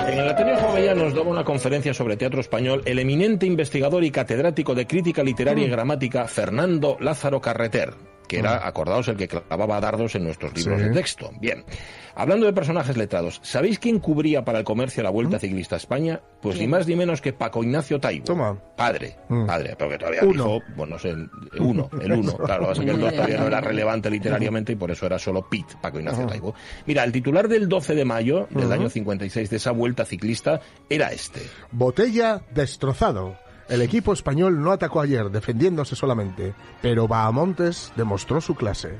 En 0.08 0.18
el 0.20 0.30
Ateneo 0.30 0.58
Jovellanos 0.58 1.14
daba 1.14 1.30
una 1.30 1.44
conferencia 1.44 1.94
sobre 1.94 2.16
teatro 2.16 2.40
español 2.40 2.82
el 2.86 3.00
eminente 3.00 3.46
investigador 3.46 4.06
y 4.06 4.12
catedrático 4.12 4.74
de 4.74 4.88
crítica 4.88 5.22
literaria 5.22 5.66
y 5.66 5.70
gramática 5.70 6.26
Fernando 6.28 6.96
Lázaro 7.02 7.42
Carreter, 7.42 7.94
que 8.28 8.40
era, 8.40 8.68
acordaos, 8.68 9.08
el 9.08 9.18
que 9.18 9.28
clavaba 9.28 9.80
dardos 9.80 10.16
en 10.16 10.24
nuestros 10.26 10.54
libros 10.56 10.80
Sí. 10.82 10.88
de 10.88 10.94
texto. 10.94 11.32
Bien, 11.40 11.64
hablando 12.16 12.46
de 12.46 12.54
personajes 12.54 12.98
letrados, 12.98 13.40
¿sabéis 13.44 13.80
quién 13.80 14.00
cubría 14.00 14.44
para 14.46 14.60
el 14.60 14.66
comercio 14.66 15.02
la 15.04 15.10
Vuelta 15.10 15.40
Ciclista 15.40 15.76
a 15.76 15.78
España? 15.78 16.20
Pues 16.42 16.56
¿Quién? 16.58 16.70
ni 16.70 16.72
más 16.78 16.88
ni 16.88 16.96
menos 16.96 17.22
que 17.22 17.34
Paco 17.34 17.64
Ignacio 17.64 18.00
Taibo. 18.00 18.26
Toma. 18.26 18.58
Padre, 18.76 19.16
Mm. 19.30 19.46
padre, 19.48 19.76
pero 19.78 19.90
que 19.92 19.98
todavía 19.98 20.22
Uno. 20.24 20.32
dijo, 20.44 20.60
bueno, 20.76 20.94
no 20.96 21.00
sé, 21.00 21.16
uno, 21.60 21.90
el 22.02 22.12
uno. 22.12 22.38
Claro, 22.38 22.74
lo 22.74 22.74
que 22.74 22.90
el 22.92 23.00
dos 23.00 23.14
todavía 23.14 23.38
no 23.38 23.48
era 23.48 23.62
relevante 23.62 24.10
literariamente 24.10 24.74
y 24.74 24.76
por 24.76 24.92
eso 24.92 25.06
era 25.06 25.18
solo 25.18 25.48
Pete, 25.50 25.76
Paco 25.82 26.00
Ignacio. 26.00 26.26
Taibo. 26.28 26.54
Mira, 26.86 27.04
el 27.04 27.12
titular 27.12 27.48
del 27.48 27.68
12 27.70 27.96
de 27.96 28.06
mayo 28.06 28.48
del 28.52 28.72
año 28.72 28.90
56 28.90 29.50
de 29.50 29.56
esa 29.58 29.72
Vuelta 29.72 30.06
Ciclista 30.06 30.60
era 30.90 31.12
este. 31.12 31.42
Botella 31.72 32.42
destrozado. 32.52 33.38
El 33.70 33.82
equipo 33.82 34.14
español 34.14 34.62
no 34.62 34.72
atacó 34.72 35.02
ayer 35.02 35.30
defendiéndose 35.30 35.96
solamente, 35.96 36.54
pero 36.82 37.08
Bahamontes 37.08 37.92
demostró 37.98 38.40
su 38.40 38.56
clase. 38.56 38.98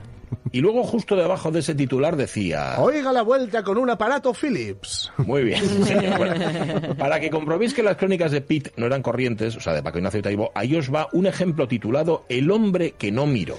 Y 0.52 0.60
luego 0.60 0.84
justo 0.84 1.16
debajo 1.16 1.52
de 1.52 1.60
ese 1.60 1.74
titular 1.74 2.18
decía... 2.18 2.76
Oiga 2.80 3.14
la 3.14 3.22
vuelta 3.22 3.64
con 3.64 3.78
un 3.78 3.90
aparato 3.90 4.34
Philips. 4.34 5.12
Muy 5.18 5.44
bien, 5.44 5.64
señor. 5.86 6.18
Bueno, 6.18 6.96
para 6.98 7.20
que 7.20 7.30
comprobéis 7.30 7.74
que 7.74 7.84
las 7.84 7.96
crónicas 7.96 8.32
de 8.32 8.42
Pitt 8.42 8.70
no 8.76 8.86
eran 8.86 9.02
corrientes, 9.02 9.56
o 9.56 9.62
sea, 9.62 9.74
de 9.74 9.84
Paco 9.84 10.00
Ignacio 10.00 10.22
Taibo, 10.22 10.52
ahí 10.54 10.76
os 10.76 10.94
va 10.94 11.08
un 11.14 11.28
ejemplo 11.28 11.68
titulado 11.68 12.26
El 12.28 12.52
hombre 12.52 12.92
que 12.98 13.12
no 13.12 13.26
miró. 13.26 13.56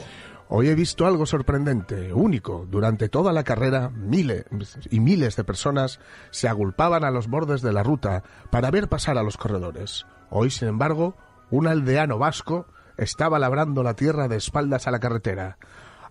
Hoy 0.50 0.68
he 0.68 0.74
visto 0.74 1.06
algo 1.06 1.26
sorprendente, 1.26 2.12
único. 2.12 2.66
Durante 2.70 3.10
toda 3.10 3.32
la 3.32 3.44
carrera, 3.44 3.90
miles 3.90 4.46
y 4.90 5.00
miles 5.00 5.36
de 5.36 5.44
personas 5.44 6.00
se 6.30 6.48
agolpaban 6.48 7.04
a 7.04 7.10
los 7.10 7.28
bordes 7.28 7.60
de 7.60 7.72
la 7.72 7.82
ruta 7.82 8.22
para 8.50 8.70
ver 8.70 8.88
pasar 8.88 9.18
a 9.18 9.22
los 9.22 9.36
corredores. 9.36 10.06
Hoy, 10.30 10.50
sin 10.50 10.68
embargo, 10.68 11.16
un 11.50 11.66
aldeano 11.66 12.18
vasco 12.18 12.66
estaba 12.96 13.38
labrando 13.38 13.82
la 13.82 13.94
tierra 13.94 14.28
de 14.28 14.36
espaldas 14.36 14.86
a 14.86 14.90
la 14.90 15.00
carretera. 15.00 15.58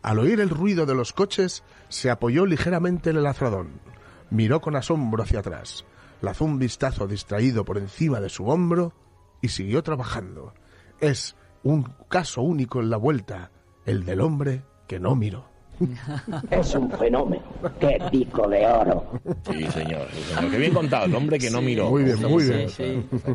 Al 0.01 0.19
oír 0.19 0.39
el 0.39 0.49
ruido 0.49 0.85
de 0.85 0.95
los 0.95 1.13
coches, 1.13 1.63
se 1.89 2.09
apoyó 2.09 2.45
ligeramente 2.45 3.09
en 3.09 3.17
el 3.17 3.25
azradón. 3.25 3.81
Miró 4.29 4.61
con 4.61 4.75
asombro 4.75 5.23
hacia 5.23 5.39
atrás, 5.39 5.85
lanzó 6.21 6.45
un 6.45 6.59
vistazo 6.59 7.07
distraído 7.07 7.65
por 7.65 7.77
encima 7.77 8.19
de 8.19 8.29
su 8.29 8.47
hombro 8.47 8.93
y 9.41 9.49
siguió 9.49 9.83
trabajando. 9.83 10.53
Es 10.99 11.35
un 11.63 11.93
caso 12.09 12.41
único 12.41 12.79
en 12.79 12.89
la 12.89 12.97
vuelta, 12.97 13.51
el 13.85 14.05
del 14.05 14.21
hombre 14.21 14.63
que 14.87 14.99
no 14.99 15.15
miró. 15.15 15.56
Es 16.51 16.75
un 16.75 16.89
fenómeno. 16.91 17.43
¡Qué 17.79 17.99
pico 18.11 18.47
de 18.47 18.65
oro! 18.65 19.19
Sí, 19.49 19.65
señor, 19.71 20.07
sí, 20.13 20.21
señor. 20.33 20.51
Qué 20.51 20.57
bien 20.57 20.73
contado, 20.73 21.05
el 21.05 21.15
hombre 21.15 21.37
que 21.37 21.49
no 21.49 21.61
miró. 21.61 21.89
Muy 21.89 22.03
bien, 22.03 22.21
muy 22.21 22.43
bien. 22.43 22.69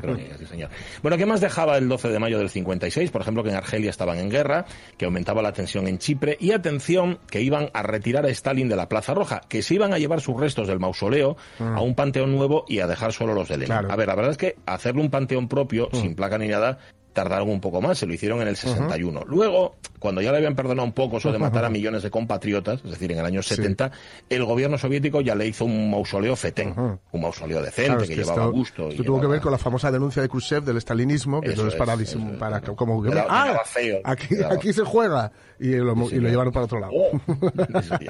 crónica, 0.00 0.38
sí, 0.38 0.46
señor. 0.46 0.70
Bueno, 1.02 1.16
¿qué 1.16 1.26
más 1.26 1.40
dejaba 1.40 1.76
el 1.78 1.88
12 1.88 2.08
de 2.08 2.18
mayo 2.18 2.38
del 2.38 2.50
56? 2.50 3.10
Por 3.10 3.20
ejemplo, 3.22 3.42
que 3.42 3.50
en 3.50 3.56
Argelia 3.56 3.90
estaban 3.90 4.18
en 4.18 4.30
guerra, 4.30 4.64
que 4.96 5.04
aumentaba 5.04 5.42
la 5.42 5.52
tensión 5.52 5.86
en 5.86 5.98
Chipre 5.98 6.36
y, 6.40 6.52
atención, 6.52 7.18
que 7.30 7.42
iban 7.42 7.70
a 7.72 7.82
retirar 7.82 8.26
a 8.26 8.28
Stalin 8.30 8.68
de 8.68 8.76
la 8.76 8.88
Plaza 8.88 9.14
Roja, 9.14 9.40
que 9.48 9.62
se 9.62 9.74
iban 9.74 9.92
a 9.92 9.98
llevar 9.98 10.20
sus 10.20 10.38
restos 10.38 10.68
del 10.68 10.80
mausoleo 10.80 11.36
a 11.58 11.80
un 11.80 11.94
panteón 11.94 12.32
nuevo 12.32 12.64
y 12.68 12.80
a 12.80 12.86
dejar 12.86 13.12
solo 13.12 13.34
los 13.34 13.48
de 13.48 13.56
Lenin. 13.56 13.66
Claro. 13.66 13.92
A 13.92 13.96
ver, 13.96 14.08
la 14.08 14.14
verdad 14.14 14.32
es 14.32 14.38
que 14.38 14.56
hacerle 14.66 15.02
un 15.02 15.10
panteón 15.10 15.48
propio, 15.48 15.88
sin 15.92 16.14
placa 16.14 16.38
ni 16.38 16.48
nada, 16.48 16.78
tardaron 17.12 17.48
un 17.50 17.60
poco 17.60 17.80
más, 17.80 17.98
se 17.98 18.06
lo 18.06 18.14
hicieron 18.14 18.40
en 18.42 18.48
el 18.48 18.56
61. 18.56 19.24
Luego, 19.26 19.76
cuando 19.98 20.20
ya 20.20 20.30
le 20.32 20.38
habían 20.38 20.54
perdonado 20.54 20.86
un 20.86 20.92
poco 20.92 21.18
eso 21.18 21.32
de 21.32 21.38
matar 21.38 21.64
a 21.64 21.70
millones 21.70 22.02
de 22.02 22.10
compatriotas, 22.10 22.80
es 22.84 22.90
decir, 22.90 23.12
en 23.12 23.18
el 23.18 23.24
año 23.26 23.42
70, 23.42 23.90
el 24.28 24.44
gobierno 24.44 24.78
soviético 24.78 25.20
ya 25.20 25.34
le 25.34 25.46
hizo 25.46 25.64
un 25.64 25.90
mausoleo 25.90 26.36
fetén, 26.36 26.74
un 27.12 27.20
mausoleo 27.20 27.62
decente 27.62 27.82
Claro, 27.82 28.02
es 28.02 28.08
que, 28.08 28.14
que 28.14 28.20
llevaba 28.22 28.44
esto, 28.44 28.52
gusto. 28.52 28.88
y 28.88 28.90
esto 28.92 29.04
tuvo 29.04 29.20
que 29.20 29.26
ver 29.26 29.40
con 29.40 29.52
la 29.52 29.58
famosa 29.58 29.90
denuncia 29.90 30.22
de 30.22 30.28
Khrushchev 30.28 30.64
del 30.64 30.76
estalinismo, 30.76 31.40
que 31.40 31.48
Eso 31.48 31.62
entonces 31.62 31.78
para, 31.78 31.94
es, 31.94 32.00
eso 32.00 32.18
es. 32.18 32.38
para 32.38 32.60
como 32.60 33.02
ah, 33.28 33.60
feo, 33.64 34.00
aquí, 34.04 34.36
aquí 34.48 34.72
se 34.72 34.84
juega 34.84 35.32
y 35.58 35.76
lo, 35.76 35.94
y 36.10 36.18
lo 36.18 36.28
llevaron 36.28 36.52
para 36.52 36.64
otro 36.64 36.80
lado. 36.80 36.92
Oh, 36.94 37.20
sí. 37.82 38.06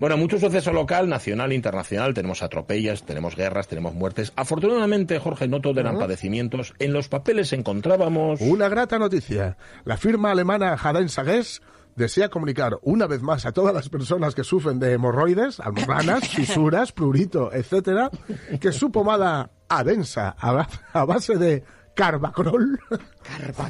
Bueno, 0.00 0.16
mucho 0.16 0.38
suceso 0.38 0.72
local, 0.72 1.10
nacional, 1.10 1.52
internacional. 1.52 2.14
Tenemos 2.14 2.42
atropellas, 2.42 3.04
tenemos 3.04 3.36
guerras, 3.36 3.68
tenemos 3.68 3.94
muertes. 3.94 4.32
Afortunadamente, 4.34 5.18
Jorge, 5.18 5.46
no 5.46 5.60
todo 5.60 5.78
eran 5.78 5.98
padecimientos. 5.98 6.72
En 6.78 6.94
los 6.94 7.08
papeles 7.08 7.52
encontrábamos... 7.52 8.40
Una 8.40 8.70
grata 8.70 8.98
noticia. 8.98 9.58
La 9.84 9.98
firma 9.98 10.30
alemana 10.30 10.72
Haden 10.72 11.10
Sages 11.10 11.60
desea 11.96 12.30
comunicar 12.30 12.78
una 12.80 13.06
vez 13.06 13.20
más 13.20 13.44
a 13.44 13.52
todas 13.52 13.74
las 13.74 13.90
personas 13.90 14.34
que 14.34 14.42
sufren 14.42 14.78
de 14.78 14.94
hemorroides, 14.94 15.60
almorranas, 15.60 16.26
fisuras, 16.34 16.92
prurito, 16.92 17.52
etcétera, 17.52 18.10
que 18.58 18.72
su 18.72 18.90
pomada 18.90 19.50
Adensa 19.68 20.34
a 20.38 21.04
base 21.04 21.36
de 21.36 21.62
Carbacrol, 21.94 22.80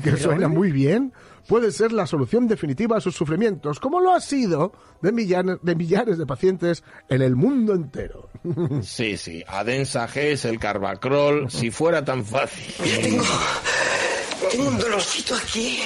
que 0.05 0.17
suena 0.17 0.47
muy 0.47 0.71
bien, 0.71 1.13
puede 1.47 1.73
ser 1.73 1.93
la 1.93 2.07
solución 2.07 2.47
definitiva 2.47 2.97
a 2.97 3.01
sus 3.01 3.15
sufrimientos, 3.15 3.81
como 3.81 4.01
lo 4.01 4.13
ha 4.13 4.21
sido 4.21 4.73
de 5.03 5.13
millares 5.13 5.59
de, 5.63 5.75
millares 5.75 6.19
de 6.19 6.27
pacientes 6.27 6.83
en 7.09 7.23
el 7.23 7.37
mundo 7.37 7.75
entero. 7.75 8.29
Sí, 8.83 9.17
sí. 9.17 9.45
Adensa 9.47 10.09
G 10.09 10.49
el 10.49 10.59
Carbacrol, 10.59 11.51
si 11.51 11.71
fuera 11.71 12.05
tan 12.05 12.25
fácil. 12.25 13.21
Tengo 14.51 14.69
un 14.69 14.79
dolorcito 14.79 15.35
aquí 15.35 15.81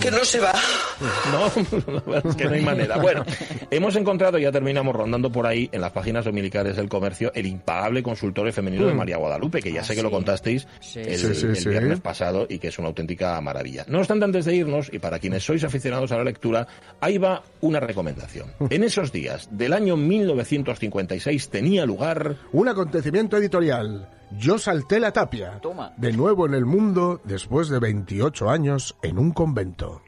que 0.00 0.10
no 0.10 0.24
se 0.24 0.40
va. 0.40 0.52
No, 1.32 1.92
la 1.92 2.00
verdad 2.00 2.26
es 2.30 2.36
que 2.36 2.44
no 2.44 2.50
hay 2.52 2.62
manera. 2.62 2.96
Bueno, 2.98 3.24
hemos 3.70 3.96
encontrado, 3.96 4.38
ya 4.38 4.52
terminamos 4.52 4.94
rondando 4.94 5.30
por 5.30 5.46
ahí, 5.46 5.68
en 5.72 5.80
las 5.80 5.92
páginas 5.92 6.24
dominicales 6.24 6.76
del 6.76 6.88
comercio, 6.88 7.32
el 7.34 7.46
impagable 7.46 8.02
consultorio 8.02 8.52
femenino 8.52 8.86
de 8.86 8.94
Mm. 8.94 8.96
María 8.96 9.16
Guadalupe, 9.16 9.60
que 9.62 9.72
ya 9.72 9.80
Ah, 9.80 9.84
sé 9.84 9.94
que 9.94 10.02
lo 10.02 10.10
contasteis 10.10 10.66
Sí. 10.80 11.00
el, 11.00 11.16
Sí, 11.56 11.68
viernes 11.68 12.00
pasado 12.00 12.46
y 12.48 12.58
que 12.58 12.68
es 12.68 12.78
una 12.78 12.88
auténtica 12.88 13.40
maravilla. 13.40 13.84
No 13.88 13.98
obstante, 13.98 14.24
antes 14.24 14.44
de 14.44 14.54
irnos, 14.56 14.90
y 14.92 14.98
para 14.98 15.18
quienes 15.18 15.42
sois 15.44 15.64
aficionados 15.64 16.12
a 16.12 16.16
la 16.18 16.24
lectura, 16.24 16.66
ahí 17.00 17.18
va 17.18 17.42
una 17.60 17.80
recomendación. 17.80 18.48
En 18.70 18.84
esos 18.84 19.12
días 19.12 19.48
del 19.50 19.72
año 19.72 19.96
1956 19.96 21.48
tenía 21.50 21.86
lugar... 21.86 22.36
Un 22.52 22.68
acontecimiento 22.68 23.36
editorial. 23.36 24.08
Yo 24.38 24.58
salté 24.58 25.00
la 25.00 25.12
tapia. 25.12 25.58
Toma. 25.60 25.92
De 25.96 26.12
nuevo 26.12 26.46
en 26.46 26.54
el 26.54 26.64
mundo 26.64 27.20
después 27.24 27.68
de 27.68 27.78
28 27.80 28.48
años 28.48 28.96
en 29.02 29.18
un 29.18 29.32
convento. 29.32 30.02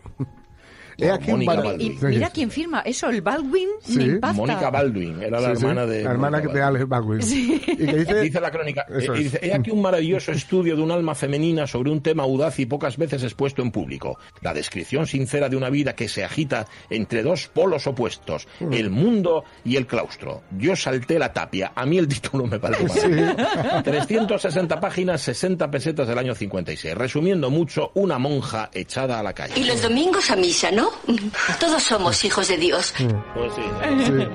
He 1.02 1.10
aquí 1.10 1.30
un 1.32 1.44
Mónica 1.44 1.54
Baldwin. 1.62 1.92
Y 2.00 2.04
mira 2.06 2.30
quién 2.30 2.50
firma 2.50 2.80
eso, 2.80 3.08
el 3.10 3.20
Baldwin 3.22 3.68
Sí. 3.82 3.96
me 3.96 4.04
impacta. 4.04 4.36
Mónica 4.36 4.70
Baldwin, 4.70 5.22
era 5.22 5.40
la 5.40 5.50
Sí, 5.50 5.56
sí, 5.56 5.62
hermana 5.66 5.86
de... 5.86 6.02
la 6.04 6.10
hermana 6.10 6.38
Mónica 6.38 6.54
de. 6.54 6.62
Alex 6.62 6.88
Baldwin. 6.88 7.22
Sí. 7.22 7.62
Y 7.66 7.76
que 7.76 7.94
dice, 7.96 8.20
Dice 8.22 8.40
la 8.40 8.50
crónica, 8.50 8.86
Eso 8.88 9.14
es. 9.14 9.18
dice, 9.24 9.40
he 9.42 9.52
aquí 9.54 9.70
un 9.70 9.82
maravilloso 9.82 10.32
estudio 10.32 10.76
de 10.76 10.82
un 10.82 10.90
alma 10.90 11.14
femenina 11.14 11.66
sobre 11.66 11.90
un 11.90 12.00
tema 12.02 12.22
audaz 12.22 12.58
y 12.58 12.66
pocas 12.66 12.96
veces 12.96 13.22
expuesto 13.22 13.62
en 13.62 13.70
público. 13.70 14.18
La 14.40 14.54
descripción 14.54 15.06
sincera 15.06 15.48
de 15.48 15.56
una 15.56 15.70
vida 15.70 15.94
que 15.94 16.08
se 16.08 16.24
agita 16.24 16.66
entre 16.90 17.22
dos 17.22 17.48
polos 17.48 17.86
opuestos, 17.86 18.46
Mm. 18.60 18.72
el 18.72 18.90
mundo 18.90 19.44
y 19.64 19.76
el 19.76 19.86
claustro. 19.86 20.42
Yo 20.58 20.76
salté 20.76 21.18
la 21.18 21.32
tapia. 21.32 21.72
A 21.74 21.84
mí 21.86 21.98
el 21.98 22.06
título 22.08 22.46
me 22.46 22.58
parece 22.58 22.84
maravilloso. 22.84 23.82
360 23.82 24.80
páginas, 24.80 25.20
60 25.22 25.70
pesetas 25.70 26.06
del 26.08 26.18
año 26.18 26.34
56. 26.34 26.94
Resumiendo 26.94 27.50
mucho, 27.50 27.90
una 27.94 28.18
monja 28.18 28.70
echada 28.72 29.18
a 29.18 29.22
la 29.22 29.32
calle. 29.32 29.54
Y 29.58 29.64
los 29.64 29.82
domingos 29.82 30.30
a 30.30 30.36
misa, 30.36 30.70
¿no? 30.70 30.90
Todos 31.60 31.82
somos 31.82 32.24
hijos 32.24 32.48
de 32.48 32.56
Dios. 32.56 32.94
Pues 33.34 33.52
sí. 33.54 33.62
Sí. 34.06 34.28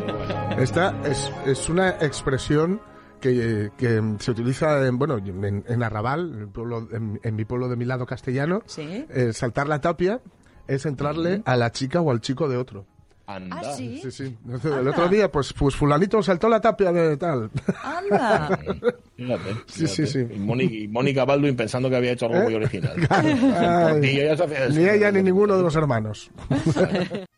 Esta 0.57 0.95
es, 1.05 1.31
es 1.45 1.69
una 1.69 1.89
expresión 2.01 2.81
que, 3.21 3.71
que 3.77 4.01
se 4.19 4.31
utiliza 4.31 4.85
en, 4.85 4.97
bueno, 4.97 5.17
en, 5.17 5.63
en 5.67 5.83
Arrabal, 5.83 6.31
en, 6.33 6.39
el 6.41 6.47
pueblo- 6.49 6.87
en- 6.91 7.19
en 7.23 7.35
mi 7.35 7.45
pueblo 7.45 7.67
de 7.69 7.75
mi 7.75 7.85
lado 7.85 8.05
castellano. 8.05 8.61
Sí. 8.65 9.05
Eh, 9.09 9.33
saltar 9.33 9.67
la 9.67 9.81
tapia 9.81 10.21
es 10.67 10.85
entrarle 10.85 11.41
a 11.45 11.55
la 11.55 11.71
chica 11.71 12.01
o 12.01 12.11
al 12.11 12.21
chico 12.21 12.47
de 12.49 12.57
otro. 12.57 12.85
Anda. 13.27 13.57
¿Ah, 13.59 13.73
sí? 13.73 13.99
Sí, 14.01 14.09
sí. 14.09 14.37
El 14.63 14.87
otro 14.87 15.09
día, 15.09 15.29
pues, 15.29 15.51
pues 15.51 15.75
fulanito 15.75 16.23
saltó 16.23 16.47
la 16.47 16.61
tapia 16.61 16.93
de 16.93 17.17
tal. 17.17 17.49
Anda. 17.83 18.57
Fíjate, 19.17 19.55
Sí, 19.67 19.85
sí, 19.85 20.07
sí. 20.07 20.19
Y 20.19 20.39
Mónica, 20.39 20.73
y 20.73 20.87
Mónica 20.87 21.25
Baldwin 21.25 21.55
pensando 21.57 21.89
que 21.89 21.97
había 21.97 22.13
hecho 22.13 22.27
algo 22.27 22.37
¿Eh? 22.37 22.43
muy 22.43 22.55
original. 22.55 22.95
Ay, 23.09 23.31
hacía 24.29 24.33
eso. 24.33 24.79
ni 24.79 24.87
ella 24.87 25.11
ni 25.11 25.23
ninguno 25.23 25.57
de 25.57 25.63
los 25.63 25.75
hermanos. 25.75 26.31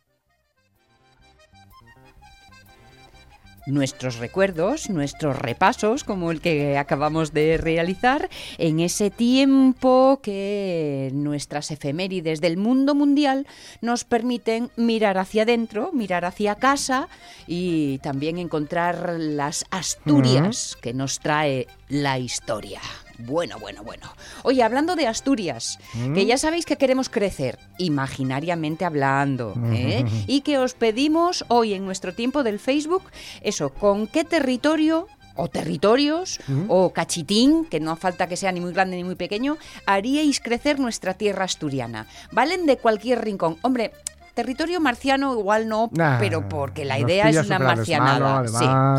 nuestros 3.70 4.17
recuerdos, 4.17 4.89
nuestros 4.89 5.38
repasos, 5.38 6.03
como 6.03 6.32
el 6.32 6.41
que 6.41 6.78
acabamos 6.78 7.34
de 7.34 7.57
realizar, 7.57 8.30
en 8.57 8.80
ese 8.80 9.09
tiempo 9.09 10.20
que 10.22 11.09
nuestras 11.13 11.72
efemérides 11.72 12.41
del 12.41 12.57
mundo 12.57 12.95
mundial 12.95 13.47
nos 13.82 14.03
permiten 14.03 14.72
mirar 14.76 15.17
hacia 15.17 15.43
adentro, 15.43 15.91
mirar 15.93 16.26
hacia 16.26 16.55
casa 16.55 17.07
y 17.47 17.99
también 17.99 18.38
encontrar 18.38 19.15
las 19.17 19.65
Asturias 19.72 20.78
que 20.82 20.93
nos 20.93 21.20
trae 21.20 21.67
la 21.89 22.20
historia. 22.20 22.82
Bueno, 23.20 23.59
bueno, 23.59 23.84
bueno. 23.84 24.07
Oye, 24.43 24.63
hablando 24.63 24.95
de 24.95 25.07
Asturias, 25.07 25.78
que 26.13 26.26
ya 26.26 26.38
sabéis 26.38 26.65
que 26.65 26.78
queremos 26.78 27.09
crecer, 27.09 27.59
imaginariamente 27.78 28.86
hablando, 28.86 29.53
¿eh? 29.74 30.05
y 30.28 30.41
que 30.41 30.57
os 30.57 30.74
pedimos 30.74 31.43
hoy 31.49 31.74
en 31.74 31.86
nuestro 31.86 32.13
tiempo 32.13 32.43
del 32.43 32.59
Facebook, 32.59 33.03
eso, 33.41 33.70
¿con 33.74 34.07
qué 34.07 34.24
territorio 34.24 35.07
o 35.36 35.47
territorios 35.47 36.39
o 36.67 36.91
cachitín, 36.91 37.65
que 37.65 37.80
no 37.80 37.95
falta 37.95 38.28
que 38.28 38.36
sea 38.38 38.51
ni 38.51 38.59
muy 38.61 38.74
grande 38.74 38.97
ni 38.97 39.03
muy 39.03 39.15
pequeño, 39.15 39.57
haríais 39.86 40.39
crecer 40.39 40.80
nuestra 40.80 41.13
tierra 41.13 41.45
asturiana? 41.45 42.07
Valen 42.32 42.65
de 42.65 42.78
cualquier 42.78 43.24
rincón. 43.24 43.57
Hombre, 43.61 43.91
territorio 44.34 44.80
marciano 44.80 45.34
igual 45.38 45.67
no, 45.67 45.89
Nah, 45.91 46.17
pero 46.20 46.47
porque 46.47 46.86
la 46.86 46.97
idea 46.99 47.30
es 47.30 47.45
una 47.45 47.59
marcianada. 47.59 48.47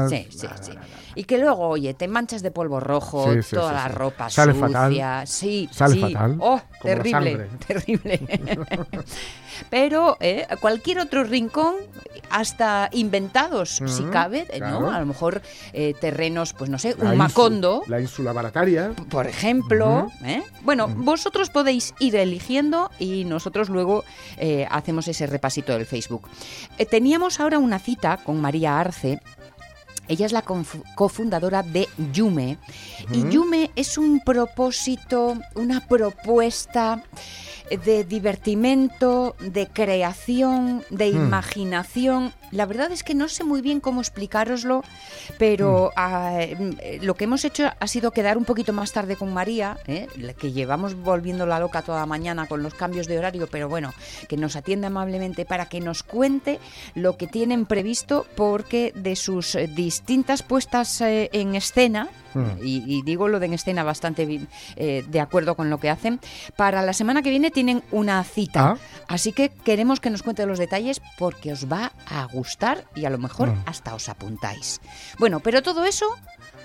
sí, 0.08 0.26
sí, 0.30 0.46
sí. 0.60 0.72
Y 1.14 1.24
que 1.24 1.38
luego, 1.38 1.68
oye, 1.68 1.94
te 1.94 2.06
manchas 2.08 2.42
de 2.42 2.50
polvo 2.50 2.78
rojo, 2.80 3.32
Sí, 3.32 3.42
sí, 3.42 3.54
toda 3.56 3.70
sí, 3.70 3.74
la 3.74 3.88
ropa 3.88 4.30
Sale 4.30 4.52
sucia. 4.52 4.68
fatal. 4.68 5.26
Sí, 5.26 5.68
Sale 5.72 5.94
sí. 5.94 6.00
fatal. 6.00 6.36
Oh, 6.40 6.60
terrible, 6.82 7.48
terrible. 7.66 8.20
Pero 9.70 10.16
eh, 10.20 10.46
cualquier 10.60 11.00
otro 11.00 11.24
rincón, 11.24 11.74
hasta 12.30 12.88
inventados, 12.92 13.82
si 13.84 14.02
Ujú, 14.02 14.10
cabe, 14.10 14.46
¿no? 14.60 14.90
A 14.90 15.00
lo 15.00 15.06
mejor 15.06 15.42
eh, 15.72 15.94
terrenos, 16.00 16.52
pues 16.54 16.70
no 16.70 16.78
sé, 16.78 16.94
La 16.98 17.10
un 17.10 17.18
macondo, 17.18 17.82
La 17.88 18.00
ínsula 18.00 18.32
barataria. 18.32 18.92
por 19.10 19.26
ejemplo. 19.26 20.08
¿eh? 20.24 20.42
Bueno, 20.62 20.88
vosotros 20.88 21.50
podéis 21.50 21.92
ir 21.98 22.16
eligiendo 22.16 22.90
y 22.98 23.24
nosotros 23.24 23.68
luego 23.68 24.04
hacemos 24.70 25.08
ese 25.08 25.26
repasito 25.26 25.72
del 25.72 25.86
Facebook. 25.86 26.28
Teníamos 26.90 27.40
ahora 27.40 27.58
una 27.58 27.78
cita 27.78 28.16
con 28.18 28.40
María 28.40 28.78
Arce. 28.80 29.20
Ella 30.10 30.26
es 30.26 30.32
la 30.32 30.42
cofundadora 30.42 31.62
de 31.62 31.88
Yume. 32.12 32.58
Y 33.12 33.28
Yume 33.30 33.70
es 33.76 33.96
un 33.96 34.20
propósito, 34.20 35.38
una 35.54 35.86
propuesta 35.86 37.02
de 37.70 38.02
divertimento, 38.02 39.36
de 39.38 39.68
creación, 39.68 40.82
de 40.90 41.12
Hmm. 41.12 41.26
imaginación. 41.26 42.32
La 42.50 42.66
verdad 42.66 42.90
es 42.90 43.04
que 43.04 43.14
no 43.14 43.28
sé 43.28 43.44
muy 43.44 43.60
bien 43.60 43.78
cómo 43.78 44.00
explicároslo, 44.00 44.82
pero 45.38 45.92
ah, 45.94 46.38
eh, 46.40 46.98
lo 47.00 47.14
que 47.14 47.24
hemos 47.24 47.44
hecho 47.44 47.70
ha 47.78 47.86
sido 47.86 48.10
quedar 48.10 48.36
un 48.36 48.44
poquito 48.44 48.72
más 48.72 48.90
tarde 48.90 49.14
con 49.14 49.32
María, 49.32 49.78
¿eh? 49.86 50.08
que 50.36 50.50
llevamos 50.50 50.96
volviendo 50.96 51.46
la 51.46 51.60
loca 51.60 51.82
toda 51.82 52.04
mañana 52.06 52.48
con 52.48 52.64
los 52.64 52.74
cambios 52.74 53.06
de 53.06 53.18
horario, 53.18 53.46
pero 53.48 53.68
bueno, 53.68 53.94
que 54.28 54.36
nos 54.36 54.56
atiende 54.56 54.88
amablemente 54.88 55.44
para 55.44 55.66
que 55.66 55.80
nos 55.80 56.02
cuente 56.02 56.58
lo 56.96 57.16
que 57.16 57.28
tienen 57.28 57.66
previsto, 57.66 58.26
porque 58.34 58.92
de 58.96 59.14
sus 59.14 59.54
eh, 59.54 59.68
distintas 60.00 60.42
puestas 60.42 61.00
eh, 61.02 61.28
en 61.32 61.54
escena, 61.54 62.08
Mm. 62.32 62.64
y, 62.64 62.84
y 62.86 63.02
digo 63.02 63.26
lo 63.26 63.40
de 63.40 63.46
en 63.46 63.54
escena 63.54 63.82
bastante 63.82 64.46
eh, 64.76 65.04
de 65.08 65.20
acuerdo 65.20 65.56
con 65.56 65.68
lo 65.68 65.80
que 65.80 65.90
hacen, 65.90 66.20
para 66.54 66.80
la 66.80 66.92
semana 66.92 67.22
que 67.22 67.30
viene 67.30 67.50
tienen 67.50 67.82
una 67.90 68.22
cita. 68.22 68.60
Ah. 68.70 68.76
Así 69.08 69.32
que 69.32 69.48
queremos 69.48 69.98
que 69.98 70.10
nos 70.10 70.22
cuente 70.22 70.46
los 70.46 70.60
detalles 70.60 71.02
porque 71.18 71.52
os 71.52 71.66
va 71.66 71.90
a 72.06 72.26
gustar 72.26 72.84
y 72.94 73.04
a 73.04 73.10
lo 73.10 73.18
mejor 73.18 73.48
Mm. 73.48 73.62
hasta 73.66 73.96
os 73.96 74.08
apuntáis. 74.08 74.80
Bueno, 75.18 75.40
pero 75.40 75.60
todo 75.62 75.84
eso 75.84 76.06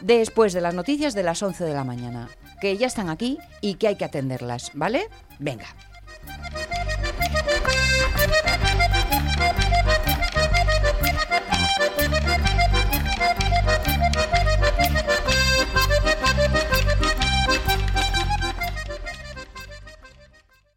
después 0.01 0.53
de 0.53 0.61
las 0.61 0.75
noticias 0.75 1.15
de 1.15 1.23
las 1.23 1.41
11 1.41 1.63
de 1.63 1.73
la 1.73 1.83
mañana, 1.83 2.29
que 2.61 2.77
ya 2.77 2.85
están 2.85 3.09
aquí 3.09 3.39
y 3.59 3.73
que 3.75 3.87
hay 3.87 3.95
que 3.95 4.05
atenderlas, 4.05 4.69
¿vale? 4.75 5.09
Venga. 5.39 5.65